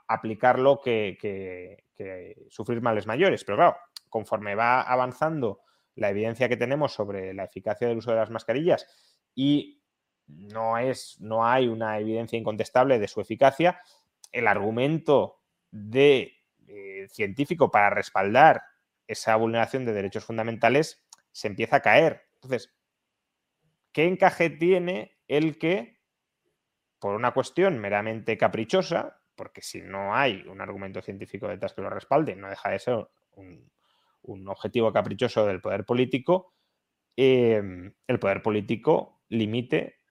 aplicarlo 0.09 0.81
que, 0.81 1.19
que, 1.21 2.47
sufrir 2.49 2.81
males 2.81 3.07
mayores. 3.07 3.45
Pero 3.45 3.59
claro, 3.59 3.77
conforme 4.09 4.55
va 4.55 4.81
avanzando 4.81 5.61
la 5.95 6.11
evidencia 6.11 6.49
que 6.49 6.57
tenemos 6.57 6.93
sobre 6.93 7.35
la 7.35 7.45
eficacia 7.45 7.89
del 7.89 7.99
uso 7.99 8.11
de 8.11 8.17
las 8.17 8.31
mascarillas 8.31 8.87
y 9.35 9.83
no, 10.27 10.79
es, 10.79 11.17
no 11.21 11.47
hay 11.47 11.69
una 11.69 11.99
evidencia 11.99 12.39
incontestable 12.39 12.99
de 12.99 13.09
su 13.09 13.21
eficacia, 13.21 13.81
el 14.31 14.47
argumento 14.47 15.41
de 15.71 16.35
eh, 16.67 17.07
científico 17.09 17.71
para 17.71 17.91
respaldar 17.91 18.63
esa 19.07 19.37
vulneración 19.37 19.85
de 19.85 19.93
derechos 19.93 20.25
fundamentales 20.25 21.05
se 21.33 21.49
empieza 21.49 21.77
a 21.77 21.83
caer. 21.83 22.23
Entonces, 22.35 22.75
¿qué 23.93 24.05
encaje 24.05 24.51
tiene 24.51 25.19
el 25.29 25.59
que, 25.59 26.01
por 26.99 27.15
una 27.15 27.33
cuestión 27.33 27.79
meramente 27.79 28.39
caprichosa, 28.39 29.21
porque 29.35 29.63
si 29.63 29.81
no 29.81 30.15
hay 30.15 30.47
un 30.47 30.61
argumento 30.61 31.03
científico 31.03 31.49
detrás 31.49 31.73
que 31.73 31.83
lo 31.83 31.91
respalde, 31.91 32.37
no 32.37 32.49
deja 32.49 32.71
de 32.71 32.79
ser 32.79 33.09
un, 33.33 33.71
un 34.23 34.49
objetivo 34.49 34.93
caprichoso 34.93 35.47
del 35.47 35.61
poder 35.61 35.85
político, 35.85 36.55
em, 37.17 37.93
el 38.07 38.19
poder 38.19 38.43
político 38.43 39.23
limite 39.29 40.03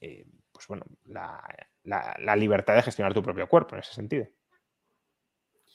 eh, 0.00 0.24
pues 0.52 0.66
bueno, 0.66 0.84
la, 1.04 2.36
libertad 2.36 2.74
de 2.74 2.82
gestionar 2.82 3.14
tu 3.14 3.22
propio 3.22 3.48
cuerpo 3.48 3.76
en 3.76 3.80
ese 3.80 3.94
sentido. 3.94 4.26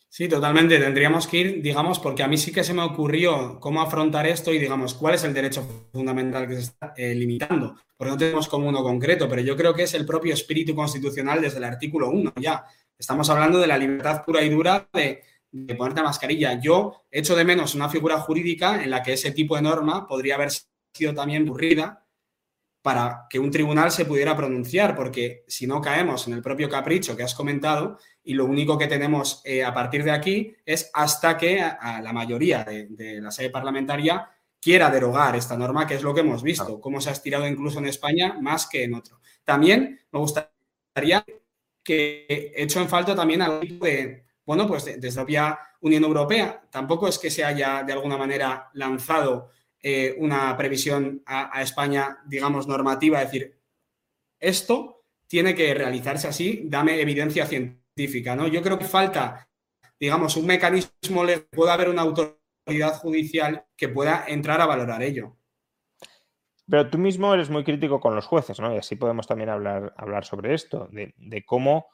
Sí, 0.10 0.28
totalmente. 0.28 0.78
Tendríamos 0.78 1.26
que 1.26 1.38
ir, 1.38 1.62
digamos, 1.62 2.00
porque 2.00 2.22
a 2.22 2.28
mí 2.28 2.38
sí 2.38 2.52
que 2.52 2.64
se 2.64 2.74
me 2.74 2.84
ocurrió 2.84 3.60
cómo 3.60 3.82
afrontar 3.82 4.28
esto 4.28 4.54
y, 4.54 4.60
digamos, 4.60 4.94
cuál 4.94 5.16
es 5.16 5.24
el 5.24 5.34
derecho 5.34 5.90
fundamental 5.92 6.48
que 6.48 6.56
se 6.56 6.62
está 6.62 6.94
eh, 6.98 7.16
limitando. 7.16 7.78
Porque 7.98 8.12
no 8.12 8.18
tenemos 8.18 8.48
como 8.48 8.68
uno 8.68 8.84
concreto, 8.84 9.28
pero 9.28 9.42
yo 9.42 9.56
creo 9.56 9.74
que 9.74 9.84
es 9.84 9.94
el 9.94 10.06
propio 10.06 10.34
espíritu 10.34 10.76
constitucional 10.76 11.42
desde 11.42 11.58
el 11.58 11.64
artículo 11.64 12.10
1 12.10 12.34
ya. 12.36 12.66
Estamos 12.96 13.30
hablando 13.30 13.60
de 13.60 13.68
la 13.68 13.78
libertad 13.78 14.24
pura 14.24 14.44
y 14.44 14.50
dura 14.50 14.88
de 14.94 15.24
de 15.54 15.76
ponerte 15.76 16.02
mascarilla. 16.02 16.60
Yo 16.60 17.04
echo 17.12 17.36
de 17.36 17.46
menos 17.46 17.76
una 17.76 17.88
figura 17.88 18.20
jurídica 18.20 18.84
en 18.84 18.90
la 18.90 19.04
que 19.04 19.14
ese 19.14 19.32
tipo 19.32 19.56
de 19.56 19.62
norma 19.62 20.08
podría 20.08 20.36
haber 20.36 20.50
sido 20.92 21.14
también 21.14 21.48
aburrida 21.48 22.04
para 22.82 23.28
que 23.30 23.40
un 23.40 23.52
tribunal 23.52 23.92
se 23.92 24.04
pudiera 24.04 24.36
pronunciar, 24.36 24.96
porque 24.96 25.46
si 25.48 25.66
no 25.68 25.80
caemos 25.80 26.28
en 26.28 26.34
el 26.34 26.42
propio 26.42 26.68
capricho 26.70 27.16
que 27.16 27.24
has 27.24 27.36
comentado 27.36 27.98
y 28.24 28.34
lo 28.34 28.46
único 28.46 28.78
que 28.78 28.88
tenemos 28.88 29.42
eh, 29.46 29.64
a 29.64 29.74
partir 29.74 30.04
de 30.04 30.12
aquí 30.12 30.54
es 30.66 30.90
hasta 30.94 31.38
que 31.38 31.62
a, 31.62 32.02
la 32.02 32.12
mayoría 32.12 32.66
de, 32.66 33.22
la 33.22 33.32
sede 33.32 33.52
parlamentaria 33.52 34.28
quiera 34.60 34.90
derogar 34.90 35.36
esta 35.36 35.56
norma, 35.56 35.86
que 35.88 35.96
es 35.96 36.04
lo 36.04 36.14
que 36.14 36.22
hemos 36.22 36.44
visto, 36.44 36.82
cómo 36.82 37.00
se 37.00 37.10
ha 37.10 37.14
estirado 37.14 37.48
incluso 37.48 37.80
en 37.80 37.86
España 37.86 38.38
más 38.42 38.68
que 38.68 38.84
en 38.84 38.96
otro. 38.96 39.20
También 39.46 40.02
me 40.12 40.20
gustaría 40.20 41.24
que 41.84 42.54
hecho 42.56 42.82
en 42.82 42.90
falta 42.90 43.16
también 43.16 43.44
algo 43.44 43.86
de 43.86 44.23
bueno, 44.46 44.68
pues 44.68 44.86
desde 45.00 45.32
la 45.32 45.60
Unión 45.82 46.04
Europea 46.04 46.64
tampoco 46.70 47.08
es 47.08 47.18
que 47.18 47.32
se 47.32 47.44
haya 47.44 47.84
de 47.84 47.94
alguna 47.94 48.18
manera 48.18 48.70
lanzado 48.74 49.50
eh, 49.82 50.16
una 50.18 50.56
previsión 50.58 51.22
a, 51.26 51.62
España, 51.62 52.20
digamos, 52.26 52.68
normativa, 52.68 53.22
es 53.22 53.32
decir, 53.32 53.60
esto 54.40 55.06
tiene 55.28 55.56
que 55.56 55.74
realizarse 55.74 56.28
así, 56.28 56.64
dame 56.66 57.00
evidencia 57.00 57.46
científica, 57.46 58.36
¿no? 58.36 58.48
Yo 58.48 58.62
creo 58.62 58.78
que 58.78 58.86
falta 58.86 59.50
digamos, 60.04 60.36
un 60.36 60.46
mecanismo, 60.46 61.24
pueda 61.50 61.74
haber 61.76 61.88
una 61.88 62.02
autoridad 62.02 62.98
judicial 62.98 63.66
que 63.78 63.88
pueda 63.88 64.26
entrar 64.28 64.60
a 64.60 64.66
valorar 64.66 65.02
ello. 65.02 65.38
Pero 66.70 66.90
tú 66.90 66.98
mismo 66.98 67.34
eres 67.34 67.50
muy 67.50 67.64
crítico 67.64 68.02
con 68.02 68.14
los 68.14 68.26
jueces, 68.26 68.60
¿no? 68.60 68.76
Y 68.76 68.78
así 68.78 68.98
podemos 68.98 69.28
también 69.28 69.50
hablar, 69.50 69.94
hablar 69.96 70.26
sobre 70.26 70.56
esto, 70.56 70.90
de, 70.92 71.46
cómo, 71.46 71.88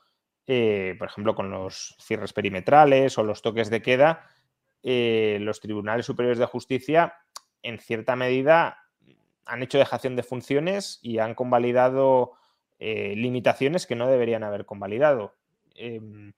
eh, 0.51 0.95
por 0.97 1.07
ejemplo, 1.07 1.35
con 1.35 1.51
los 1.51 1.95
cierres 1.99 2.33
perimetrales 2.33 3.19
o 3.19 3.23
los 3.23 3.43
toques 3.43 3.69
de 3.69 3.83
queda, 3.83 4.25
eh, 4.81 5.37
los 5.41 5.59
tribunales 5.59 6.07
superiores 6.07 6.39
de 6.39 6.47
justicia, 6.47 7.13
en 7.61 7.77
cierta 7.77 8.15
medida, 8.15 8.79
han 9.45 9.61
hecho 9.61 9.77
dejación 9.77 10.15
de 10.15 10.23
funciones 10.23 10.97
y 11.03 11.19
han 11.19 11.35
convalidado 11.35 12.31
eh, 12.79 13.13
limitaciones 13.15 13.85
que 13.85 13.95
no 13.95 14.07
deberían 14.07 14.43
haber 14.43 14.65
convalidado. 14.65 15.35
Em, 15.75 16.33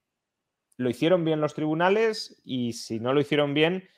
¿Lo 0.76 0.90
hicieron 0.90 1.24
bien 1.24 1.40
los 1.40 1.54
tribunales? 1.54 2.38
Y 2.44 2.74
si 2.74 3.00
no 3.00 3.14
lo 3.14 3.20
hicieron 3.22 3.54
bien, 3.54 3.88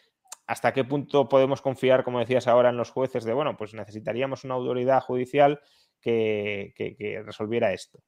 ¿hasta 0.47 0.73
qué 0.73 0.85
punto 0.85 1.29
podemos 1.29 1.61
confiar, 1.61 2.05
como 2.05 2.21
decías 2.21 2.47
ahora, 2.47 2.69
en 2.69 2.77
los 2.77 2.91
jueces 2.91 3.25
de, 3.25 3.33
bueno, 3.33 3.57
pues 3.57 3.75
necesitaríamos 3.75 4.45
una 4.45 4.55
autoridad 4.55 5.01
judicial 5.01 5.61
que, 6.01 6.73
resolviera 7.27 7.73
esto? 7.73 7.99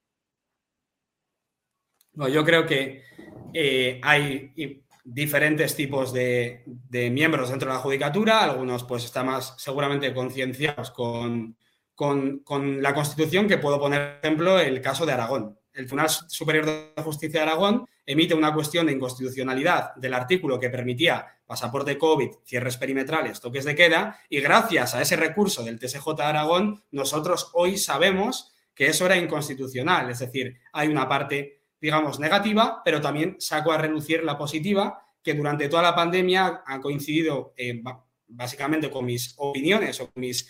No, 2.16 2.28
yo 2.28 2.44
creo 2.44 2.66
que 2.66 3.04
eh, 3.52 4.00
hay 4.02 4.82
diferentes 5.04 5.76
tipos 5.76 6.12
de, 6.12 6.64
miembros 7.12 7.50
dentro 7.50 7.68
de 7.68 7.76
la 7.76 7.80
judicatura, 7.80 8.42
algunos 8.42 8.84
pues 8.84 9.04
están 9.04 9.26
más 9.26 9.54
seguramente 9.58 10.12
concienciados 10.12 10.90
con, 10.90 11.56
con, 11.94 12.82
la 12.82 12.94
Constitución, 12.94 13.46
que 13.46 13.58
puedo 13.58 13.78
poner 13.78 14.18
ejemplo 14.22 14.58
el 14.58 14.80
caso 14.80 15.06
de 15.06 15.12
Aragón. 15.12 15.58
El 15.72 15.84
Tribunal 15.84 16.08
Superior 16.08 16.64
de 16.64 17.02
Justicia 17.02 17.40
de 17.40 17.50
Aragón 17.50 17.86
emite 18.06 18.34
una 18.34 18.54
cuestión 18.54 18.86
de 18.86 18.92
inconstitucionalidad 18.92 19.94
del 19.96 20.14
artículo 20.14 20.58
que 20.58 20.70
permitía 20.70 21.26
pasaporte 21.46 21.98
COVID, 21.98 22.30
cierres 22.44 22.78
perimetrales, 22.78 23.40
toques 23.40 23.64
de 23.64 23.74
queda, 23.74 24.18
y 24.30 24.40
gracias 24.40 24.94
a 24.94 25.02
ese 25.02 25.16
recurso 25.16 25.62
del 25.62 25.78
TSJ 25.78 26.14
de 26.16 26.22
Aragón, 26.22 26.82
nosotros 26.90 27.50
hoy 27.52 27.76
sabemos 27.76 28.54
que 28.76 28.86
eso 28.88 29.06
era 29.06 29.16
inconstitucional. 29.16 30.10
Es 30.10 30.20
decir, 30.20 30.60
hay 30.72 30.88
una 30.88 31.08
parte, 31.08 31.55
digamos, 31.80 32.18
negativa, 32.18 32.82
pero 32.84 33.00
también 33.00 33.36
saco 33.38 33.72
a 33.72 33.78
relucir 33.78 34.24
la 34.24 34.38
positiva, 34.38 35.02
que 35.22 35.34
durante 35.34 35.68
toda 35.68 35.82
la 35.82 35.94
pandemia 35.94 36.62
ha 36.64 36.80
coincidido 36.80 37.52
eh, 37.56 37.82
básicamente 38.28 38.90
con 38.90 39.04
mis 39.04 39.34
opiniones 39.38 40.00
o 40.00 40.10
con 40.10 40.20
mis 40.20 40.48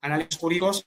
análisis 0.00 0.38
jurídicos 0.38 0.86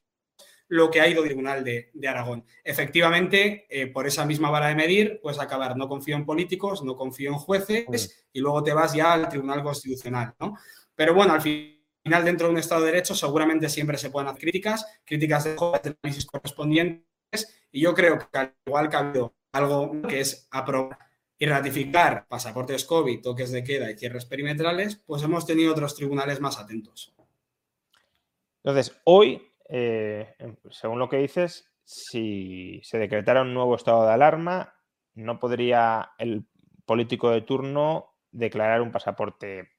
lo 0.67 0.89
que 0.89 1.01
ha 1.01 1.07
ido 1.07 1.21
el 1.21 1.30
Tribunal 1.30 1.63
de, 1.63 1.91
Aragón. 2.07 2.45
Efectivamente, 2.63 3.67
eh, 3.69 3.88
por 3.88 4.07
esa 4.07 4.26
misma 4.26 4.49
vara 4.49 4.69
de 4.69 4.76
medir, 4.76 5.19
puedes 5.21 5.39
acabar, 5.39 5.78
no 5.78 5.88
confío 5.88 6.15
en 6.15 6.26
políticos, 6.26 6.84
no 6.84 6.95
confío 6.95 7.30
en 7.30 7.36
jueces 7.36 8.26
y 8.32 8.39
luego 8.39 8.63
te 8.63 8.74
vas 8.74 8.93
ya 8.93 9.13
al 9.13 9.30
Tribunal 9.30 9.61
Constitucional. 9.61 10.34
¿no? 10.39 10.57
Pero 10.95 11.13
bueno, 11.13 11.34
al 11.34 11.41
final, 11.41 12.26
dentro 12.26 12.47
de 12.47 12.53
un 12.53 12.59
Estado 12.59 12.82
de 12.82 12.91
Derecho, 12.91 13.13
seguramente 13.13 13.69
siempre 13.69 13.97
se 13.97 14.09
pueden 14.09 14.30
hacer 14.30 14.41
críticas, 14.41 14.86
críticas 15.05 15.43
de 15.43 15.55
análisis 16.01 16.26
correspondientes, 16.26 17.05
y 17.71 17.82
yo 17.82 17.93
creo 17.93 18.17
que 18.17 18.38
al 18.38 18.55
igual 18.65 18.89
que 18.89 18.95
ha 18.95 18.99
habido 18.99 19.36
algo 19.54 20.01
que 20.08 20.20
es 20.20 20.47
aprobar 20.51 20.97
y 21.38 21.45
ratificar 21.45 22.28
pasaportes 22.28 22.86
COVID, 22.86 23.22
toques 23.22 23.51
de 23.51 23.64
queda 23.64 23.89
y 23.89 23.97
cierres 23.97 24.26
perimetrales, 24.26 24.97
pues 25.06 25.24
hemos 25.24 25.45
tenido 25.45 25.72
otros 25.72 25.95
tribunales 25.95 26.39
más 26.39 26.60
atentos. 26.60 27.14
Entonces, 28.64 28.95
hoy 29.06 29.41
eh, 29.70 30.36
em, 30.39 30.56
según 30.70 30.99
lo 30.99 31.10
que 31.10 31.18
dices, 31.18 31.68
si 31.84 32.80
se 32.84 32.97
decretara 32.97 33.41
un 33.41 33.54
nuevo 33.54 33.76
estado 33.76 34.06
de 34.06 34.14
alarma, 34.14 34.76
no 35.16 35.39
podría 35.39 36.12
el 36.18 36.45
político 36.86 37.30
de 37.32 37.41
turno 37.41 38.14
declarar 38.32 38.82
un 38.82 38.91
pasaporte 38.91 39.70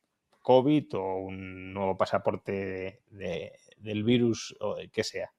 COVID 0.40 0.94
o 0.96 1.16
un 1.16 1.72
nuevo 1.72 1.96
pasaporte 1.96 3.02
del 3.10 4.04
virus 4.04 4.56
o 4.60 4.76
que 4.92 5.04
sea. 5.04 5.32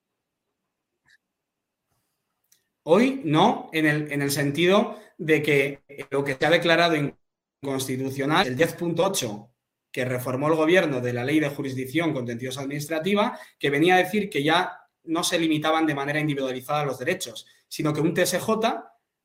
Hoy 2.88 3.22
no, 3.26 3.70
en 3.74 3.88
el, 3.88 4.12
en 4.12 4.22
el, 4.22 4.30
sentido 4.30 5.00
de 5.18 5.42
que 5.42 5.80
lo 6.12 6.24
que 6.24 6.36
se 6.36 6.46
ha 6.46 6.52
declarado 6.52 6.96
inconstitucional, 6.96 8.46
el 8.46 8.56
10.8 8.56 9.50
que 9.92 10.06
reformó 10.06 10.50
el 10.50 10.56
gobierno 10.56 11.02
de 11.02 11.14
la 11.14 11.24
ley 11.24 11.40
de 11.40 11.50
jurisdicción 11.50 12.14
contenciosa 12.14 12.62
administrativa, 12.62 13.40
que 13.58 13.72
venía 13.72 13.96
a 13.96 13.98
decir 13.98 14.30
que 14.30 14.44
ya 14.44 14.82
no 15.06 15.24
se 15.24 15.40
limitaban 15.40 15.88
de 15.88 15.96
manera 15.96 16.20
individualizada 16.20 16.86
los 16.86 17.00
derechos, 17.00 17.48
sino 17.68 17.92
que 17.92 18.02
un 18.02 18.14
TSJ 18.14 18.50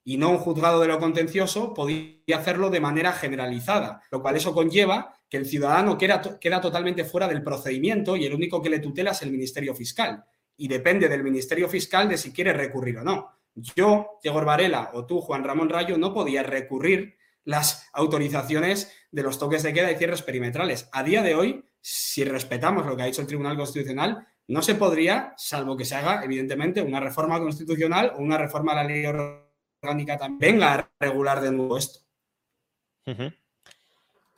y 0.05 0.17
no 0.17 0.31
un 0.31 0.39
juzgado 0.39 0.81
de 0.81 0.89
lo 0.89 0.99
contencioso 0.99 1.75
podía 1.75 2.39
hacerlo 2.39 2.71
de 2.71 2.81
manera 2.81 3.13
generalizada, 3.13 4.01
lo 4.11 4.23
cual 4.23 4.37
eso 4.37 4.55
conlleva 4.55 5.15
que 5.29 5.37
el 5.37 5.45
ciudadano 5.45 5.99
queda, 5.99 6.39
queda 6.41 6.63
totalmente 6.63 7.05
fuera 7.05 7.29
del 7.29 7.43
procedimiento 7.43 8.17
y 8.17 8.25
el 8.25 8.35
único 8.35 8.63
que 8.63 8.71
le 8.71 8.79
tutela 8.79 9.11
es 9.11 9.21
el 9.21 9.33
Ministerio 9.33 9.75
Fiscal. 9.75 10.25
Y 10.57 10.69
depende 10.69 11.09
del 11.11 11.23
Ministerio 11.23 11.69
Fiscal 11.69 12.09
de 12.09 12.17
si 12.17 12.33
quiere 12.33 12.55
recurrir 12.55 12.97
o 12.97 13.05
no. 13.05 13.40
Yo, 13.55 14.19
Diego 14.23 14.45
Varela, 14.45 14.91
o 14.95 15.07
tú, 15.07 15.21
Juan 15.21 15.45
Ramón 15.45 15.69
Rayo, 15.69 15.99
no 15.99 16.15
podía 16.15 16.43
recurrir 16.43 17.17
las 17.45 17.89
autorizaciones 17.93 18.95
de 19.11 19.23
los 19.23 19.39
toques 19.39 19.63
de 19.63 19.73
queda 19.73 19.91
y 19.91 19.97
cierres 19.97 20.23
perimetrales. 20.23 20.89
A 20.93 21.03
día 21.03 21.23
de 21.23 21.35
hoy, 21.35 21.65
si 21.81 22.25
respetamos 22.25 22.87
lo 22.87 22.97
que 22.97 23.03
ha 23.03 23.07
dicho 23.07 23.23
el 23.23 23.27
Tribunal 23.27 23.57
Constitucional, 23.57 24.27
no 24.49 24.63
se 24.63 24.75
podría, 24.75 25.35
salvo 25.37 25.77
que 25.77 25.85
se 25.85 25.95
haga, 25.95 26.25
evidentemente, 26.25 26.83
una 26.83 27.01
reforma 27.01 27.39
constitucional 27.39 28.13
o 28.17 28.19
una 28.19 28.37
reforma 28.37 28.73
a 28.73 28.77
la 28.77 28.85
ley 28.85 29.05
orgánica 29.07 30.19
también, 30.19 30.55
venga 30.55 30.75
a 30.75 30.91
regular 30.99 31.41
de 31.41 31.53
nuevo 31.53 31.79
esto. 31.79 32.01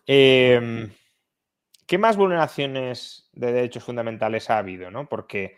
Em, 0.07 0.91
¿Qué 1.87 1.99
más 1.99 2.17
vulneraciones 2.17 3.29
de 3.33 3.53
derechos 3.53 3.85
fundamentales 3.85 4.51
ha 4.51 4.59
habido? 4.59 4.91
¿no? 4.91 5.09
Porque 5.09 5.57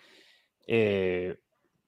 eh, 0.67 1.37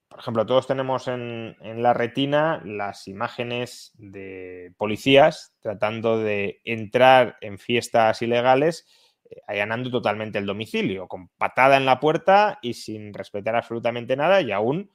por 0.09 0.20
ejemplo, 0.20 0.46
todos 0.46 0.66
tenemos 0.66 1.09
en, 1.09 1.57
la 1.82 1.92
retina 1.92 2.62
las 2.64 3.09
imágenes 3.09 3.92
de 3.94 4.72
policías 4.76 5.54
tratando 5.61 6.18
de 6.18 6.61
entrar 6.64 7.36
en 7.40 7.59
fiestas 7.59 8.22
ilegales 8.22 8.86
eh, 9.28 9.40
allanando 9.48 9.90
totalmente 9.90 10.38
el 10.38 10.46
domicilio, 10.46 11.09
con 11.09 11.28
patada 11.30 11.76
en 11.76 11.86
la 11.86 11.98
puerta 11.98 12.59
y 12.62 12.74
sin 12.74 13.12
respetar 13.12 13.57
absolutamente 13.57 14.16
nada 14.16 14.40
y 14.40 14.52
aún 14.52 14.90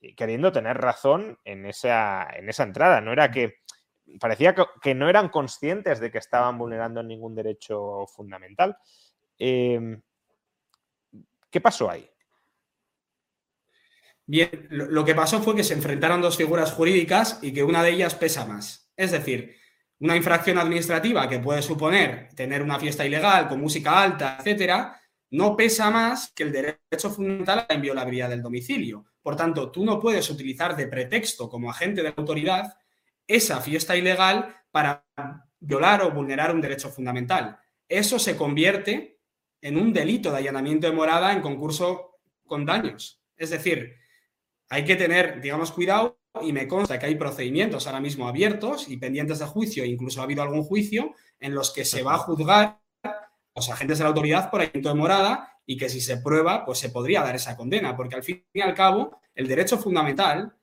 eh, 0.00 0.14
queriendo 0.14 0.52
tener 0.52 0.76
razón 0.76 1.38
en 1.44 1.64
esa, 1.66 2.28
en 2.34 2.48
esa 2.48 2.64
entrada. 2.64 3.00
No 3.00 3.12
era 3.12 3.30
que 3.30 3.60
parecía 4.20 4.54
que, 4.54 4.94
no 4.94 5.08
eran 5.08 5.30
conscientes 5.30 6.00
de 6.00 6.10
que 6.10 6.18
estaban 6.18 6.58
vulnerando 6.58 7.02
ningún 7.02 7.34
derecho 7.34 8.06
fundamental. 8.06 8.76
Em, 9.38 10.02
¿Qué 11.50 11.60
pasó 11.60 11.90
ahí? 11.90 12.08
Bien, 14.30 14.68
lo 14.70 15.04
que 15.04 15.16
pasó 15.16 15.42
fue 15.42 15.56
que 15.56 15.64
se 15.64 15.74
enfrentaron 15.74 16.22
dos 16.22 16.36
figuras 16.36 16.70
jurídicas 16.70 17.40
y 17.42 17.52
que 17.52 17.64
una 17.64 17.82
de 17.82 17.90
ellas 17.90 18.14
pesa 18.14 18.46
más. 18.46 18.88
Es 18.96 19.10
decir, 19.10 19.56
una 19.98 20.14
infracción 20.14 20.56
administrativa 20.56 21.28
que 21.28 21.40
puede 21.40 21.62
suponer 21.62 22.28
tener 22.36 22.62
una 22.62 22.78
fiesta 22.78 23.04
ilegal 23.04 23.48
con 23.48 23.60
música 23.60 24.00
alta, 24.00 24.36
etcétera, 24.38 25.02
no 25.30 25.56
pesa 25.56 25.90
más 25.90 26.30
que 26.32 26.44
el 26.44 26.52
derecho 26.52 27.10
fundamental 27.10 27.58
a 27.58 27.66
la 27.68 27.74
inviolabilidad 27.74 28.28
del 28.28 28.40
domicilio. 28.40 29.04
Por 29.20 29.34
tanto, 29.34 29.72
tú 29.72 29.84
no 29.84 29.98
puedes 29.98 30.30
utilizar 30.30 30.76
de 30.76 30.86
pretexto 30.86 31.48
como 31.48 31.68
agente 31.68 32.00
de 32.00 32.14
autoridad 32.16 32.76
esa 33.26 33.60
fiesta 33.60 33.96
ilegal 33.96 34.54
para 34.70 35.04
violar 35.58 36.02
o 36.02 36.12
vulnerar 36.12 36.54
un 36.54 36.60
derecho 36.60 36.88
fundamental. 36.88 37.58
Eso 37.88 38.20
se 38.20 38.36
convierte 38.36 39.18
en 39.60 39.76
un 39.76 39.92
delito 39.92 40.30
de 40.30 40.38
allanamiento 40.38 40.86
de 40.86 40.92
morada 40.92 41.32
en 41.32 41.40
concurso 41.40 42.20
con 42.46 42.64
daños. 42.64 43.20
Es 43.36 43.50
decir, 43.50 43.99
hay 44.70 44.84
que 44.84 44.96
tener, 44.96 45.40
digamos, 45.40 45.72
cuidado 45.72 46.18
y 46.40 46.52
me 46.52 46.68
consta 46.68 46.98
que 46.98 47.06
hay 47.06 47.16
procedimientos 47.16 47.86
ahora 47.86 48.00
mismo 48.00 48.28
abiertos 48.28 48.88
y 48.88 48.96
pendientes 48.96 49.40
de 49.40 49.46
juicio, 49.46 49.84
incluso 49.84 50.20
ha 50.20 50.24
habido 50.24 50.42
algún 50.42 50.62
juicio 50.62 51.14
en 51.40 51.54
los 51.54 51.72
que 51.72 51.84
se 51.84 52.02
va 52.02 52.14
a 52.14 52.18
juzgar 52.18 52.80
a 53.02 53.30
los 53.54 53.68
agentes 53.68 53.98
de 53.98 54.04
la 54.04 54.08
autoridad 54.08 54.48
por 54.48 54.60
ayuntamiento 54.60 54.88
de 54.90 54.94
morada 54.94 55.58
y 55.66 55.76
que 55.76 55.88
si 55.88 56.00
se 56.00 56.18
prueba, 56.18 56.64
pues 56.64 56.78
se 56.78 56.90
podría 56.90 57.22
dar 57.22 57.34
esa 57.34 57.56
condena, 57.56 57.96
porque 57.96 58.14
al 58.14 58.22
fin 58.22 58.44
y 58.52 58.60
al 58.60 58.74
cabo, 58.74 59.20
el 59.34 59.48
derecho 59.48 59.76
fundamental 59.76 60.56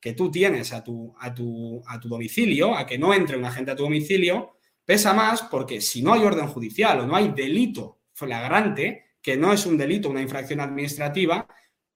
que 0.00 0.14
tú 0.14 0.30
tienes 0.30 0.72
a 0.72 0.82
tu, 0.82 1.14
a 1.20 1.32
tu, 1.32 1.80
a 1.86 2.00
tu 2.00 2.08
domicilio, 2.08 2.76
a 2.76 2.84
que 2.84 2.98
no 2.98 3.14
entre 3.14 3.36
un 3.36 3.44
agente 3.44 3.70
a 3.70 3.76
tu 3.76 3.84
domicilio, 3.84 4.56
pesa 4.84 5.14
más 5.14 5.42
porque 5.42 5.80
si 5.80 6.02
no 6.02 6.12
hay 6.12 6.24
orden 6.24 6.48
judicial 6.48 7.00
o 7.00 7.06
no 7.06 7.14
hay 7.14 7.28
delito 7.28 8.00
flagrante, 8.12 9.04
que 9.22 9.36
no 9.36 9.52
es 9.52 9.64
un 9.64 9.78
delito, 9.78 10.10
una 10.10 10.20
infracción 10.20 10.60
administrativa, 10.60 11.46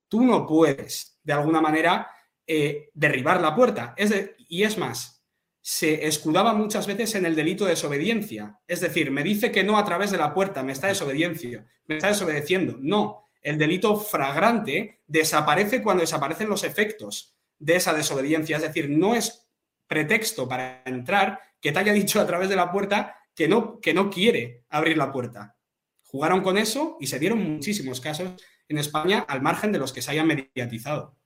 tú 0.09 0.25
no 0.25 0.47
puedes, 0.47 1.19
de 1.23 1.33
alguna 1.33 1.61
manera, 1.61 2.11
eh, 2.47 2.91
derribar 2.95 3.41
la 3.41 3.55
puerta. 3.55 3.95
Es 3.97 4.13
y 4.49 4.63
es 4.63 4.79
más, 4.79 5.19
se 5.61 6.07
escudaba 6.07 6.55
muchas 6.55 6.87
veces 6.87 7.15
en 7.15 7.27
el 7.27 7.37
delito 7.37 7.65
de 7.65 7.73
desobediencia. 7.73 8.59
Es 8.67 8.81
decir, 8.81 9.11
me 9.11 9.23
dice 9.23 9.53
que 9.53 9.65
no 9.65 9.77
a 9.77 9.85
través 9.85 10.11
de 10.11 10.17
la 10.17 10.33
puerta, 10.33 10.63
me 10.63 10.73
está 10.73 10.87
desobediencia, 10.87 11.67
me 11.87 11.97
está 11.97 12.09
desobedeciendo. 12.09 12.79
No, 12.81 13.25
el 13.43 13.59
delito 13.59 13.97
fragrante 13.97 15.03
desaparece 15.07 15.83
cuando 15.83 16.01
desaparecen 16.01 16.49
los 16.49 16.65
efectos 16.65 17.37
de 17.59 17.77
esa 17.77 17.93
desobediencia. 17.93 18.57
Es 18.57 18.63
decir, 18.63 18.89
no 18.89 19.15
es 19.15 19.47
pretexto 19.87 20.49
para 20.49 20.83
entrar 20.87 21.41
que 21.61 21.73
te 21.73 21.79
haya 21.81 21.93
dicho 21.93 22.21
a 22.21 22.27
través 22.27 22.49
de 22.49 22.57
la 22.57 22.73
puerta 22.73 23.17
que 23.35 23.47
no, 23.49 23.79
que 23.81 23.95
no 23.95 24.11
quiere 24.11 24.65
abrir 24.71 24.97
la 24.97 25.13
puerta. 25.13 25.57
Jugaron 26.05 26.41
con 26.41 26.57
eso 26.57 26.97
y 27.01 27.09
se 27.09 27.19
dieron 27.19 27.41
muchísimos 27.41 28.01
casos 28.01 28.33
en 28.69 28.79
España 28.79 29.25
al 29.29 29.43
margen 29.43 29.73
de 29.73 29.79
los 29.79 29.93
que 29.93 30.03
se 30.03 30.11
hayan 30.11 30.27
mediatizado. 30.27 31.17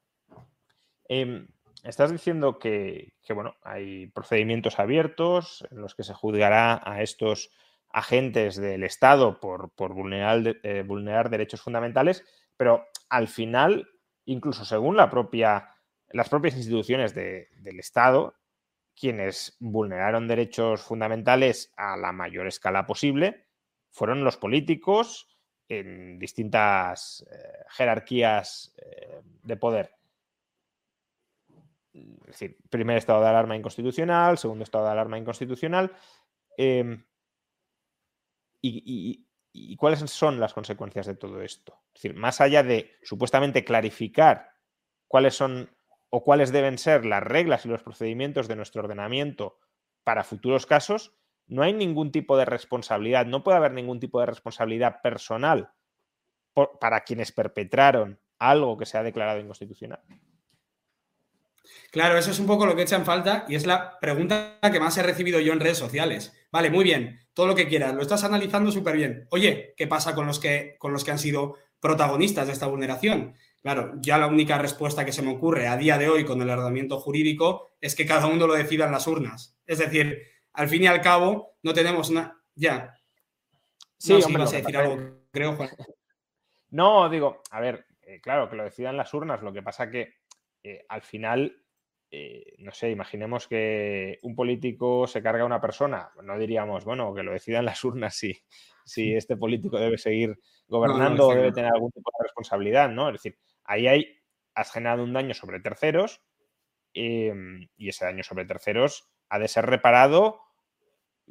Em, 1.08 1.48
estás 1.84 2.12
diciendo 2.12 2.58
que, 2.58 3.14
bueno, 3.34 3.56
hay 3.62 4.06
procedimientos 4.08 4.78
abiertos 4.78 5.66
en 5.70 5.80
los 5.80 5.94
que 5.94 6.04
se 6.04 6.14
juzgará 6.14 6.80
a 6.84 7.02
estos 7.02 7.50
agentes 7.90 8.56
del 8.56 8.84
Estado 8.84 9.40
por, 9.40 9.72
vulnerar, 9.76 10.56
eh, 10.62 10.82
vulnerar 10.86 11.28
derechos 11.28 11.60
fundamentales, 11.60 12.24
pero 12.56 12.86
al 13.08 13.28
final, 13.28 13.88
incluso 14.24 14.64
según 14.64 14.96
la 14.96 15.10
propia, 15.10 15.68
las 16.08 16.28
propias 16.28 16.56
instituciones 16.56 17.14
del 17.14 17.78
Estado, 17.78 18.34
quienes 18.94 19.56
vulneraron 19.58 20.28
derechos 20.28 20.82
fundamentales 20.82 21.72
a 21.76 21.96
la 21.96 22.12
mayor 22.12 22.46
escala 22.46 22.86
posible 22.86 23.46
fueron 23.90 24.24
los 24.24 24.36
políticos 24.36 25.31
en 25.78 26.18
distintas 26.18 27.26
eh, 27.30 27.64
jerarquías 27.70 28.74
eh, 28.76 29.22
de 29.42 29.56
poder. 29.56 29.94
Es 31.92 32.26
decir, 32.26 32.56
primer 32.70 32.96
estado 32.96 33.20
de 33.20 33.28
alarma 33.28 33.56
inconstitucional, 33.56 34.38
segundo 34.38 34.64
estado 34.64 34.86
de 34.86 34.92
alarma 34.92 35.18
inconstitucional. 35.18 35.92
Em, 36.56 37.04
y, 38.62 39.26
¿Y 39.52 39.76
cuáles 39.76 40.00
son 40.10 40.40
las 40.40 40.54
consecuencias 40.54 41.06
de 41.06 41.14
todo 41.14 41.42
esto? 41.42 41.82
Es 41.94 42.02
decir, 42.02 42.16
más 42.16 42.40
allá 42.40 42.62
de 42.62 42.96
supuestamente 43.02 43.64
clarificar 43.64 44.52
cuáles 45.06 45.34
son 45.34 45.70
o 46.08 46.24
cuáles 46.24 46.52
deben 46.52 46.78
ser 46.78 47.04
las 47.04 47.22
reglas 47.22 47.66
y 47.66 47.68
los 47.68 47.82
procedimientos 47.82 48.48
de 48.48 48.56
nuestro 48.56 48.82
ordenamiento 48.82 49.58
para 50.04 50.24
futuros 50.24 50.64
casos, 50.64 51.14
no 51.46 51.62
hay 51.62 51.72
ningún 51.72 52.12
tipo 52.12 52.36
de 52.36 52.44
responsabilidad, 52.44 53.26
no 53.26 53.42
puede 53.42 53.58
haber 53.58 53.72
ningún 53.72 54.00
tipo 54.00 54.20
de 54.20 54.26
responsabilidad 54.26 55.00
personal 55.02 55.70
para 56.80 57.02
quienes 57.02 57.32
perpetraron 57.32 58.20
algo 58.38 58.76
que 58.76 58.86
se 58.86 58.98
ha 58.98 59.02
declarado 59.02 59.40
inconstitucional. 59.40 60.00
Claro, 61.90 62.18
eso 62.18 62.30
es 62.30 62.38
un 62.38 62.46
poco 62.46 62.66
lo 62.66 62.74
que 62.74 62.82
echa 62.82 62.96
en 62.96 63.04
falta 63.04 63.44
y 63.48 63.54
es 63.54 63.66
la 63.66 63.98
pregunta 64.00 64.58
que 64.72 64.80
más 64.80 64.96
he 64.96 65.02
recibido 65.02 65.40
yo 65.40 65.52
en 65.52 65.60
redes 65.60 65.78
sociales. 65.78 66.32
Vale, 66.50 66.70
muy 66.70 66.84
bien, 66.84 67.20
todo 67.34 67.46
lo 67.46 67.54
que 67.54 67.68
quieras, 67.68 67.94
lo 67.94 68.02
estás 68.02 68.24
analizando 68.24 68.72
súper 68.72 68.96
bien. 68.96 69.26
Oye, 69.30 69.74
¿qué 69.76 69.86
pasa 69.86 70.14
con 70.14 70.26
los, 70.26 70.38
que, 70.40 70.76
con 70.78 70.92
los 70.92 71.04
que 71.04 71.10
han 71.10 71.18
sido 71.18 71.56
protagonistas 71.80 72.46
de 72.46 72.54
esta 72.54 72.66
vulneración? 72.66 73.34
Claro, 73.60 73.92
ya 74.00 74.18
la 74.18 74.26
única 74.26 74.58
respuesta 74.58 75.04
que 75.04 75.12
se 75.12 75.22
me 75.22 75.32
ocurre 75.32 75.68
a 75.68 75.76
día 75.76 75.98
de 75.98 76.08
hoy 76.08 76.24
con 76.24 76.42
el 76.42 76.50
ordenamiento 76.50 76.98
jurídico 76.98 77.76
es 77.80 77.94
que 77.94 78.06
cada 78.06 78.26
uno 78.26 78.46
lo 78.46 78.54
decida 78.54 78.86
en 78.86 78.92
las 78.92 79.06
urnas. 79.06 79.56
Es 79.66 79.78
decir, 79.78 80.31
al 80.52 80.68
fin 80.68 80.82
y 80.82 80.86
al 80.86 81.00
cabo, 81.00 81.56
no 81.62 81.72
tenemos 81.72 82.10
nada. 82.10 82.36
Ya. 82.54 82.94
Sí, 83.96 84.12
no, 84.12 84.26
hombre, 84.26 84.42
a 84.42 84.46
decir 84.46 84.76
algo, 84.76 84.98
creo, 85.30 85.56
Juan. 85.56 85.70
No, 86.70 87.10
digo, 87.10 87.42
a 87.50 87.60
ver, 87.60 87.84
eh, 88.00 88.18
claro, 88.22 88.48
que 88.48 88.56
lo 88.56 88.64
decidan 88.64 88.96
las 88.96 89.12
urnas. 89.12 89.42
Lo 89.42 89.52
que 89.52 89.62
pasa 89.62 89.90
que 89.90 90.14
eh, 90.62 90.86
al 90.88 91.02
final, 91.02 91.62
eh, 92.10 92.54
no 92.60 92.72
sé, 92.72 92.90
imaginemos 92.90 93.46
que 93.46 94.18
un 94.22 94.34
político 94.34 95.06
se 95.06 95.22
carga 95.22 95.42
a 95.42 95.46
una 95.46 95.60
persona. 95.60 96.10
No 96.22 96.38
diríamos, 96.38 96.86
bueno, 96.86 97.14
que 97.14 97.22
lo 97.22 97.32
decidan 97.32 97.66
las 97.66 97.84
urnas 97.84 98.14
si, 98.14 98.42
si 98.86 99.14
este 99.14 99.36
político 99.36 99.78
debe 99.78 99.98
seguir 99.98 100.38
gobernando 100.66 101.28
o 101.28 101.34
debe 101.34 101.52
tener 101.52 101.72
algún 101.74 101.92
tipo 101.92 102.10
de 102.18 102.24
responsabilidad, 102.24 102.88
¿no? 102.88 103.08
Es 103.08 103.14
decir, 103.14 103.38
ahí 103.64 103.86
hay, 103.86 104.16
has 104.54 104.72
generado 104.72 105.04
un 105.04 105.12
daño 105.12 105.34
sobre 105.34 105.60
terceros 105.60 106.22
em, 106.94 107.68
y 107.76 107.90
ese 107.90 108.06
daño 108.06 108.22
sobre 108.22 108.46
terceros 108.46 109.11
ha 109.32 109.38
de 109.38 109.48
ser 109.48 109.64
reparado 109.64 110.40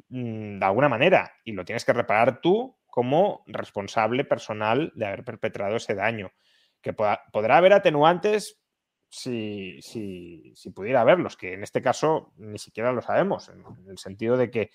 mm, 0.08 0.58
de 0.58 0.64
alguna 0.64 0.88
manera 0.88 1.32
y 1.44 1.52
lo 1.52 1.64
tienes 1.64 1.84
que 1.84 1.92
reparar 1.92 2.40
tú 2.40 2.76
como 2.86 3.44
responsable 3.46 4.24
personal 4.24 4.92
de 4.94 5.06
haber 5.06 5.24
perpetrado 5.24 5.76
ese 5.76 5.94
daño. 5.94 6.32
Que 6.80 6.92
podrá 6.92 7.56
haber 7.56 7.72
atenuantes 7.72 8.60
si, 9.08 9.80
si, 9.82 10.70
pudiera 10.74 11.02
haberlos, 11.02 11.36
que 11.36 11.52
en 11.52 11.62
este 11.62 11.80
caso 11.80 12.32
ni 12.36 12.58
siquiera 12.58 12.92
lo 12.92 13.02
sabemos, 13.02 13.48
en, 13.48 13.62
el 13.88 13.98
sentido 13.98 14.36
de 14.36 14.50
que 14.50 14.70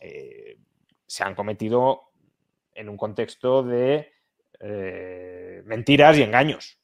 eh, 0.00 0.58
se 1.06 1.24
han 1.24 1.34
cometido 1.34 2.10
en 2.74 2.90
un 2.90 2.98
contexto 2.98 3.62
de 3.62 4.12
eh, 4.60 5.62
mentiras 5.64 6.18
y 6.18 6.22
engaños 6.22 6.78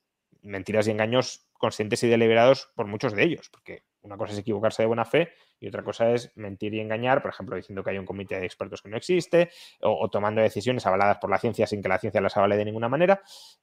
mentiras 0.45 0.87
y 0.87 0.93
engaños 0.93 1.47
conscientes 1.55 2.03
y 2.03 2.09
deliberados 2.09 2.71
por 2.77 2.87
muchos 2.87 3.15
de 3.15 3.25
ellos, 3.25 3.49
porque 3.51 3.83
una 4.05 4.17
cosa 4.17 4.33
es 4.33 4.39
equivocarse 4.39 4.83
de 4.83 4.87
buena 4.87 5.05
fe 5.05 5.33
y 5.59 5.67
otra 5.67 5.83
cosa 5.83 6.11
es 6.11 6.31
mentir 6.37 6.75
y 6.75 6.81
engañar, 6.81 7.23
por 7.23 7.31
ejemplo, 7.31 7.57
diciendo 7.57 7.83
que 7.83 7.91
hay 7.91 7.99
un 7.99 8.05
comité 8.05 8.39
de 8.39 8.47
expertos 8.47 8.83
que 8.83 8.91
no 8.91 8.97
existe 8.97 9.51
o, 9.81 10.09
tomando 10.11 10.43
decisiones 10.43 10.87
avaladas 10.87 11.19
por 11.19 11.31
la 11.31 11.39
ciencia 11.39 11.67
sin 11.67 11.83
que 11.83 11.89
la 11.89 11.99
ciencia 11.99 12.21
las 12.21 12.37
avale 12.37 12.57
de 12.57 12.67
ninguna 12.67 12.89
manera. 12.89 13.23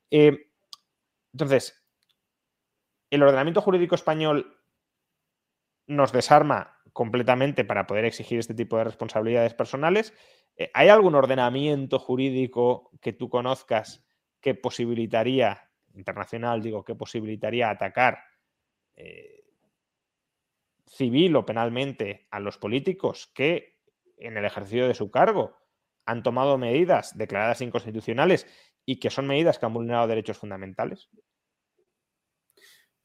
Eh, 0.10 0.48
entonces, 1.32 1.86
el 3.12 3.24
ordenamiento 3.24 3.62
jurídico 3.62 3.96
español 3.96 4.58
nos 5.88 6.12
desarma 6.12 6.80
completamente 6.92 7.64
para 7.64 7.86
poder 7.86 8.06
exigir 8.06 8.40
este 8.40 8.54
tipo 8.54 8.78
de 8.78 8.86
responsabilidades 8.86 9.54
personales. 9.54 10.14
Eh, 10.58 10.72
¿Hay 10.74 10.90
algún 10.90 11.16
ordenamiento 11.16 12.00
jurídico 12.00 12.92
que 13.00 13.14
tú 13.14 13.30
conozcas 13.30 14.04
que 14.40 14.56
posibilitaría 14.56 15.70
internacional, 15.94 16.62
digo, 16.62 16.84
que 16.84 16.96
posibilitaría 16.96 17.70
atacar 17.70 18.24
eh, 18.96 19.41
civil 20.92 21.36
o 21.36 21.46
penalmente 21.46 22.28
a 22.32 22.40
los 22.40 22.58
políticos 22.58 23.32
que 23.34 23.80
en 24.18 24.38
el 24.38 24.46
ejercicio 24.46 24.88
de 24.88 24.94
su 24.94 25.10
cargo 25.10 25.58
han 26.06 26.24
tomado 26.24 26.58
medidas 26.58 27.18
declaradas 27.18 27.62
inconstitucionales 27.62 28.46
y 28.86 29.00
que 29.00 29.10
son 29.10 29.28
medidas 29.28 29.58
que 29.58 29.66
han 29.66 29.74
vulnerado 29.74 30.08
derechos 30.08 30.38
fundamentales? 30.38 31.10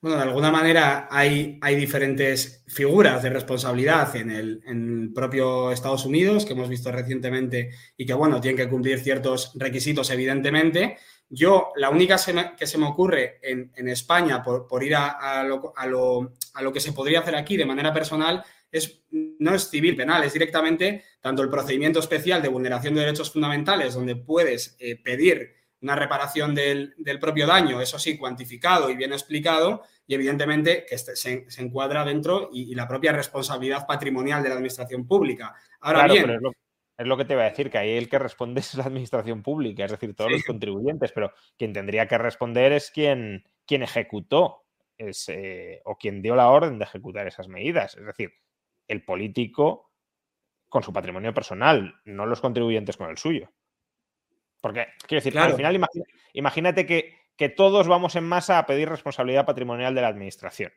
Bueno, 0.06 0.20
de 0.20 0.28
alguna 0.28 0.52
manera 0.52 1.08
hay, 1.10 1.58
hay 1.60 1.74
diferentes 1.74 2.62
figuras 2.68 3.24
de 3.24 3.28
responsabilidad 3.28 4.14
en 4.14 4.30
el, 4.30 4.62
en 4.64 5.02
el, 5.02 5.12
propio 5.12 5.72
Estados 5.72 6.04
Unidos 6.04 6.44
que 6.44 6.52
hemos 6.52 6.68
visto 6.68 6.92
recientemente 6.92 7.70
y 7.96 8.06
que, 8.06 8.14
bueno, 8.14 8.40
tienen 8.40 8.56
que 8.56 8.70
cumplir 8.70 9.00
ciertos 9.00 9.50
requisitos, 9.56 10.08
evidentemente, 10.10 10.96
yo, 11.28 11.72
la 11.74 11.90
única 11.90 12.18
que 12.56 12.68
se 12.68 12.78
me 12.78 12.86
ocurre 12.86 13.40
en, 13.42 13.88
España, 13.88 14.44
por, 14.44 14.84
ir 14.84 14.94
a, 14.94 15.42
lo, 15.42 16.72
que 16.72 16.78
se 16.78 16.92
podría 16.92 17.18
hacer 17.18 17.34
aquí 17.34 17.56
de 17.56 17.66
manera 17.66 17.92
personal, 17.92 18.44
es, 18.70 19.02
no 19.10 19.56
es 19.56 19.68
civil 19.68 19.96
penal, 19.96 20.22
es 20.22 20.34
directamente 20.34 21.02
tanto 21.20 21.42
el 21.42 21.50
procedimiento 21.50 21.98
especial 21.98 22.42
de 22.42 22.48
vulneración 22.48 22.94
de 22.94 23.00
derechos 23.00 23.32
fundamentales, 23.32 23.94
donde 23.94 24.14
puedes 24.14 24.76
eh, 24.78 25.02
pedir 25.02 25.65
una 25.82 25.94
reparación 25.94 26.54
del, 26.54 26.94
propio 27.20 27.46
daño, 27.46 27.80
eso 27.80 27.98
sí, 27.98 28.16
cuantificado 28.16 28.90
y 28.90 28.96
bien 28.96 29.12
explicado, 29.12 29.82
y 30.06 30.14
evidentemente 30.14 30.84
que 30.88 30.94
este, 30.94 31.16
se, 31.16 31.46
encuadra 31.58 32.04
dentro 32.04 32.50
y, 32.52 32.74
la 32.74 32.88
propia 32.88 33.12
responsabilidad 33.12 33.86
patrimonial 33.86 34.42
de 34.42 34.48
la 34.48 34.54
administración 34.54 35.06
pública. 35.06 35.54
Ahora 35.80 36.06
bien, 36.06 36.38
es 36.98 37.06
lo 37.06 37.16
que 37.16 37.26
te 37.26 37.34
iba 37.34 37.42
a 37.42 37.50
decir, 37.50 37.70
que 37.70 37.78
ahí 37.78 37.90
el 37.90 38.08
que 38.08 38.18
responde 38.18 38.60
es 38.60 38.74
la 38.74 38.84
administración 38.84 39.42
pública, 39.42 39.84
es 39.84 39.90
decir, 39.90 40.14
todos 40.14 40.32
los 40.32 40.44
contribuyentes, 40.44 41.12
pero 41.12 41.32
quien 41.56 41.72
tendría 41.72 42.08
que 42.08 42.18
responder 42.18 42.72
es 42.72 42.90
quien, 42.90 43.44
quien 43.66 43.82
ejecutó 43.82 44.64
o 45.84 45.98
quien 45.98 46.22
dio 46.22 46.34
la 46.34 46.48
orden 46.48 46.78
de 46.78 46.84
ejecutar 46.84 47.26
esas 47.26 47.48
medidas. 47.48 47.96
Es 47.96 48.06
decir, 48.06 48.32
el 48.88 49.04
político 49.04 49.90
con 50.68 50.82
su 50.82 50.92
patrimonio 50.92 51.32
personal, 51.32 52.00
no 52.04 52.26
los 52.26 52.40
contribuyentes 52.40 52.96
con 52.96 53.10
el 53.10 53.18
suyo. 53.18 53.52
Porque, 54.60 54.86
quiero 55.06 55.22
decir, 55.22 55.38
al 55.38 55.54
final 55.54 55.80
imagínate 56.32 56.86
que, 56.86 57.14
que, 57.36 57.48
todos 57.48 57.88
vamos 57.88 58.16
en 58.16 58.24
masa 58.24 58.58
a 58.58 58.66
pedir 58.66 58.88
responsabilidad 58.88 59.46
patrimonial 59.46 59.94
de 59.94 60.00
la 60.00 60.08
administración. 60.08 60.72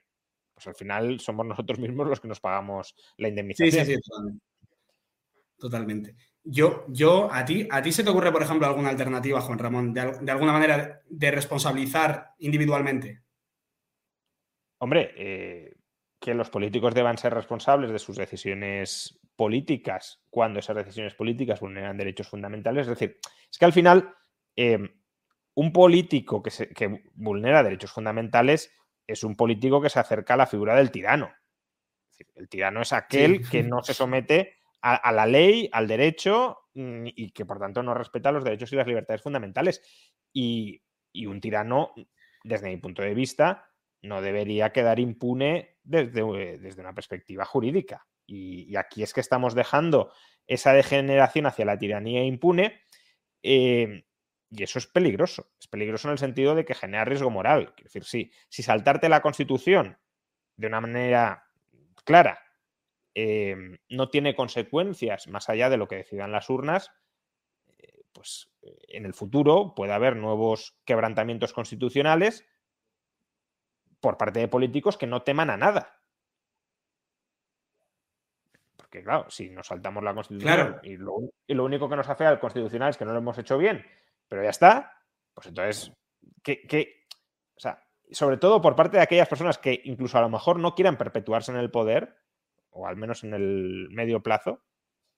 Pues 0.54 0.68
al 0.68 0.76
final 0.76 1.20
somos 1.20 1.46
nosotros 1.46 1.80
mismos 1.80 2.08
los 2.08 2.20
que 2.20 2.28
nos 2.28 2.40
pagamos 2.40 2.96
la 3.18 3.30
indemnización. 3.30 3.86
Sí, 3.86 3.94
sí, 3.94 4.00
sí. 4.02 4.40
Totalmente. 5.60 6.16
Yo, 6.44 6.86
yo, 6.88 7.32
a 7.32 7.44
ti, 7.44 7.68
¿a 7.70 7.82
ti 7.82 7.92
se 7.92 8.04
te 8.04 8.10
ocurre, 8.10 8.32
por 8.32 8.42
ejemplo, 8.42 8.66
alguna 8.66 8.90
alternativa, 8.90 9.42
Juan 9.42 9.60
Ramón, 9.60 9.94
de, 9.94 10.32
alguna 10.32 10.54
manera 10.54 11.02
de 11.06 11.32
responsabilizar 11.32 12.34
individualmente? 12.40 13.22
Hombre, 14.80 15.14
eh, 15.18 15.76
que 16.20 16.34
los 16.34 16.50
políticos 16.50 16.96
deban 16.96 17.18
ser 17.18 17.34
responsables 17.34 17.92
de 17.92 18.00
sus 18.00 18.16
decisiones 18.16 19.20
políticas 19.40 20.22
cuando 20.30 20.60
esas 20.60 20.76
decisiones 20.76 21.16
políticas 21.16 21.62
vulneran 21.62 21.96
derechos 21.96 22.28
fundamentales. 22.28 22.82
Es 22.82 23.00
decir, 23.00 23.18
es 23.50 23.58
que 23.58 23.64
al 23.64 23.72
final 23.72 24.14
em, 24.54 24.86
un 25.54 25.72
político 25.72 26.44
que, 26.44 26.52
se, 26.52 26.68
que 26.68 27.06
vulnera 27.14 27.64
derechos 27.64 27.94
fundamentales 27.94 28.70
es 29.08 29.24
un 29.24 29.38
político 29.38 29.82
que 29.82 29.90
se 29.90 29.98
acerca 29.98 30.34
a 30.34 30.38
la 30.38 30.46
figura 30.46 30.76
del 30.76 30.92
tirano. 30.92 31.32
el 32.36 32.50
tirano 32.50 32.82
es 32.82 32.92
aquel 32.92 33.50
que 33.50 33.64
no 33.64 33.82
se 33.82 33.94
somete 33.94 34.56
a, 34.82 35.10
la 35.14 35.26
ley, 35.26 35.70
al 35.72 35.88
derecho 35.88 36.58
mm, 36.74 37.06
y 37.06 37.32
que 37.32 37.46
por 37.46 37.60
tanto 37.60 37.82
no 37.82 37.94
respeta 37.94 38.34
los 38.34 38.44
derechos 38.44 38.74
y 38.74 38.76
las 38.76 38.88
libertades 38.88 39.22
fundamentales. 39.22 39.82
Y, 40.34 40.82
un 41.26 41.40
tirano, 41.40 41.94
desde 42.44 42.68
mi 42.68 42.76
punto 42.76 43.04
de 43.04 43.14
vista, 43.14 43.70
no 44.02 44.22
debería 44.22 44.74
quedar 44.74 45.00
impune 45.00 45.78
desde, 45.82 46.58
desde 46.58 46.82
una 46.82 46.94
perspectiva 46.94 47.46
jurídica. 47.46 48.06
Y, 48.30 48.76
aquí 48.76 49.04
es 49.04 49.14
que 49.14 49.22
estamos 49.22 49.56
dejando 49.56 50.12
esa 50.48 50.74
degeneración 50.74 51.46
hacia 51.46 51.66
la 51.66 51.78
tiranía 51.78 52.24
impune. 52.24 52.82
Eh, 53.44 54.06
y 54.52 54.64
eso 54.64 54.80
es 54.80 54.88
peligroso. 54.88 55.52
Es 55.60 55.68
peligroso 55.68 56.08
en 56.08 56.14
el 56.14 56.18
sentido 56.18 56.56
de 56.56 56.66
que 56.66 56.76
genera 56.76 57.06
riesgo 57.06 57.30
moral. 57.30 57.74
Es 57.78 57.86
decir, 57.86 58.04
sí, 58.04 58.32
si 58.50 58.64
saltarte 58.64 59.10
la 59.10 59.22
Constitución 59.22 59.98
de 60.56 60.68
una 60.68 60.82
manera 60.82 61.46
clara 62.04 62.40
em, 63.14 63.78
no 63.90 64.10
tiene 64.10 64.36
consecuencias 64.36 65.28
más 65.28 65.50
allá 65.50 65.70
de 65.70 65.78
lo 65.78 65.88
que 65.88 65.98
decidan 65.98 66.32
las 66.32 66.50
urnas, 66.50 66.92
eh, 67.78 68.04
pues 68.12 68.52
eh, 68.62 68.78
en 68.90 69.06
el 69.06 69.14
futuro 69.14 69.74
puede 69.76 69.94
haber 69.94 70.16
nuevos 70.16 70.78
quebrantamientos 70.86 71.54
constitucionales 71.54 72.46
por 74.00 74.18
parte 74.18 74.40
de 74.40 74.48
políticos 74.48 74.98
que 74.98 75.08
no 75.08 75.24
teman 75.24 75.50
a 75.50 75.58
nada. 75.58 75.99
Porque 78.90 79.04
claro, 79.04 79.30
si 79.30 79.52
nos 79.52 79.68
saltamos 79.68 80.04
la 80.04 80.16
Constitución 80.16 80.80
y, 80.82 80.98
lo, 80.98 81.20
y, 81.46 81.54
lo, 81.54 81.64
único 81.64 81.88
que 81.88 81.96
nos 81.96 82.10
afea 82.10 82.30
al 82.30 82.40
Constitucional 82.40 82.90
es 82.90 82.98
que 82.98 83.06
no 83.06 83.12
lo 83.12 83.20
hemos 83.20 83.38
hecho 83.38 83.56
bien, 83.56 83.86
pero 84.28 84.44
ya 84.44 84.50
está, 84.50 84.98
pues 85.32 85.46
entonces, 85.46 85.94
¿qué, 86.42 87.06
o 87.56 87.60
sea, 87.60 87.84
sobre 88.10 88.38
todo 88.38 88.60
por 88.62 88.76
parte 88.76 88.98
de 88.98 89.04
aquellas 89.04 89.30
personas 89.30 89.60
que 89.60 89.80
incluso 89.86 90.18
a 90.18 90.22
lo 90.22 90.30
mejor 90.30 90.58
no 90.58 90.74
quieran 90.74 90.98
perpetuarse 90.98 91.52
en 91.52 91.60
el 91.60 91.70
poder, 91.70 92.16
o 92.72 92.88
al 92.88 92.96
menos 92.96 93.24
en 93.24 93.36
el 93.36 93.90
medio 93.92 94.24
plazo, 94.24 94.64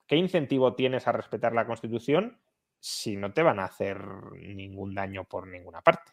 ¿qué 0.06 0.18
incentivo 0.18 0.76
tienes 0.76 1.08
a 1.08 1.14
respetar 1.14 1.54
la 1.54 1.66
Constitución 1.66 2.42
si 2.78 3.16
no 3.16 3.32
te 3.32 3.42
van 3.42 3.62
a 3.62 3.66
hacer 3.66 4.04
ningún 4.34 4.96
daño 4.96 5.24
por 5.24 5.48
ninguna 5.48 5.82
parte? 5.82 6.12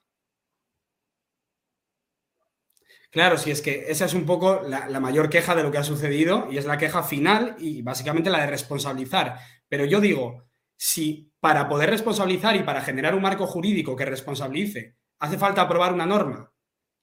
Claro, 3.10 3.38
si 3.38 3.50
es 3.50 3.62
que 3.62 3.86
esa 3.88 4.04
es 4.04 4.14
un 4.14 4.26
poco 4.26 4.60
la, 4.66 4.88
la, 4.88 5.00
mayor 5.00 5.30
queja 5.30 5.54
de 5.54 5.62
lo 5.62 5.70
que 5.70 5.78
ha 5.78 5.84
sucedido 5.84 6.48
y 6.50 6.58
es 6.58 6.66
la 6.66 6.76
queja 6.76 7.02
final 7.02 7.56
y 7.58 7.80
básicamente 7.80 8.28
la 8.28 8.40
de 8.40 8.48
responsabilizar. 8.48 9.38
Pero 9.68 9.86
yo 9.86 10.00
digo, 10.00 10.48
si 10.76 11.32
para 11.40 11.68
poder 11.68 11.90
responsabilizar 11.90 12.56
y 12.56 12.64
para 12.64 12.82
generar 12.82 13.14
un 13.14 13.22
marco 13.22 13.46
jurídico 13.46 13.96
que 13.96 14.04
responsabilice 14.04 14.96
hace 15.18 15.38
falta 15.38 15.62
aprobar 15.62 15.92
una 15.92 16.06
norma 16.06 16.52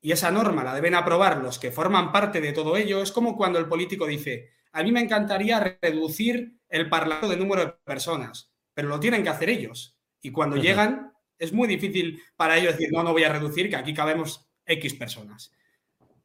y 0.01 0.11
esa 0.11 0.31
norma 0.31 0.63
la 0.63 0.75
deben 0.75 0.95
aprobar 0.95 1.37
los 1.37 1.57
que 1.57 1.71
forman 1.71 2.11
parte 2.11 2.39
de 2.39 2.53
todo 2.53 2.77
ello, 2.77 3.01
es 3.01 3.11
como 3.11 3.35
cuando 3.35 3.57
el 3.57 3.67
político 3.67 4.05
dice, 4.05 4.51
a 4.71 4.83
mí 4.83 4.91
me 4.91 4.99
encantaría 4.99 5.79
reducir 5.81 6.59
el 6.69 6.89
parlamento 6.89 7.27
de 7.27 7.37
número 7.37 7.65
de 7.65 7.73
personas, 7.83 8.53
pero 8.73 8.87
lo 8.87 8.99
tienen 8.99 9.23
que 9.23 9.29
hacer 9.29 9.49
ellos. 9.49 9.97
Y 10.21 10.31
cuando 10.31 10.57
llegan, 10.57 11.11
es 11.39 11.53
muy 11.53 11.67
difícil 11.67 12.21
para 12.35 12.57
ellos 12.57 12.73
decir, 12.73 12.89
no, 12.91 13.01
no 13.01 13.13
voy 13.13 13.23
a 13.23 13.33
reducir, 13.33 13.69
que 13.69 13.77
aquí 13.77 13.93
cabemos 13.93 14.47
X 14.65 14.93
personas. 14.93 15.51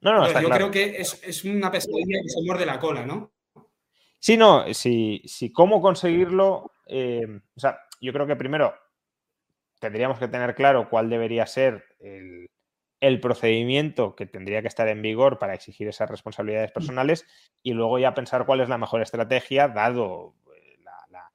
No, 0.01 0.15
no, 0.15 0.41
yo 0.41 0.49
creo 0.49 0.71
que 0.71 0.97
es, 0.97 1.45
una 1.45 1.71
pesadilla 1.71 2.23
que 2.23 2.29
se 2.29 2.43
muerde 2.43 2.65
la 2.65 2.81
cola, 2.81 3.05
¿no? 3.05 3.33
Sí, 4.19 4.37
no, 4.37 4.73
si, 4.73 5.23
si 5.27 5.53
cómo 5.53 5.81
conseguirlo, 5.83 6.73
eh, 6.87 7.27
o 7.55 7.61
sea, 7.61 7.81
yo 8.01 8.13
creo 8.13 8.27
que 8.27 8.37
primero 8.37 8.75
tendríamos 9.79 10.19
que 10.19 10.29
tener 10.29 10.55
claro 10.55 10.89
cuál 10.89 11.11
debería 11.11 11.47
ser 11.47 11.85
el, 11.99 13.21
procedimiento 13.21 14.15
que 14.15 14.27
tendría 14.27 14.63
que 14.63 14.69
estar 14.69 14.89
en 14.89 15.03
vigor 15.03 15.39
para 15.39 15.55
exigir 15.55 15.89
esas 15.89 16.11
responsabilidades 16.11 16.71
personales 16.71 17.27
y 17.63 17.73
luego 17.73 17.99
ya 17.99 18.15
pensar 18.15 18.47
cuál 18.47 18.61
es 18.61 18.69
la 18.69 18.79
mejor 18.79 19.01
estrategia 19.03 19.69
dado 19.69 20.35
eh, 20.55 20.77
la, 20.83 21.31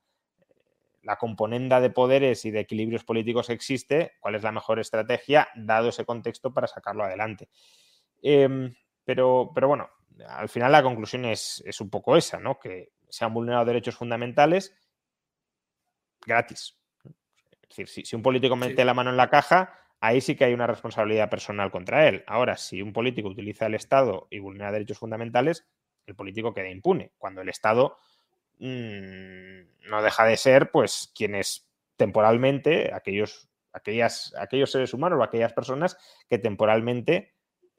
la, 1.01 1.15
componenda 1.17 1.81
de 1.81 1.89
poderes 1.89 2.45
y 2.45 2.51
de 2.51 2.61
equilibrios 2.61 3.03
políticos 3.03 3.47
que 3.47 3.53
existe, 3.53 4.13
cuál 4.19 4.35
es 4.35 4.43
la 4.43 4.51
mejor 4.51 4.79
estrategia 4.79 5.47
dado 5.55 5.89
ese 5.89 6.05
contexto 6.05 6.53
para 6.53 6.67
sacarlo 6.67 7.03
adelante. 7.03 7.49
Em, 8.27 8.73
pero, 9.03 9.51
pero 9.53 9.67
bueno, 9.67 9.87
al 10.27 10.49
final 10.49 10.71
la 10.71 10.81
conclusión 10.81 11.25
es, 11.25 11.61
es, 11.63 11.79
un 11.79 11.91
poco 11.91 12.17
esa, 12.17 12.39
¿no? 12.39 12.57
Que 12.57 12.89
se 13.07 13.23
han 13.23 13.31
vulnerado 13.35 13.65
derechos 13.65 13.95
fundamentales 13.95 14.75
gratis. 16.25 16.75
Es 17.69 17.77
decir, 17.77 18.05
si, 18.07 18.15
un 18.15 18.23
político 18.23 18.55
mete 18.55 18.83
la 18.83 18.95
mano 18.95 19.11
en 19.11 19.17
la 19.17 19.29
caja, 19.29 19.77
ahí 19.99 20.21
sí 20.21 20.35
que 20.35 20.45
hay 20.45 20.55
una 20.55 20.65
responsabilidad 20.65 21.29
personal 21.29 21.69
contra 21.69 22.07
él. 22.07 22.23
Ahora, 22.25 22.57
si 22.57 22.81
un 22.81 22.93
político 22.93 23.29
utiliza 23.29 23.67
el 23.67 23.75
Estado 23.75 24.27
y 24.31 24.39
vulnera 24.39 24.71
derechos 24.71 24.97
fundamentales, 24.97 25.67
el 26.07 26.15
político 26.15 26.51
queda 26.51 26.69
impune. 26.69 27.11
Cuando 27.19 27.41
el 27.41 27.49
Estado 27.49 27.95
mmm, 28.57 29.87
no 29.87 30.01
deja 30.01 30.25
de 30.25 30.37
ser, 30.37 30.71
pues, 30.71 31.11
quienes 31.15 31.69
temporalmente, 31.95 32.91
aquellos, 32.91 33.49
aquellas, 33.71 34.33
aquellos 34.39 34.71
seres 34.71 34.95
humanos 34.95 35.19
o 35.19 35.23
aquellas 35.23 35.53
personas 35.53 35.95
que 36.27 36.39
temporalmente 36.39 37.34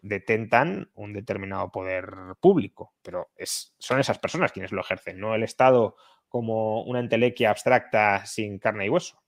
detentan 0.08 0.90
un 0.94 1.12
determinado 1.12 1.70
poder 1.70 2.08
público. 2.40 2.94
Pero 3.02 3.30
es, 3.36 3.74
son 3.78 4.00
esas 4.00 4.18
personas 4.18 4.52
quienes 4.52 4.72
lo 4.72 4.80
ejercen, 4.80 5.18
no 5.18 5.34
el 5.34 5.42
Estado 5.42 5.96
como 6.28 6.82
una 6.82 7.00
entelequia 7.00 7.50
abstracta 7.50 8.26
sin 8.26 8.58
carne 8.58 8.86
y 8.86 8.88
hueso. 8.88 9.22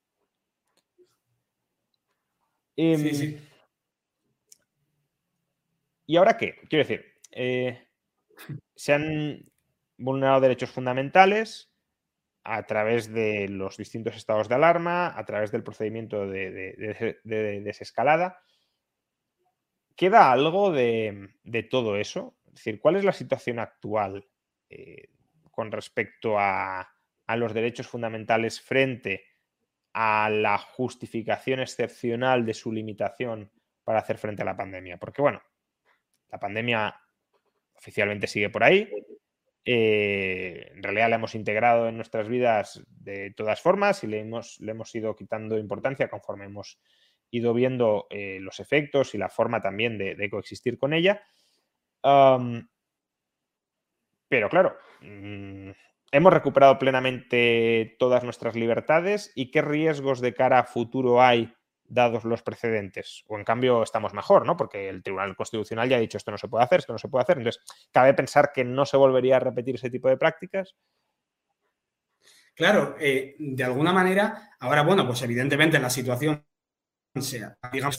Em, 2.76 3.38
¿Y 6.06 6.16
ahora 6.16 6.36
qué? 6.36 6.56
Quiero 6.68 6.86
decir, 6.86 7.04
eh, 7.32 7.88
se 8.74 8.92
han 8.92 9.42
vulnerado 9.96 10.40
derechos 10.40 10.70
fundamentales 10.70 11.70
a 12.44 12.62
través 12.64 13.12
de 13.12 13.48
los 13.48 13.76
distintos 13.76 14.16
estados 14.16 14.48
de 14.48 14.54
alarma, 14.54 15.18
a 15.18 15.24
través 15.26 15.50
del 15.50 15.62
procedimiento 15.62 16.26
de, 16.26 17.60
desescalada. 17.62 18.40
¿Queda 19.98 20.30
algo 20.30 20.70
de, 20.70 21.28
todo 21.68 21.96
eso? 21.96 22.36
Es 22.46 22.54
decir, 22.54 22.78
¿cuál 22.78 22.94
es 22.94 23.04
la 23.04 23.12
situación 23.12 23.58
actual 23.58 24.28
eh, 24.70 25.08
con 25.50 25.72
respecto 25.72 26.38
a, 26.38 26.88
los 27.36 27.52
derechos 27.52 27.88
fundamentales 27.88 28.60
frente 28.60 29.24
a 29.92 30.30
la 30.30 30.56
justificación 30.56 31.58
excepcional 31.58 32.46
de 32.46 32.54
su 32.54 32.70
limitación 32.70 33.50
para 33.82 33.98
hacer 33.98 34.18
frente 34.18 34.42
a 34.42 34.44
la 34.44 34.56
pandemia. 34.56 34.98
Porque, 34.98 35.20
bueno, 35.20 35.42
la 36.30 36.38
pandemia 36.38 36.94
oficialmente 37.74 38.28
sigue 38.28 38.50
por 38.50 38.62
ahí. 38.62 38.88
Eh, 39.64 40.70
en 40.74 40.82
realidad 40.82 41.10
la 41.10 41.16
hemos 41.16 41.34
integrado 41.34 41.88
en 41.88 41.96
nuestras 41.96 42.28
vidas 42.28 42.82
de 42.88 43.32
todas 43.32 43.60
formas 43.60 44.04
y 44.04 44.06
le 44.06 44.20
hemos, 44.20 44.60
le 44.60 44.70
hemos 44.70 44.94
ido 44.94 45.16
quitando 45.16 45.58
importancia 45.58 46.08
conforme 46.08 46.44
hemos 46.44 46.78
ido 47.30 47.54
viendo 47.54 48.06
eh, 48.10 48.38
los 48.40 48.60
efectos 48.60 49.14
y 49.14 49.18
la 49.18 49.28
forma 49.28 49.60
también 49.60 49.98
de, 49.98 50.30
coexistir 50.30 50.78
con 50.78 50.92
ella. 50.92 51.22
Pero 54.28 54.48
claro, 54.48 54.76
mm, 55.00 55.70
hemos 56.12 56.32
recuperado 56.32 56.78
plenamente 56.78 57.96
todas 57.98 58.24
nuestras 58.24 58.56
libertades 58.56 59.32
y 59.34 59.50
qué 59.50 59.62
riesgos 59.62 60.20
de 60.20 60.34
cara 60.34 60.60
a 60.60 60.64
futuro 60.64 61.22
hay 61.22 61.54
dados 61.84 62.24
los 62.24 62.42
precedentes. 62.42 63.24
O 63.28 63.38
en 63.38 63.44
cambio 63.44 63.82
estamos 63.82 64.12
mejor, 64.12 64.44
¿no? 64.44 64.56
Porque 64.56 64.90
el 64.90 65.02
Tribunal 65.02 65.34
Constitucional 65.34 65.88
ya 65.88 65.96
ha 65.96 66.00
dicho 66.00 66.18
esto 66.18 66.30
no 66.30 66.38
se 66.38 66.48
puede 66.48 66.64
hacer, 66.64 66.80
esto 66.80 66.92
no 66.92 66.98
se 66.98 67.08
puede 67.08 67.22
hacer. 67.22 67.38
Entonces, 67.38 67.62
¿cabe 67.90 68.12
pensar 68.12 68.52
que 68.52 68.64
no 68.64 68.84
se 68.84 68.98
volvería 68.98 69.36
a 69.36 69.40
repetir 69.40 69.76
ese 69.76 69.90
tipo 69.90 70.08
de 70.08 70.18
prácticas? 70.18 70.76
Claro, 72.54 72.96
eh, 73.00 73.36
de 73.38 73.64
alguna 73.64 73.92
manera, 73.92 74.50
ahora, 74.58 74.82
bueno, 74.82 75.06
pues 75.06 75.22
evidentemente 75.22 75.78
la 75.78 75.90
situación 75.90 76.44
sea, 77.22 77.56
digamos, 77.72 77.98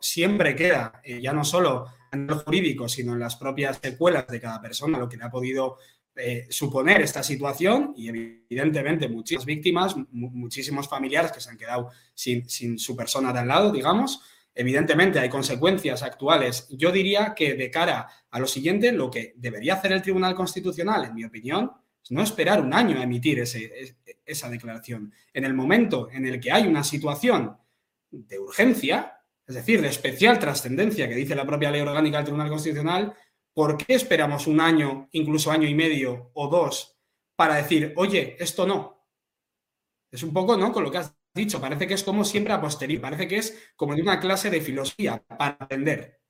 siempre 0.00 0.54
queda, 0.54 1.00
eh, 1.02 1.20
ya 1.20 1.32
no 1.32 1.44
solo 1.44 1.86
en 2.12 2.26
lo 2.26 2.38
jurídico, 2.38 2.88
sino 2.88 3.14
en 3.14 3.20
las 3.20 3.36
propias 3.36 3.78
secuelas 3.82 4.26
de 4.28 4.40
cada 4.40 4.60
persona, 4.60 4.98
lo 4.98 5.08
que 5.08 5.16
le 5.16 5.24
ha 5.24 5.30
podido 5.30 5.78
eh, 6.16 6.46
suponer 6.48 7.00
esta 7.00 7.24
situación 7.24 7.92
y 7.96 8.08
evidentemente 8.08 9.08
muchísimas 9.08 9.46
víctimas, 9.46 9.96
muchísimos 10.12 10.88
familiares 10.88 11.32
que 11.32 11.40
se 11.40 11.50
han 11.50 11.56
quedado 11.56 11.90
sin, 12.14 12.78
su 12.78 12.94
persona 12.94 13.32
de 13.32 13.40
al 13.40 13.48
lado, 13.48 13.72
digamos. 13.72 14.22
Evidentemente 14.54 15.18
hay 15.18 15.28
consecuencias 15.28 16.04
actuales. 16.04 16.68
Yo 16.70 16.92
diría 16.92 17.34
que 17.34 17.54
de 17.54 17.70
cara 17.70 18.08
a 18.30 18.38
lo 18.38 18.46
siguiente, 18.46 18.92
lo 18.92 19.10
que 19.10 19.34
debería 19.36 19.74
hacer 19.74 19.90
el 19.90 20.02
Tribunal 20.02 20.36
Constitucional, 20.36 21.06
en 21.06 21.14
mi 21.14 21.24
opinión, 21.24 21.72
es 22.00 22.12
no 22.12 22.22
esperar 22.22 22.60
un 22.60 22.72
año 22.72 23.00
a 23.00 23.02
emitir 23.02 23.40
esa 23.40 24.48
declaración. 24.48 25.12
En 25.32 25.44
el 25.44 25.54
momento 25.54 26.08
en 26.12 26.26
el 26.26 26.38
que 26.38 26.52
hay 26.52 26.68
una 26.68 26.84
situación 26.84 27.56
de 28.26 28.38
urgencia, 28.38 29.20
es 29.46 29.54
decir, 29.54 29.82
de 29.82 29.88
especial 29.88 30.38
trascendencia 30.38 31.08
que 31.08 31.14
dice 31.14 31.34
la 31.34 31.46
propia 31.46 31.70
ley 31.70 31.80
orgánica 31.80 32.18
del 32.18 32.24
Tribunal 32.24 32.48
Constitucional, 32.48 33.14
¿por 33.52 33.76
qué 33.76 33.94
esperamos 33.94 34.46
un 34.46 34.60
año, 34.60 35.08
incluso 35.12 35.50
año 35.50 35.68
y 35.68 35.74
medio 35.74 36.30
o 36.34 36.48
dos, 36.48 36.96
para 37.36 37.56
decir, 37.56 37.92
oye, 37.96 38.36
esto 38.38 38.66
no? 38.66 39.06
Es 40.10 40.22
un 40.22 40.32
poco, 40.32 40.56
¿no? 40.56 40.72
Con 40.72 40.84
lo 40.84 40.90
que 40.90 40.98
has 40.98 41.14
dicho, 41.34 41.60
parece 41.60 41.86
que 41.86 41.94
es 41.94 42.04
como 42.04 42.24
siempre 42.24 42.52
a 42.52 42.60
posteriori, 42.60 43.00
parece 43.00 43.26
que 43.26 43.36
es 43.38 43.72
como 43.76 43.94
de 43.94 44.02
una 44.02 44.20
clase 44.20 44.50
de 44.50 44.60
filosofía 44.60 45.22
para 45.26 45.56
aprender. 45.58 46.20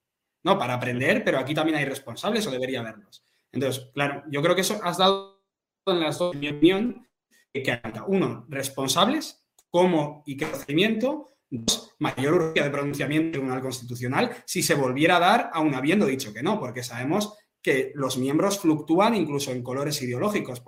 No, 0.42 0.58
para 0.58 0.74
aprender, 0.74 1.24
pero 1.24 1.38
aquí 1.38 1.54
también 1.54 1.78
hay 1.78 1.84
responsables 1.84 2.46
o 2.46 2.50
debería 2.50 2.80
haberlos. 2.80 3.24
Entonces, 3.52 3.90
claro, 3.94 4.24
yo 4.30 4.42
creo 4.42 4.54
que 4.54 4.60
eso 4.62 4.80
has 4.82 4.98
dado 4.98 5.42
en 5.86 6.00
las 6.00 6.18
dos, 6.18 6.34
en 6.34 7.06
que 7.52 7.70
hay 7.70 7.80
uno, 8.06 8.46
responsables, 8.48 9.46
cómo 9.70 10.22
y 10.26 10.36
qué 10.36 10.46
procedimiento, 10.46 11.33
mayor 11.98 12.34
urgencia 12.34 12.64
de 12.64 12.70
pronunciamiento 12.70 13.24
del 13.24 13.32
Tribunal 13.32 13.60
Constitucional 13.60 14.36
si 14.46 14.62
se 14.62 14.74
volviera 14.74 15.16
a 15.16 15.20
dar, 15.20 15.50
aún 15.52 15.74
habiendo 15.74 16.06
dicho 16.06 16.32
que 16.32 16.42
no, 16.42 16.58
porque 16.58 16.82
sabemos 16.82 17.36
que 17.62 17.92
los 17.94 18.18
miembros 18.18 18.60
fluctúan 18.60 19.14
incluso 19.14 19.50
en 19.50 19.62
colores 19.62 20.00
ideológicos 20.02 20.62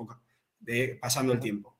de, 0.58 0.98
pasando 1.00 1.32
el 1.32 1.40
tiempo. 1.40 1.76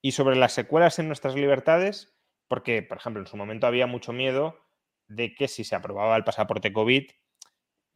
Y 0.00 0.12
sobre 0.12 0.36
las 0.36 0.52
secuelas 0.52 0.98
en 0.98 1.06
nuestras 1.06 1.34
libertades, 1.34 2.14
porque, 2.48 2.82
por 2.82 2.98
ejemplo, 2.98 3.22
en 3.22 3.26
su 3.26 3.36
momento 3.36 3.66
había 3.66 3.86
mucho 3.86 4.12
miedo 4.12 4.58
de 5.06 5.34
que 5.34 5.48
si 5.48 5.64
se 5.64 5.74
aprobaba 5.74 6.16
el 6.16 6.24
pasaporte 6.24 6.72
COVID, 6.72 7.10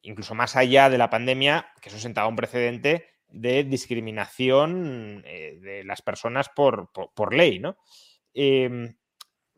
incluso 0.03 0.35
más 0.35 0.57
allá 0.57 0.91
de 0.91 0.99
la 0.99 1.11
pandemia, 1.11 1.73
que 1.81 1.89
eso 1.89 1.99
sentaba 1.99 2.29
un 2.29 2.37
precedente 2.37 3.07
de 3.29 3.65
discriminación 3.65 5.23
eh, 5.27 5.59
de 5.61 5.85
las 5.85 6.03
personas 6.03 6.49
por, 6.49 6.91
ley, 7.35 7.59
¿no? 7.59 7.77
Em, 8.33 8.97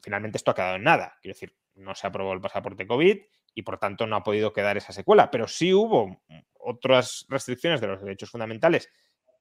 finalmente 0.03 0.39
esto 0.39 0.51
ha 0.51 0.55
quedado 0.55 0.77
en 0.77 0.85
nada. 0.85 1.19
Quiero 1.21 1.35
decir, 1.35 1.55
no 1.75 1.95
se 1.95 2.07
aprobó 2.07 2.33
el 2.33 2.41
pasaporte 2.41 2.87
COVID 2.87 3.19
y 3.55 3.63
por 3.63 3.79
tanto 3.79 4.07
no 4.07 4.17
ha 4.17 4.23
podido 4.23 4.53
quedar 4.53 4.77
esa 4.77 4.93
secuela, 4.93 5.31
pero 5.31 5.49
sí 5.49 5.75
hubo 5.75 6.23
otras 6.59 7.27
restricciones 7.29 7.81
de 7.81 7.89
los 7.89 8.03
derechos 8.03 8.31
fundamentales 8.31 8.91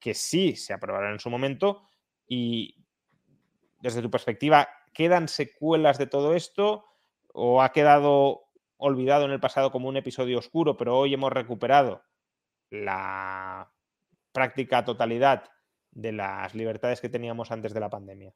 que 0.00 0.14
sí 0.14 0.56
se 0.56 0.72
aprobaron 0.72 1.12
en 1.12 1.20
su 1.20 1.30
momento 1.30 1.82
y 2.26 2.76
desde 3.80 4.02
tu 4.02 4.10
perspectiva, 4.10 4.68
¿quedan 4.92 5.28
secuelas 5.28 5.98
de 5.98 6.06
todo 6.06 6.34
esto 6.34 6.84
o 7.32 7.62
ha 7.62 7.72
quedado 7.72 8.42
olvidado 8.76 9.26
en 9.26 9.30
el 9.30 9.40
pasado 9.40 9.70
como 9.70 9.88
un 9.88 9.96
episodio 9.96 10.38
oscuro, 10.38 10.76
pero 10.76 10.98
hoy 10.98 11.14
hemos 11.14 11.32
recuperado 11.32 12.02
la 12.70 13.70
práctica 14.32 14.84
totalidad 14.84 15.50
de 15.90 16.12
las 16.12 16.54
libertades 16.54 17.00
que 17.00 17.08
teníamos 17.08 17.50
antes 17.50 17.74
de 17.74 17.80
la 17.80 17.90
pandemia? 17.90 18.34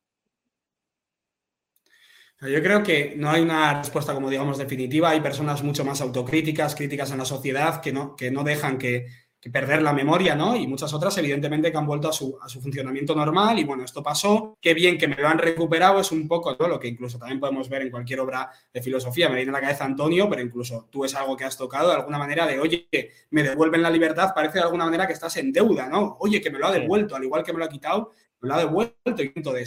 Yo 2.41 2.63
creo 2.63 2.83
que 2.83 3.15
no 3.17 3.31
hay 3.31 3.41
una 3.41 3.79
respuesta, 3.79 4.13
como 4.13 4.29
digamos, 4.29 4.59
definitiva. 4.59 5.11
Hay 5.11 5.21
personas 5.21 5.63
mucho 5.63 5.85
más 5.85 6.01
autocríticas, 6.01 6.75
críticas 6.75 7.11
en 7.11 7.19
la 7.19 7.25
sociedad, 7.25 7.81
que 7.81 7.93
no, 7.93 8.17
que 8.17 8.31
no 8.31 8.45
dejan 8.45 8.77
que, 8.77 9.07
perder 9.53 9.83
la 9.83 9.93
memoria, 9.93 10.35
¿no? 10.35 10.57
Y 10.57 10.67
muchas 10.67 10.95
otras, 10.95 11.19
evidentemente, 11.19 11.71
que 11.71 11.77
han 11.77 11.87
vuelto 11.87 12.09
a 12.09 12.13
su, 12.15 12.39
a 12.41 12.49
su, 12.49 12.63
funcionamiento 12.63 13.15
normal. 13.15 13.59
Y 13.59 13.65
bueno, 13.65 13.85
esto 13.85 14.03
pasó. 14.03 14.57
Qué 14.59 14.73
bien 14.73 14.97
que 14.97 15.07
me 15.07 15.17
lo 15.17 15.29
han 15.29 15.37
recuperado. 15.37 16.01
Es 16.01 16.13
un 16.13 16.27
poco 16.27 16.57
lo 16.59 16.81
que 16.81 16.89
incluso 16.89 17.19
también 17.19 17.41
podemos 17.41 17.69
ver 17.69 17.83
en 17.83 17.91
cualquier 17.91 18.21
obra 18.21 18.51
de 18.73 18.81
filosofía. 18.81 19.29
Me 19.29 19.37
viene 19.37 19.51
a 19.51 19.53
la 19.53 19.61
cabeza 19.61 19.85
Antonio, 19.85 20.31
pero 20.31 20.41
incluso 20.41 20.89
tú 20.91 21.05
es 21.05 21.15
algo 21.15 21.37
que 21.37 21.45
has 21.45 21.59
tocado 21.59 21.91
de 21.91 21.97
alguna 21.97 22.19
manera 22.19 22.47
de, 22.47 22.59
oye, 22.59 22.89
me 23.31 23.43
devuelven 23.43 23.83
la 23.83 23.91
libertad. 23.91 24.33
Parece 24.35 24.59
de 24.59 24.65
alguna 24.65 24.87
manera 24.87 25.07
que 25.07 25.13
estás 25.13 25.37
en 25.37 25.53
deuda, 25.53 25.91
¿no? 25.91 26.17
Oye, 26.21 26.41
que 26.41 26.51
me 26.51 26.59
lo 26.59 26.67
ha 26.67 26.73
devuelto, 26.73 27.15
al 27.15 27.25
igual 27.25 27.45
que 27.45 27.53
me 27.53 27.59
lo 27.59 27.67
ha 27.67 27.69
quitado, 27.69 28.13
me 28.41 28.49
lo 28.49 28.55
ha 28.55 28.59
devuelto. 28.59 29.23
Y 29.23 29.43
de 29.43 29.67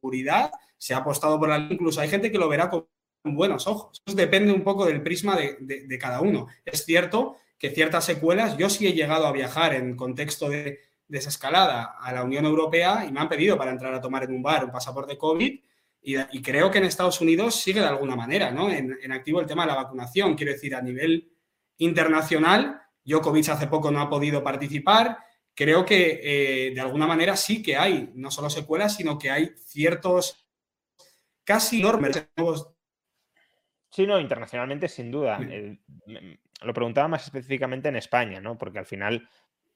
seguridad 0.00 0.50
se 0.76 0.94
ha 0.94 0.98
apostado 0.98 1.38
por 1.38 1.48
la 1.48 1.58
ley, 1.58 1.68
incluso 1.72 2.00
hay 2.00 2.08
gente 2.08 2.30
que 2.30 2.38
lo 2.38 2.48
verá 2.48 2.70
con 2.70 2.86
buenos 3.24 3.66
ojos. 3.66 4.02
Depende 4.06 4.52
un 4.52 4.62
poco 4.62 4.86
del 4.86 5.02
prisma 5.02 5.36
de, 5.36 5.98
cada 5.98 6.20
uno. 6.20 6.46
Es 6.64 6.84
cierto 6.84 7.36
que 7.58 7.70
ciertas 7.70 8.04
secuelas, 8.04 8.56
yo 8.56 8.70
sí 8.70 8.86
he 8.86 8.92
llegado 8.92 9.26
a 9.26 9.32
viajar 9.32 9.74
en 9.74 9.96
contexto 9.96 10.48
de 10.48 10.78
desescalada 11.08 11.96
a 11.98 12.12
la 12.12 12.22
Unión 12.22 12.44
Europea 12.44 13.04
y 13.08 13.12
me 13.12 13.20
han 13.20 13.28
pedido 13.28 13.56
para 13.56 13.70
entrar 13.70 13.94
a 13.94 14.00
tomar 14.00 14.24
en 14.24 14.32
un 14.32 14.42
bar 14.42 14.64
un 14.64 14.70
pasaporte 14.70 15.16
COVID 15.16 15.58
y, 16.00 16.42
creo 16.42 16.70
que 16.70 16.78
en 16.78 16.84
Estados 16.84 17.20
Unidos 17.20 17.56
sigue 17.56 17.80
de 17.80 17.86
alguna 17.86 18.14
manera, 18.14 18.50
¿no? 18.50 18.70
En, 18.70 19.12
activo 19.12 19.40
el 19.40 19.46
tema 19.46 19.64
de 19.64 19.72
la 19.72 19.74
vacunación. 19.74 20.36
Quiero 20.36 20.52
decir, 20.52 20.74
a 20.74 20.80
nivel 20.80 21.30
internacional, 21.78 22.80
Djokovic 23.04 23.48
hace 23.48 23.66
poco 23.66 23.90
no 23.90 24.00
ha 24.00 24.08
podido 24.08 24.42
participar. 24.42 25.18
Creo 25.58 25.84
que 25.84 26.20
eh, 26.22 26.70
de 26.72 26.80
alguna 26.80 27.08
manera 27.08 27.34
sí 27.34 27.60
que 27.64 27.76
hay 27.76 28.12
no 28.14 28.30
solo 28.30 28.48
secuelas, 28.48 28.94
sino 28.94 29.18
que 29.18 29.28
hay 29.28 29.50
ciertos 29.56 30.48
casi 31.42 31.80
enormes. 31.80 32.28
Sí, 33.90 34.06
no, 34.06 34.20
internacionalmente 34.20 34.86
sin 34.86 35.10
duda. 35.10 35.40
lo 36.62 36.72
preguntaba 36.72 37.08
más 37.08 37.24
específicamente 37.24 37.88
en 37.88 37.96
España, 37.96 38.40
¿no? 38.40 38.56
Porque 38.56 38.78
al 38.78 38.86
final, 38.86 39.28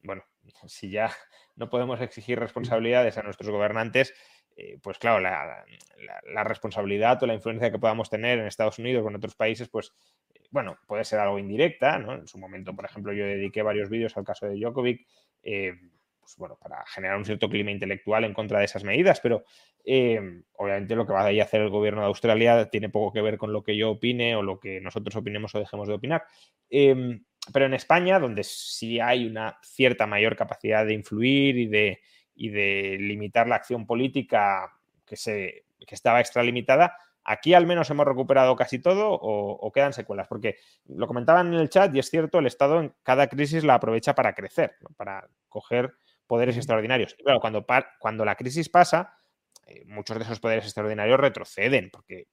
bueno, 0.04 0.22
si 0.68 0.88
ya 0.88 1.10
no 1.56 1.68
podemos 1.68 2.00
exigir 2.00 2.38
responsabilidades 2.38 3.18
a 3.18 3.24
nuestros 3.24 3.50
gobernantes, 3.50 4.14
eh, 4.56 4.78
pues 4.80 5.00
claro, 5.00 5.18
la, 5.18 6.44
responsabilidad 6.44 7.20
o 7.24 7.26
la 7.26 7.34
influencia 7.34 7.72
que 7.72 7.80
podamos 7.80 8.08
tener 8.08 8.38
en 8.38 8.46
Estados 8.46 8.78
Unidos 8.78 9.04
o 9.04 9.08
en 9.08 9.16
otros 9.16 9.34
países, 9.34 9.68
pues 9.68 9.92
eh, 10.32 10.42
bueno, 10.52 10.78
puede 10.86 11.02
ser 11.02 11.18
algo 11.18 11.40
indirecta, 11.40 11.98
¿no? 11.98 12.14
En 12.14 12.28
su 12.28 12.38
momento, 12.38 12.72
por 12.72 12.84
ejemplo, 12.84 13.12
yo 13.12 13.24
dediqué 13.24 13.62
varios 13.62 13.90
vídeos 13.90 14.16
al 14.16 14.24
caso 14.24 14.46
de 14.46 14.54
Djokovic, 14.54 15.08
eh, 15.42 15.74
pues 16.20 16.36
bueno, 16.36 16.56
para 16.60 16.84
generar 16.86 17.16
un 17.16 17.24
cierto 17.24 17.48
clima 17.48 17.70
intelectual 17.70 18.24
en 18.24 18.34
contra 18.34 18.58
de 18.58 18.66
esas 18.66 18.84
medidas, 18.84 19.20
pero 19.20 19.44
Em, 19.84 20.44
obviamente 20.58 20.94
lo 20.94 21.06
que 21.06 21.12
va 21.12 21.26
a 21.26 21.42
hacer 21.42 21.60
el 21.60 21.70
gobierno 21.70 22.02
de 22.02 22.06
Australia 22.06 22.70
tiene 22.70 22.88
poco 22.88 23.12
que 23.12 23.20
ver 23.20 23.36
con 23.36 23.52
lo 23.52 23.64
que 23.64 23.76
yo 23.76 23.90
opine 23.90 24.36
o 24.36 24.42
lo 24.42 24.60
que 24.60 24.80
nosotros 24.80 25.16
opinemos 25.16 25.54
o 25.54 25.58
dejemos 25.58 25.88
de 25.88 25.94
opinar. 25.94 26.24
Em, 26.70 27.24
pero 27.52 27.66
en 27.66 27.74
España, 27.74 28.20
donde 28.20 28.44
sí 28.44 29.00
hay 29.00 29.26
una 29.26 29.58
cierta 29.62 30.06
mayor 30.06 30.36
capacidad 30.36 30.86
de 30.86 30.94
influir 30.94 31.58
y 31.58 31.66
de, 31.66 32.00
de 32.36 32.96
limitar 33.00 33.48
la 33.48 33.56
acción 33.56 33.86
política 33.86 34.72
que, 35.04 35.16
se, 35.16 35.64
que 35.84 35.94
estaba 35.94 36.20
extralimitada, 36.20 36.96
aquí 37.24 37.54
al 37.54 37.66
menos 37.66 37.90
hemos 37.90 38.06
recuperado 38.06 38.56
casi 38.56 38.78
todo 38.78 39.10
o, 39.12 39.72
quedan 39.72 39.92
secuelas. 39.92 40.28
Porque 40.28 40.56
lo 40.86 41.06
comentaban 41.06 41.52
en 41.52 41.60
el 41.60 41.68
chat 41.68 41.94
y 41.94 41.98
es 41.98 42.10
cierto, 42.10 42.38
el 42.38 42.46
Estado 42.46 42.80
en 42.80 42.94
cada 43.02 43.28
crisis 43.28 43.64
la 43.64 43.74
aprovecha 43.74 44.14
para 44.14 44.34
crecer, 44.34 44.76
para 44.96 45.28
coger 45.48 45.94
poderes 46.26 46.56
extraordinarios. 46.56 47.14
Y 47.18 47.24
claro, 47.24 47.40
cuando, 47.40 47.64
cuando 47.98 48.24
la 48.24 48.36
crisis 48.36 48.68
pasa, 48.68 49.18
eh, 49.66 49.84
muchos 49.86 50.18
de 50.18 50.24
esos 50.24 50.40
poderes 50.40 50.64
extraordinarios 50.64 51.20
retroceden, 51.20 51.90
porque 51.90 52.28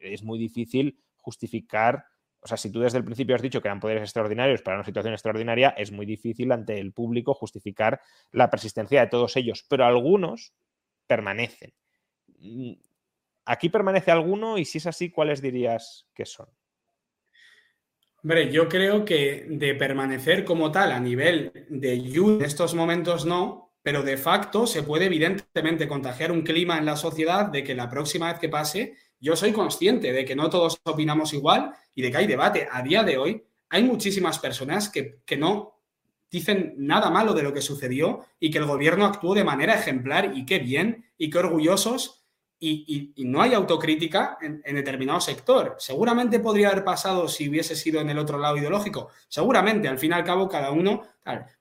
es 0.00 0.22
muy 0.22 0.38
difícil 0.38 0.98
justificar, 1.16 2.06
o 2.40 2.46
sea, 2.46 2.56
si 2.56 2.70
tú 2.70 2.80
desde 2.80 2.98
el 2.98 3.04
principio 3.04 3.34
has 3.34 3.42
dicho 3.42 3.62
que 3.62 3.68
eran 3.68 3.80
poderes 3.80 4.02
extraordinarios 4.02 4.62
para 4.62 4.76
una 4.76 4.84
situación 4.84 5.14
extraordinaria, 5.14 5.70
es 5.70 5.92
muy 5.92 6.04
difícil 6.04 6.52
ante 6.52 6.78
el 6.78 6.92
público 6.92 7.34
justificar 7.34 8.00
la 8.30 8.50
persistencia 8.50 9.00
de 9.00 9.06
todos 9.06 9.36
ellos, 9.36 9.64
pero 9.68 9.84
algunos 9.84 10.52
permanecen. 11.06 11.72
¿Aquí 13.44 13.68
permanece 13.68 14.10
alguno? 14.10 14.58
Y 14.58 14.64
si 14.64 14.78
es 14.78 14.86
así, 14.86 15.10
¿cuáles 15.10 15.42
dirías 15.42 16.06
que 16.14 16.24
son? 16.24 16.48
Hombre, 18.22 18.50
yo 18.50 18.68
creo 18.68 19.04
que 19.04 19.46
de 19.50 19.74
permanecer 19.74 20.44
como 20.44 20.72
tal 20.72 20.92
a 20.92 21.00
nivel 21.00 21.66
de 21.68 22.00
you 22.00 22.36
en 22.36 22.42
estos 22.42 22.74
momentos 22.74 23.26
no, 23.26 23.74
pero 23.82 24.02
de 24.02 24.16
facto 24.16 24.66
se 24.66 24.82
puede 24.82 25.04
evidentemente 25.04 25.86
contagiar 25.86 26.32
un 26.32 26.40
clima 26.40 26.78
en 26.78 26.86
la 26.86 26.96
sociedad 26.96 27.46
de 27.48 27.62
que 27.62 27.74
la 27.74 27.90
próxima 27.90 28.32
vez 28.32 28.40
que 28.40 28.48
pase, 28.48 28.96
yo 29.20 29.36
soy 29.36 29.52
consciente 29.52 30.10
de 30.10 30.24
que 30.24 30.34
no 30.34 30.48
todos 30.48 30.80
opinamos 30.84 31.34
igual 31.34 31.74
y 31.94 32.00
de 32.00 32.10
que 32.10 32.16
hay 32.16 32.26
debate. 32.26 32.66
A 32.72 32.82
día 32.82 33.02
de 33.02 33.18
hoy 33.18 33.44
hay 33.68 33.82
muchísimas 33.82 34.38
personas 34.38 34.88
que, 34.88 35.20
no 35.36 35.82
dicen 36.30 36.74
nada 36.78 37.10
malo 37.10 37.34
de 37.34 37.42
lo 37.42 37.52
que 37.52 37.60
sucedió 37.60 38.24
y 38.40 38.50
que 38.50 38.56
el 38.56 38.64
gobierno 38.64 39.04
actuó 39.04 39.34
de 39.34 39.44
manera 39.44 39.74
ejemplar 39.74 40.32
y 40.34 40.46
qué 40.46 40.60
bien 40.60 41.04
y 41.18 41.28
qué 41.28 41.38
orgullosos 41.38 42.23
y, 42.58 43.12
no 43.24 43.42
hay 43.42 43.54
autocrítica 43.54 44.38
en, 44.40 44.74
determinado 44.74 45.20
sector. 45.20 45.76
Seguramente 45.78 46.40
podría 46.40 46.70
haber 46.70 46.84
pasado 46.84 47.28
si 47.28 47.48
hubiese 47.48 47.76
sido 47.76 48.00
en 48.00 48.10
el 48.10 48.18
otro 48.18 48.38
lado 48.38 48.56
ideológico. 48.56 49.10
Seguramente, 49.28 49.88
al 49.88 49.98
fin 49.98 50.12
y 50.12 50.14
al 50.14 50.24
cabo, 50.24 50.48
cada 50.48 50.70
uno. 50.70 51.02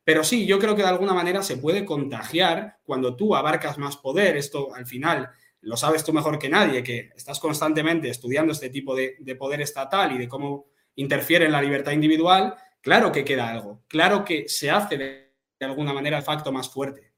Pero 0.03 0.23
sí, 0.23 0.45
yo 0.45 0.59
creo 0.59 0.75
que 0.75 0.83
de 0.83 0.89
alguna 0.89 1.13
manera 1.13 1.43
se 1.43 1.57
puede 1.57 1.85
contagiar 1.85 2.77
cuando 2.83 3.15
tú 3.15 3.35
abarcas 3.35 3.77
más 3.77 3.97
poder. 3.97 4.37
Esto 4.37 4.73
al 4.73 4.85
final 4.85 5.29
lo 5.63 5.77
sabes 5.77 6.03
tú 6.03 6.13
mejor 6.13 6.37
que 6.37 6.49
nadie, 6.49 6.83
que 6.83 7.11
estás 7.15 7.39
constantemente 7.39 8.09
estudiando 8.09 8.51
este 8.51 8.69
tipo 8.69 8.95
de, 8.95 9.35
poder 9.37 9.61
estatal 9.61 10.11
y 10.11 10.17
de 10.17 10.27
cómo 10.27 10.67
interfiere 10.95 11.45
en 11.45 11.51
la 11.51 11.61
libertad 11.61 11.93
individual. 11.93 12.55
Claro 12.81 13.11
que 13.11 13.23
queda 13.23 13.49
algo. 13.49 13.81
Claro 13.87 14.25
que 14.25 14.47
se 14.47 14.69
hace 14.69 14.97
de, 14.97 15.33
alguna 15.61 15.93
manera 15.93 16.17
el 16.17 16.23
facto 16.23 16.51
más 16.51 16.69
fuerte. 16.69 17.13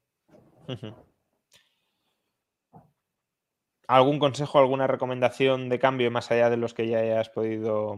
¿Algún 3.88 4.18
consejo, 4.18 4.58
alguna 4.58 4.88
recomendación 4.88 5.68
de 5.68 5.78
cambio 5.78 6.10
más 6.10 6.30
allá 6.32 6.50
de 6.50 6.56
los 6.56 6.74
que 6.74 6.88
ya 6.88 6.98
hayas 6.98 7.30
podido 7.30 7.96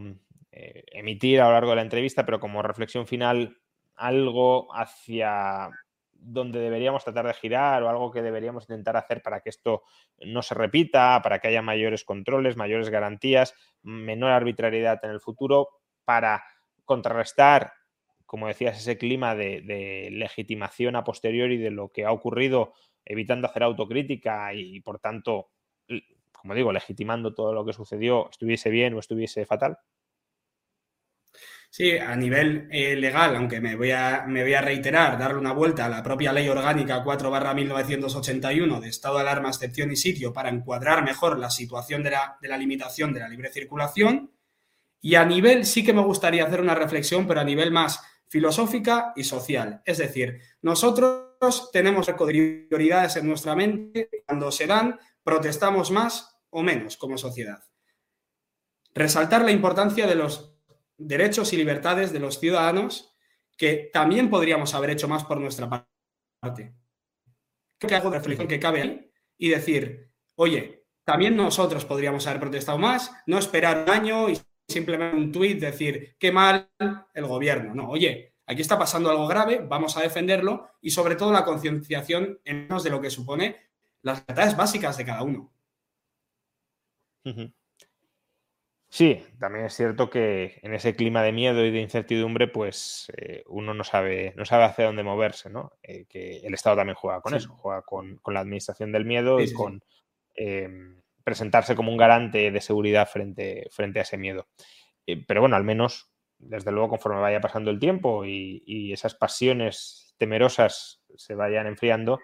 eh, 0.51 0.83
emitir 0.91 1.41
a 1.41 1.45
lo 1.45 1.53
largo 1.53 1.71
de 1.71 1.77
la 1.77 1.81
entrevista, 1.81 2.25
pero 2.25 2.39
como 2.39 2.61
reflexión 2.61 3.07
final, 3.07 3.57
algo 3.95 4.67
hacia 4.75 5.69
donde 6.11 6.59
deberíamos 6.59 7.03
tratar 7.03 7.25
de 7.25 7.33
girar 7.33 7.81
o 7.81 7.89
algo 7.89 8.11
que 8.11 8.21
deberíamos 8.21 8.65
intentar 8.65 8.97
hacer 8.97 9.23
para 9.23 9.39
que 9.39 9.49
esto 9.49 9.83
no 10.19 10.43
se 10.43 10.53
repita, 10.53 11.21
para 11.23 11.39
que 11.39 11.47
haya 11.47 11.61
mayores 11.61 12.03
controles, 12.03 12.57
mayores 12.57 12.89
garantías, 12.89 13.55
menor 13.81 14.31
arbitrariedad 14.31 14.99
en 15.03 15.11
el 15.11 15.21
futuro, 15.21 15.69
para 16.05 16.43
contrarrestar, 16.85 17.73
como 18.25 18.47
decías, 18.47 18.77
ese 18.77 18.97
clima 18.97 19.33
de 19.33 20.09
legitimación 20.11 20.95
a 20.95 21.03
posteriori 21.03 21.57
de 21.57 21.71
lo 21.71 21.89
que 21.89 22.05
ha 22.05 22.11
ocurrido, 22.11 22.73
evitando 23.05 23.47
hacer 23.47 23.63
autocrítica 23.63 24.53
y, 24.53 24.81
por 24.81 24.99
tanto, 24.99 25.49
como 26.31 26.53
digo, 26.53 26.71
legitimando 26.71 27.33
todo 27.33 27.53
lo 27.53 27.65
que 27.65 27.73
sucedió, 27.73 28.29
estuviese 28.29 28.69
bien 28.69 28.93
o 28.93 28.99
estuviese 28.99 29.45
fatal? 29.45 29.77
Sí, 31.71 31.95
a 31.97 32.15
nivel 32.15 32.67
eh, 32.71 32.95
legal, 32.95 33.35
aunque 33.35 33.61
me 33.61 33.75
voy, 33.75 33.91
a, 33.91 34.25
me 34.27 34.41
voy 34.41 34.55
a 34.55 34.61
reiterar, 34.61 35.19
darle 35.19 35.37
una 35.37 35.53
vuelta 35.53 35.85
a 35.85 35.89
la 35.89 36.01
propia 36.01 36.33
ley 36.33 36.49
orgánica 36.49 37.03
4 37.03 37.29
barra 37.29 37.53
1981 37.53 38.81
de 38.81 38.89
estado 38.89 39.15
de 39.15 39.21
alarma, 39.21 39.49
excepción 39.49 39.91
y 39.91 39.95
sitio 39.95 40.33
para 40.33 40.49
encuadrar 40.49 41.03
mejor 41.03 41.37
la 41.37 41.51
situación 41.51 42.01
de 42.01 42.11
la, 42.11 42.37
de 42.41 42.47
la 42.47 42.57
limitación 42.57 43.13
de 43.13 43.19
la 43.19 43.29
libre 43.29 43.51
circulación. 43.51 44.31
Y 44.99 45.13
a 45.13 45.23
nivel, 45.25 45.63
sí 45.65 45.83
que 45.83 45.93
me 45.93 46.01
gustaría 46.01 46.43
hacer 46.43 46.59
una 46.59 46.73
reflexión, 46.73 47.27
pero 47.27 47.39
a 47.39 47.45
nivel 47.45 47.71
más 47.71 48.01
filosófica 48.27 49.13
y 49.15 49.23
social. 49.23 49.81
Es 49.85 49.99
decir, 49.99 50.39
nosotros 50.63 51.69
tenemos 51.71 52.09
prioridades 52.09 53.15
en 53.15 53.27
nuestra 53.27 53.55
mente, 53.55 54.09
cuando 54.25 54.51
se 54.51 54.67
dan, 54.67 54.99
protestamos 55.29 55.91
más 55.91 56.41
o 56.49 56.63
menos 56.63 56.97
como 56.97 57.15
sociedad. 57.15 57.63
Resaltar 58.95 59.45
la 59.45 59.51
importancia 59.51 60.07
de 60.07 60.15
los 60.15 60.55
derechos 60.97 61.53
y 61.53 61.57
libertades 61.57 62.11
de 62.11 62.19
los 62.19 62.39
ciudadanos, 62.39 63.15
que 63.55 63.91
también 63.93 64.31
podríamos 64.31 64.73
haber 64.73 64.89
hecho 64.89 65.07
más 65.07 65.23
por 65.23 65.39
nuestra 65.39 65.69
parte. 65.69 66.73
Creo 67.77 67.89
que 67.89 67.95
hago 67.95 68.09
reflexión 68.09 68.47
que 68.47 68.59
cabe 68.59 68.81
ahí 68.81 69.11
y 69.37 69.49
decir, 69.49 70.11
oye, 70.33 70.87
también 71.03 71.35
nosotros 71.35 71.85
podríamos 71.85 72.25
haber 72.25 72.41
protestado 72.41 72.79
más, 72.79 73.11
no 73.27 73.37
esperar 73.37 73.83
un 73.83 73.89
año 73.91 74.29
y 74.31 74.41
simplemente 74.67 75.15
un 75.15 75.31
tuit 75.31 75.59
decir, 75.59 76.15
qué 76.17 76.31
mal 76.31 76.71
el 77.13 77.25
gobierno. 77.27 77.75
No, 77.75 77.87
oye, 77.87 78.33
aquí 78.47 78.61
está 78.61 78.79
pasando 78.79 79.11
algo 79.11 79.27
grave, 79.27 79.63
vamos 79.63 79.95
a 79.95 80.01
defenderlo 80.01 80.71
y 80.81 80.89
sobre 80.89 81.15
todo 81.15 81.31
la 81.31 81.45
concienciación 81.45 82.39
en 82.43 82.63
menos 82.63 82.83
de 82.83 82.89
lo 82.89 82.99
que 82.99 83.11
supone 83.11 83.68
las 84.01 84.19
libertades 84.19 84.55
básicas 84.55 84.97
de 84.97 85.05
cada 85.05 85.23
uno. 85.23 85.51
Sí, 88.91 89.23
también 89.39 89.65
es 89.65 89.75
cierto 89.75 90.09
que 90.09 90.59
en 90.63 90.73
ese 90.73 90.95
clima 90.95 91.21
de 91.21 91.31
miedo 91.31 91.63
y 91.63 91.69
de 91.69 91.79
incertidumbre, 91.79 92.47
pues 92.47 93.11
eh, 93.15 93.43
uno 93.47 93.75
no 93.75 93.83
sabe, 93.83 94.33
no 94.35 94.45
sabe 94.45 94.63
hacia 94.63 94.85
dónde 94.85 95.03
moverse, 95.03 95.49
¿no? 95.51 95.73
Eh, 95.83 96.05
que 96.09 96.37
el 96.37 96.55
Estado 96.55 96.77
también 96.77 96.95
juega 96.95 97.21
con 97.21 97.35
eso, 97.35 97.55
juega 97.55 97.83
con, 97.83 98.19
la 98.25 98.39
administración 98.39 98.91
del 98.91 99.05
miedo 99.05 99.39
y 99.39 99.53
con 99.53 99.83
em, 100.33 100.99
presentarse 101.23 101.75
como 101.75 101.91
un 101.91 101.97
garante 101.97 102.49
de 102.49 102.61
seguridad 102.61 103.07
frente, 103.07 103.67
frente 103.71 103.99
a 103.99 104.01
ese 104.01 104.17
miedo. 104.17 104.47
Eh, 105.05 105.23
pero 105.27 105.41
bueno, 105.41 105.55
al 105.55 105.63
menos, 105.63 106.11
desde 106.39 106.71
luego, 106.71 106.89
conforme 106.89 107.21
vaya 107.21 107.41
pasando 107.41 107.69
el 107.69 107.79
tiempo 107.79 108.25
y, 108.25 108.91
esas 108.91 109.13
pasiones 109.13 110.15
temerosas 110.17 111.03
se 111.15 111.35
vayan 111.35 111.67
enfriando, 111.67 112.19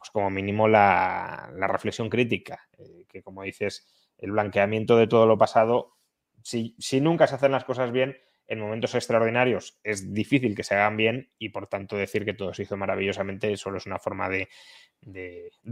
pues 0.00 0.10
como 0.10 0.30
mínimo 0.30 0.66
la, 0.66 1.52
reflexión 1.68 2.08
crítica, 2.08 2.66
que 3.06 3.22
como 3.22 3.42
dices, 3.42 3.86
el 4.16 4.32
blanqueamiento 4.32 4.96
de 4.96 5.06
todo 5.06 5.26
lo 5.26 5.38
pasado 5.38 6.00
si, 6.42 7.00
nunca 7.00 7.26
se 7.26 7.34
hacen 7.34 7.52
las 7.52 7.64
cosas 7.64 7.92
bien, 7.92 8.16
en 8.46 8.60
momentos 8.60 8.94
extraordinarios 8.94 9.78
es 9.84 10.12
difícil 10.12 10.56
que 10.56 10.64
se 10.64 10.74
hagan 10.74 10.96
bien 10.96 11.30
y 11.38 11.50
por 11.50 11.68
tanto 11.68 11.96
decir 11.96 12.24
que 12.24 12.34
todo 12.34 12.52
se 12.52 12.64
hizo 12.64 12.76
maravillosamente 12.76 13.56
solo 13.56 13.78
es 13.78 13.86
una 13.86 13.98
forma 13.98 14.28
de, 14.28 14.48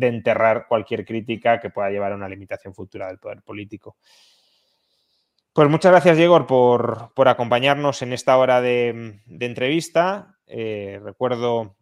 enterrar 0.00 0.66
cualquier 0.68 1.04
crítica 1.04 1.58
que 1.58 1.70
pueda 1.70 1.90
llevar 1.90 2.12
a 2.12 2.16
una 2.16 2.28
limitación 2.28 2.74
futura 2.74 3.08
del 3.08 3.18
poder 3.18 3.42
político. 3.42 3.96
Pues 5.52 5.68
muchas 5.68 5.90
gracias, 5.90 6.16
Diego, 6.16 6.46
por, 6.46 7.28
acompañarnos 7.28 8.00
en 8.02 8.12
esta 8.12 8.36
hora 8.36 8.60
de, 8.60 9.20
entrevista. 9.40 10.38
Eh, 10.46 11.00
recuerdo 11.02 11.76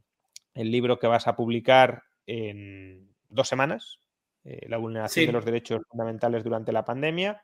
el 0.54 0.70
libro 0.70 0.98
que 0.98 1.06
vas 1.06 1.26
a 1.26 1.36
publicar 1.36 2.04
en 2.26 3.08
dos 3.28 3.48
semanas, 3.48 4.00
eh, 4.44 4.66
La 4.68 4.76
vulneración 4.76 5.26
de 5.26 5.32
los 5.32 5.44
derechos 5.44 5.82
fundamentales 5.88 6.44
durante 6.44 6.72
la 6.72 6.84
pandemia. 6.84 7.42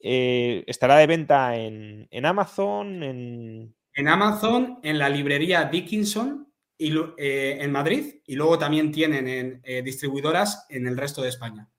Eh, 0.00 0.64
estará 0.66 0.96
de 0.96 1.06
venta 1.06 1.56
en, 1.56 2.08
Amazon, 2.24 3.02
en... 3.02 3.76
En 3.94 4.08
Amazon, 4.08 4.80
en 4.82 4.98
la 4.98 5.08
librería 5.08 5.64
Dickinson 5.64 6.52
y, 6.76 6.92
eh, 7.16 7.58
en 7.60 7.70
Madrid 7.70 8.16
y 8.26 8.34
luego 8.34 8.58
también 8.58 8.90
tienen 8.90 9.28
en, 9.62 9.84
distribuidoras 9.84 10.66
en 10.68 10.86
el 10.86 10.96
resto 10.96 11.22
de 11.22 11.28
España. 11.28 11.70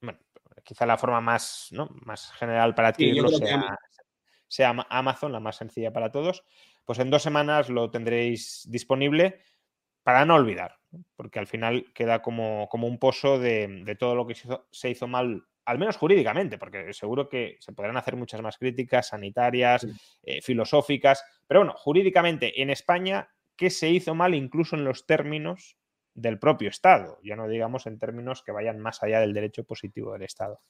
Bueno, 0.00 0.18
quizá 0.62 0.84
la 0.84 0.98
forma 0.98 1.20
más, 1.20 1.70
más 2.04 2.32
general 2.32 2.74
para 2.74 2.88
adquirirlo 2.88 3.30
sea, 4.52 4.74
Amazon, 4.90 5.32
la 5.32 5.40
más 5.40 5.56
sencilla 5.56 5.92
para 5.92 6.12
todos. 6.12 6.44
Pues 6.84 6.98
en 6.98 7.10
dos 7.10 7.22
semanas 7.22 7.70
lo 7.70 7.90
tendréis 7.90 8.68
disponible 8.70 9.40
para 10.02 10.24
no 10.26 10.34
olvidar, 10.34 10.78
porque 11.16 11.38
al 11.38 11.46
final 11.46 11.92
queda 11.94 12.22
como, 12.22 12.68
como 12.68 12.86
un 12.86 12.98
pozo 12.98 13.38
de, 13.38 13.96
todo 13.98 14.14
lo 14.14 14.26
que 14.26 14.36
se 14.70 14.90
hizo 14.90 15.06
mal 15.06 15.44
al 15.64 15.78
menos 15.78 15.96
jurídicamente, 15.96 16.58
porque 16.58 16.92
seguro 16.92 17.28
que 17.28 17.56
se 17.60 17.72
podrán 17.72 17.96
hacer 17.96 18.16
muchas 18.16 18.42
más 18.42 18.58
críticas 18.58 19.08
sanitarias, 19.08 19.86
eh, 20.22 20.42
filosóficas, 20.42 21.24
pero 21.46 21.60
bueno, 21.60 21.74
jurídicamente 21.76 22.62
en 22.62 22.70
España, 22.70 23.28
¿qué 23.56 23.70
se 23.70 23.90
hizo 23.90 24.14
mal 24.14 24.34
incluso 24.34 24.76
en 24.76 24.84
los 24.84 25.06
términos 25.06 25.76
del 26.14 26.38
propio 26.38 26.68
Estado? 26.68 27.18
Ya 27.22 27.36
no 27.36 27.48
digamos 27.48 27.86
en 27.86 27.98
términos 27.98 28.42
que 28.42 28.52
vayan 28.52 28.80
más 28.80 29.02
allá 29.02 29.20
del 29.20 29.34
derecho 29.34 29.64
positivo 29.64 30.12
del 30.12 30.22
Estado. 30.22 30.60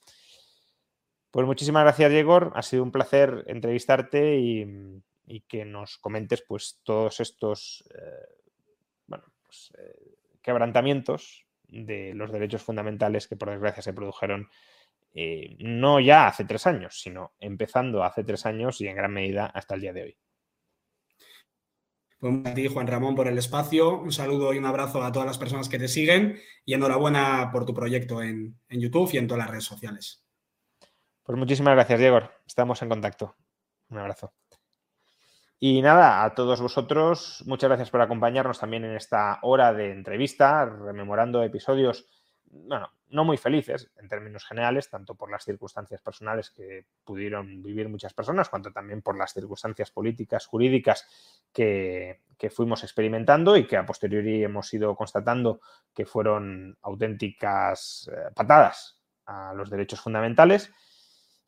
Pues 1.31 1.47
muchísimas 1.47 1.85
gracias, 1.85 2.11
Diego. 2.11 2.53
Ha 2.55 2.63
sido 2.63 2.83
un 2.83 2.93
placer 2.93 3.45
entrevistarte 3.47 4.39
y, 4.39 5.03
que 5.49 5.65
nos 5.65 5.97
comentes 5.97 6.45
pues 6.47 6.81
todos 6.83 7.19
estos 7.21 7.83
eh, 7.95 8.43
bueno, 9.07 9.25
pues, 9.45 9.73
eh, 9.79 10.12
quebrantamientos 10.43 11.47
de 11.69 12.13
los 12.15 12.31
derechos 12.31 12.63
fundamentales 12.63 13.27
que 13.27 13.37
por 13.37 13.51
desgracia 13.51 13.83
se 13.83 13.93
produjeron 13.93 14.49
eh, 15.15 15.57
no 15.59 16.01
ya 16.01 16.27
hace 16.27 16.45
tres 16.45 16.67
años, 16.67 17.01
sino 17.01 17.33
empezando 17.39 18.03
hace 18.03 18.25
tres 18.25 18.47
años 18.47 18.81
y 18.81 18.89
en 18.89 18.97
gran 18.97 19.13
medida 19.13 19.47
hasta 19.47 19.75
el 19.75 19.81
día 19.81 19.93
de 19.93 20.03
hoy. 20.03 20.17
Pues 22.19 22.47
a 22.47 22.55
ti, 22.55 22.69
Juan 22.69 22.87
Ramón, 22.87 23.17
por 23.17 23.27
el 23.27 23.37
espacio. 23.37 23.99
Un 23.99 24.13
saludo 24.13 24.55
y 24.55 24.59
un 24.59 24.65
abrazo 24.65 25.03
a 25.03 25.11
todas 25.11 25.27
las 25.27 25.39
personas 25.39 25.69
que 25.69 25.79
te 25.79 25.89
siguen 25.89 26.39
y 26.65 26.75
enhorabuena 26.75 27.51
por 27.53 27.67
tu 27.67 27.75
proyecto 27.75 28.23
en, 28.23 28.61
en 28.69 28.81
YouTube 28.81 29.11
y 29.13 29.19
en 29.19 29.27
todas 29.27 29.41
las 29.41 29.51
redes 29.51 29.65
sociales. 29.65 30.25
Pues 31.25 31.37
muchísimas 31.37 31.75
gracias, 31.75 31.99
Diego. 31.99 32.21
Estamos 32.47 32.81
en 32.83 32.89
contacto. 32.89 33.37
Un 33.91 33.99
abrazo. 33.99 34.33
Y 35.65 35.81
nada, 35.81 36.25
a 36.25 36.35
todos 36.35 36.61
vosotros, 36.61 37.41
muchas 37.47 37.69
gracias 37.69 37.89
por 37.89 38.01
acompañarnos 38.01 38.59
también 38.59 38.85
en 38.85 38.97
esta 38.97 39.39
hora 39.43 39.73
de 39.73 39.93
entrevista, 39.93 40.65
rememorando 40.65 41.41
episodios 41.45 42.09
bueno, 42.47 42.91
no 43.11 43.25
muy 43.25 43.37
felices 43.37 43.89
en 43.97 44.09
términos 44.09 44.45
generales, 44.45 44.91
tanto 44.91 45.15
por 45.15 45.31
las 45.31 45.45
circunstancias 45.45 46.03
personales 46.03 46.51
que 46.51 46.87
pudieron 47.05 47.63
vivir 47.63 47.89
muchas 47.89 48.13
personas, 48.13 48.49
cuanto 48.49 48.73
también 48.73 49.03
por 49.03 49.17
las 49.17 49.35
circunstancias 49.35 49.93
políticas, 49.93 50.47
jurídicas 50.47 51.07
que, 51.53 52.19
fuimos 52.51 52.83
experimentando 52.83 53.57
y 53.57 53.65
que 53.65 53.77
a 53.77 53.87
posteriori 53.87 54.43
hemos 54.43 54.75
ido 54.75 54.97
constatando 54.97 55.61
que 55.95 56.07
fueron 56.07 56.77
auténticas 56.83 58.11
eh, 58.13 58.33
patadas 58.35 58.99
a 59.27 59.55
los 59.55 59.71
derechos 59.71 60.01
fundamentales. 60.01 60.73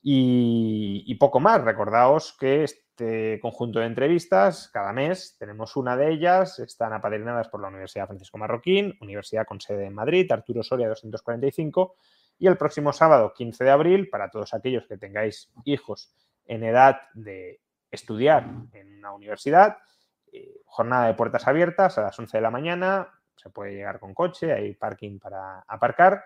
Y, 0.07 1.15
poco 1.15 1.41
más. 1.41 1.65
Recordaos 1.65 2.37
que 2.39 2.63
este 2.63 3.39
conjunto 3.41 3.79
de 3.79 3.87
entrevistas, 3.87 4.69
cada 4.71 4.93
mes 4.93 5.37
tenemos 5.39 5.77
una 5.77 5.97
de 5.97 6.13
ellas, 6.13 6.59
están 6.59 6.93
apadrinadas 6.93 7.49
por 7.49 7.63
la 7.63 7.69
Universidad 7.69 8.07
Francisco 8.07 8.37
Marroquín, 8.37 8.99
Universidad 9.01 9.47
con 9.47 9.63
sede 9.63 9.87
en 9.87 9.95
Madrid, 9.95 10.31
Arturo 10.31 10.63
Soria 10.63 10.89
245, 10.89 11.97
y 12.39 12.47
el 12.47 12.59
próximo 12.59 12.93
sábado 12.93 13.33
15 13.35 13.65
de 13.65 13.71
abril, 13.71 14.11
para 14.11 14.29
todos 14.29 14.53
aquellos 14.53 14.87
que 14.87 14.99
tengáis 14.99 15.51
hijos 15.65 16.13
en 16.45 16.65
edad 16.65 16.99
de 17.15 17.63
estudiar 17.91 18.45
en 18.73 18.99
una 18.99 19.15
universidad, 19.15 19.79
eh, 20.31 20.61
jornada 20.67 21.07
de 21.07 21.15
puertas 21.15 21.49
abiertas 21.49 21.97
a 21.97 22.03
las 22.03 22.19
11 22.19 22.37
de 22.37 22.43
la 22.43 22.51
mañana, 22.51 23.09
se 23.37 23.49
puede 23.49 23.73
llegar 23.73 24.01
con 24.01 24.13
coche, 24.13 24.53
hay 24.53 24.75
parking 24.75 25.19
para 25.19 25.61
aparcar. 25.67 26.25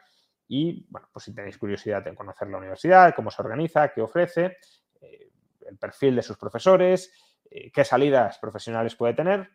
Y, 0.49 0.87
bueno, 0.89 1.09
pues 1.13 1.27
si 1.27 1.35
tenéis 1.35 1.59
curiosidad 1.59 2.07
en 2.09 2.15
conocer 2.15 2.49
la 2.49 2.59
universidad, 2.59 3.15
cómo 3.15 3.31
se 3.31 3.43
organiza, 3.43 3.93
qué 3.93 4.01
ofrece, 4.01 4.57
eh, 5.01 5.31
el 5.67 5.77
perfil 5.77 6.17
de 6.17 6.23
sus 6.23 6.39
profesores, 6.39 7.13
eh, 7.51 7.71
qué 7.71 7.85
salidas 7.85 8.39
profesionales 8.39 8.97
puede 8.97 9.15
tener, 9.15 9.51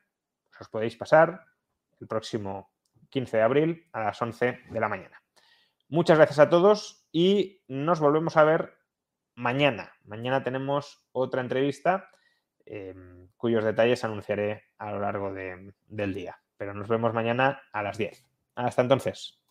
pues 0.50 0.62
os 0.62 0.70
podéis 0.70 0.96
pasar 0.96 1.46
el 2.00 2.08
próximo 2.08 2.72
15 3.10 3.38
de 3.38 3.44
abril 3.44 3.90
a 3.92 4.04
las 4.04 4.22
11 4.22 4.60
de 4.70 4.80
la 4.80 4.88
mañana. 4.88 5.22
Muchas 5.90 6.18
gracias 6.18 6.40
a 6.40 6.50
todos 6.50 7.08
y 7.12 7.62
nos 7.68 8.00
volvemos 8.00 8.38
a 8.38 8.44
ver 8.44 8.78
mañana. 9.36 9.94
Mañana 10.06 10.44
tenemos 10.44 11.06
otra 11.12 11.42
entrevista 11.42 12.10
em, 12.66 13.30
cuyos 13.38 13.64
detalles 13.64 14.04
anunciaré 14.04 14.64
a 14.78 14.92
lo 14.92 15.00
largo 15.00 15.34
del 15.34 16.14
día. 16.14 16.40
Pero 16.58 16.74
nos 16.74 16.88
vemos 16.88 17.14
mañana 17.14 17.62
a 17.72 17.84
las 17.84 17.98
10. 17.98 18.26
Hasta 18.56 18.82
entonces. 18.82 19.43